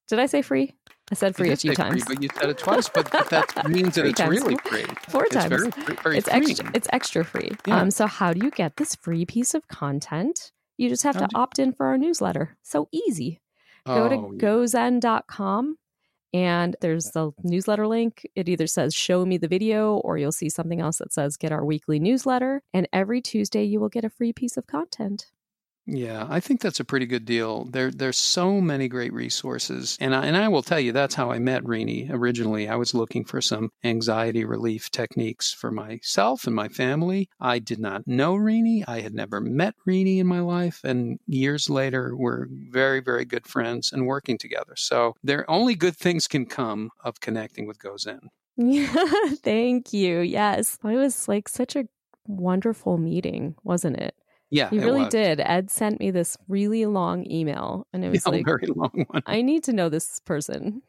Did 0.09 0.19
I 0.21 0.27
say 0.27 0.43
free? 0.43 0.75
I 1.11 1.15
said 1.15 1.35
free 1.37 1.51
a 1.51 1.57
few 1.57 1.75
times. 1.75 2.05
Free, 2.05 2.15
but 2.17 2.23
you 2.23 2.29
said 2.39 2.51
it 2.51 2.59
twice, 2.59 2.89
but 2.89 3.11
that 3.31 3.69
means 3.69 3.95
that 3.95 4.07
it's 4.07 4.21
times. 4.21 4.41
really 4.41 4.57
free. 4.65 4.85
Four 5.09 5.25
It's 5.25 5.35
times. 5.35 5.49
very, 5.49 5.71
very 6.03 6.19
it's 6.19 6.29
free. 6.29 6.39
extra 6.51 6.71
it's 6.75 6.89
extra 6.93 7.25
free. 7.25 7.53
Yeah. 7.67 7.81
Um 7.81 7.91
so 7.91 8.07
how 8.07 8.33
do 8.33 8.45
you 8.45 8.51
get 8.51 8.77
this 8.77 8.95
free 8.95 9.25
piece 9.25 9.55
of 9.55 9.67
content? 9.69 10.53
You 10.77 10.89
just 10.89 11.03
have 11.05 11.15
How 11.17 11.23
to 11.23 11.27
do- 11.29 11.37
opt 11.39 11.59
in 11.59 11.73
for 11.73 11.87
our 11.87 11.97
newsletter. 11.99 12.57
So 12.63 12.89
easy. 12.93 13.41
Go 13.87 14.09
to 14.09 14.17
Oh, 14.17 14.33
yeah. 14.33 14.39
gozen.com 14.41 15.79
and 16.33 16.77
there's 16.81 17.11
the 17.12 17.33
newsletter 17.43 17.87
link. 17.87 18.27
It 18.35 18.49
either 18.49 18.66
says 18.66 18.95
show 18.95 19.24
me 19.24 19.39
the 19.39 19.49
video 19.49 19.97
or 19.97 20.18
you'll 20.18 20.33
see 20.33 20.51
something 20.51 20.81
else 20.81 20.99
that 20.99 21.12
says 21.12 21.37
get 21.37 21.53
our 21.53 21.64
weekly 21.64 21.99
newsletter. 21.99 22.62
And 22.74 22.89
every 22.93 23.20
Tuesday 23.20 23.64
you 23.64 23.81
will 23.81 23.89
get 23.89 24.05
a 24.05 24.11
free 24.11 24.33
piece 24.33 24.57
of 24.57 24.66
content. 24.66 25.27
Yeah, 25.87 26.26
I 26.28 26.41
think 26.41 26.61
that's 26.61 26.80
a 26.80 26.84
pretty 26.84 27.07
good 27.07 27.24
deal. 27.24 27.64
There, 27.66 27.93
there's 27.93 28.18
so 28.18 28.61
many 28.61 28.89
great 28.89 29.12
resources, 29.12 29.97
and 30.01 30.16
I, 30.16 30.26
and 30.26 30.37
I 30.37 30.49
will 30.49 30.62
tell 30.62 30.80
you 30.80 30.91
that's 30.91 31.14
how 31.14 31.30
I 31.30 31.39
met 31.39 31.64
Renee 31.64 32.09
originally. 32.11 32.68
I 32.68 32.74
was 32.74 32.93
looking 32.93 33.24
for 33.24 33.41
some 33.41 33.70
anxiety 33.84 34.45
relief 34.45 34.91
techniques 34.91 35.53
for 35.53 35.70
myself 35.70 36.47
and 36.47 36.57
my 36.57 36.68
family. 36.68 37.28
I 37.41 37.61
did 37.61 37.78
not 37.78 38.07
know 38.07 38.34
Renee. 38.34 38.84
I 38.89 39.01
had 39.01 39.14
never 39.14 39.41
met 39.41 39.74
Renee 39.84 40.18
in 40.18 40.26
my 40.26 40.41
life, 40.41 40.80
and 40.82 41.20
years 41.26 41.70
later, 41.70 42.16
we're 42.16 42.47
very, 42.51 43.01
very 43.01 43.24
good 43.24 43.47
friends 43.47 43.93
and 43.93 44.07
working 44.07 44.39
together. 44.39 44.74
So 44.76 45.14
there 45.22 45.49
only 45.49 45.76
good 45.76 45.97
things 45.97 46.26
can 46.26 46.47
come 46.47 46.91
of 47.05 47.20
connecting 47.20 47.64
with 47.66 47.78
GoZen. 47.78 48.20
Yeah, 48.57 48.93
thank 49.43 49.93
you. 49.93 50.20
Yes. 50.20 50.78
It 50.82 50.97
was 50.97 51.28
like 51.28 51.49
such 51.49 51.76
a 51.76 51.87
wonderful 52.26 52.99
meeting, 52.99 53.55
wasn't 53.62 53.99
it? 53.99 54.16
Yeah, 54.51 54.70
he 54.70 54.78
really 54.78 55.03
was. 55.03 55.11
did. 55.11 55.40
Ed 55.40 55.70
sent 55.70 55.99
me 55.99 56.11
this 56.12 56.36
really 56.49 56.86
long 56.86 57.28
email 57.30 57.86
and 57.92 58.05
it 58.05 58.11
was 58.12 58.22
Yeah, 58.24 58.30
a 58.30 58.34
like 58.36 58.44
very 58.44 58.66
long 58.68 59.05
one. 59.09 59.22
I 59.26 59.42
need 59.42 59.64
to 59.64 59.72
know 59.72 59.88
this 59.88 60.20
person. 60.20 60.82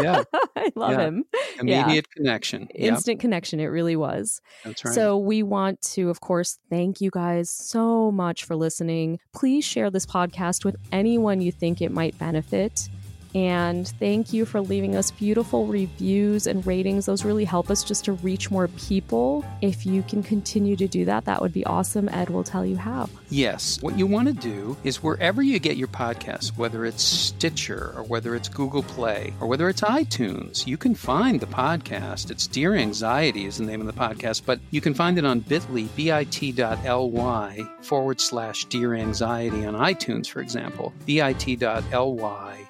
Yeah, 0.00 0.24
I 0.56 0.72
love 0.74 0.92
Yeah. 0.92 1.00
him. 1.06 1.24
immediate 1.60 2.10
connection. 2.10 2.68
Yep, 2.74 2.94
Instant 2.94 3.20
connection. 3.20 3.60
It 3.60 3.66
really 3.66 3.94
was. 3.96 4.40
that's 4.64 4.84
right. 4.84 4.94
So, 4.94 5.16
we 5.18 5.42
want 5.44 5.80
to, 5.92 6.10
of 6.10 6.20
course, 6.20 6.58
thank 6.70 7.00
you 7.00 7.10
guys 7.12 7.50
so 7.50 8.10
much 8.10 8.44
for 8.44 8.56
listening. 8.56 9.20
Please 9.32 9.64
share 9.64 9.90
this 9.90 10.06
podcast 10.06 10.64
with 10.64 10.76
anyone 10.90 11.40
you 11.40 11.52
think 11.52 11.80
it 11.80 11.92
might 11.92 12.18
benefit. 12.18 12.88
And 13.34 13.88
thank 13.88 14.32
you 14.32 14.44
for 14.44 14.60
leaving 14.60 14.94
us 14.94 15.10
beautiful 15.10 15.66
reviews 15.66 16.46
and 16.46 16.64
ratings. 16.64 17.06
Those 17.06 17.24
really 17.24 17.44
help 17.44 17.68
us 17.68 17.82
just 17.82 18.04
to 18.04 18.12
reach 18.12 18.50
more 18.50 18.68
people. 18.68 19.44
If 19.60 19.84
you 19.84 20.02
can 20.04 20.22
continue 20.22 20.76
to 20.76 20.86
do 20.86 21.04
that, 21.06 21.24
that 21.24 21.42
would 21.42 21.52
be 21.52 21.66
awesome. 21.66 22.08
Ed 22.10 22.30
will 22.30 22.44
tell 22.44 22.64
you 22.64 22.76
how. 22.76 23.08
Yes. 23.30 23.82
What 23.82 23.98
you 23.98 24.06
want 24.06 24.28
to 24.28 24.34
do 24.34 24.76
is 24.84 25.02
wherever 25.02 25.42
you 25.42 25.58
get 25.58 25.76
your 25.76 25.88
podcast, 25.88 26.56
whether 26.56 26.84
it's 26.84 27.02
Stitcher 27.02 27.92
or 27.96 28.04
whether 28.04 28.36
it's 28.36 28.48
Google 28.48 28.84
Play 28.84 29.32
or 29.40 29.48
whether 29.48 29.68
it's 29.68 29.80
iTunes, 29.80 30.66
you 30.66 30.76
can 30.76 30.94
find 30.94 31.40
the 31.40 31.46
podcast. 31.46 32.30
It's 32.30 32.46
Dear 32.46 32.74
Anxiety 32.74 33.46
is 33.46 33.58
the 33.58 33.64
name 33.64 33.80
of 33.80 33.88
the 33.88 33.92
podcast, 33.92 34.42
but 34.46 34.60
you 34.70 34.80
can 34.80 34.94
find 34.94 35.18
it 35.18 35.24
on 35.24 35.40
bit.ly, 35.40 35.88
bit.ly 35.96 37.68
forward 37.82 38.20
slash 38.20 38.64
Dear 38.66 38.94
Anxiety 38.94 39.66
on 39.66 39.74
iTunes, 39.74 40.28
for 40.28 40.40
example, 40.40 40.92
bit.ly 41.04 42.63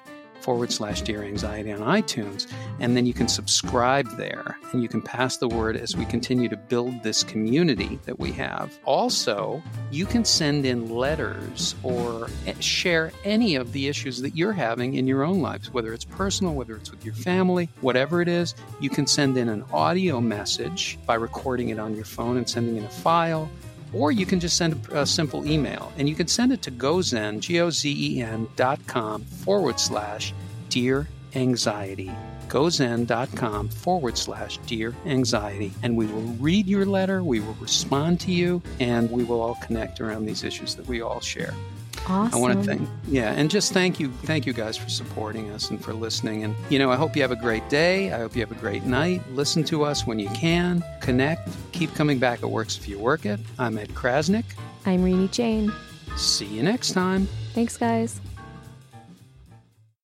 forward 0.45 0.71
slash 0.71 1.01
Dear 1.01 1.23
Anxiety 1.23 1.71
on 1.71 1.79
iTunes. 1.79 2.45
And 2.79 2.95
then 2.95 3.07
you 3.07 3.15
can 3.15 3.27
subscribe 3.27 4.07
there 4.15 4.55
and 4.73 4.83
you 4.83 4.87
can 4.87 5.01
pass 5.01 5.37
the 5.37 5.47
word 5.47 5.75
as 5.75 5.97
we 5.97 6.05
continue 6.05 6.47
to 6.49 6.55
build 6.55 7.01
this 7.01 7.23
community 7.23 7.99
that 8.05 8.19
we 8.19 8.31
have. 8.33 8.77
Also, 8.85 9.63
you 9.89 10.05
can 10.05 10.23
send 10.23 10.63
in 10.63 10.87
letters 10.95 11.73
or 11.81 12.27
share 12.59 13.11
any 13.23 13.55
of 13.55 13.73
the 13.73 13.87
issues 13.87 14.21
that 14.21 14.37
you're 14.37 14.53
having 14.53 14.93
in 14.93 15.07
your 15.07 15.23
own 15.23 15.41
lives, 15.41 15.73
whether 15.73 15.93
it's 15.93 16.05
personal, 16.05 16.53
whether 16.53 16.75
it's 16.75 16.91
with 16.91 17.03
your 17.03 17.15
family, 17.15 17.67
whatever 17.81 18.21
it 18.21 18.27
is. 18.27 18.53
You 18.79 18.91
can 18.91 19.07
send 19.07 19.37
in 19.37 19.49
an 19.49 19.65
audio 19.73 20.21
message 20.21 20.99
by 21.07 21.15
recording 21.15 21.69
it 21.69 21.79
on 21.79 21.95
your 21.95 22.05
phone 22.05 22.37
and 22.37 22.47
sending 22.47 22.77
in 22.77 22.83
a 22.83 22.89
file. 22.89 23.49
Or 23.95 24.11
you 24.11 24.25
can 24.25 24.39
just 24.39 24.57
send 24.57 24.87
a, 24.91 25.05
simple 25.05 25.47
email 25.47 25.93
and 25.97 26.09
you 26.09 26.15
can 26.15 26.27
send 26.27 26.51
it 26.51 26.61
to 26.63 26.71
gozen, 26.71 27.39
G 27.39 27.61
O 27.61 27.69
Z 27.69 27.89
E 27.89 28.21
N 28.21 28.47
dot 28.55 28.85
com 28.85 29.23
forward 29.23 29.79
slash 29.79 30.33
dear 30.69 31.07
Anxiety. 31.33 32.11
GoZen.com 32.47 33.69
forward 33.69 34.17
slash 34.17 34.57
Dear 34.59 34.95
Anxiety. 35.05 35.73
And 35.83 35.97
we 35.97 36.05
will 36.05 36.21
read 36.39 36.67
your 36.67 36.85
letter, 36.85 37.23
we 37.23 37.39
will 37.39 37.55
respond 37.55 38.19
to 38.21 38.31
you, 38.31 38.61
and 38.79 39.09
we 39.11 39.23
will 39.23 39.41
all 39.41 39.55
connect 39.63 39.99
around 39.99 40.25
these 40.25 40.43
issues 40.43 40.75
that 40.75 40.87
we 40.87 41.01
all 41.01 41.19
share. 41.19 41.53
Awesome. 42.07 42.37
I 42.37 42.41
want 42.41 42.63
to 42.63 42.63
thank, 42.63 42.89
yeah, 43.07 43.31
and 43.31 43.49
just 43.49 43.73
thank 43.73 43.99
you, 43.99 44.11
thank 44.23 44.45
you 44.45 44.53
guys 44.53 44.77
for 44.77 44.89
supporting 44.89 45.49
us 45.49 45.71
and 45.71 45.83
for 45.83 45.93
listening. 45.93 46.43
And, 46.43 46.55
you 46.69 46.77
know, 46.77 46.91
I 46.91 46.95
hope 46.95 47.15
you 47.15 47.21
have 47.23 47.31
a 47.31 47.35
great 47.35 47.67
day. 47.67 48.13
I 48.13 48.19
hope 48.19 48.35
you 48.35 48.41
have 48.41 48.51
a 48.51 48.59
great 48.59 48.83
night. 48.83 49.23
Listen 49.31 49.63
to 49.65 49.83
us 49.83 50.05
when 50.05 50.19
you 50.19 50.29
can. 50.29 50.83
Connect. 51.01 51.49
Keep 51.71 51.95
coming 51.95 52.19
back. 52.19 52.43
It 52.43 52.47
works 52.47 52.77
if 52.77 52.87
you 52.87 52.99
work 52.99 53.25
it. 53.25 53.39
I'm 53.57 53.77
Ed 53.77 53.89
Krasnick. 53.89 54.45
I'm 54.85 55.03
Renee 55.03 55.29
Jain. 55.29 55.73
See 56.15 56.45
you 56.45 56.61
next 56.61 56.91
time. 56.91 57.27
Thanks, 57.53 57.75
guys. 57.75 58.21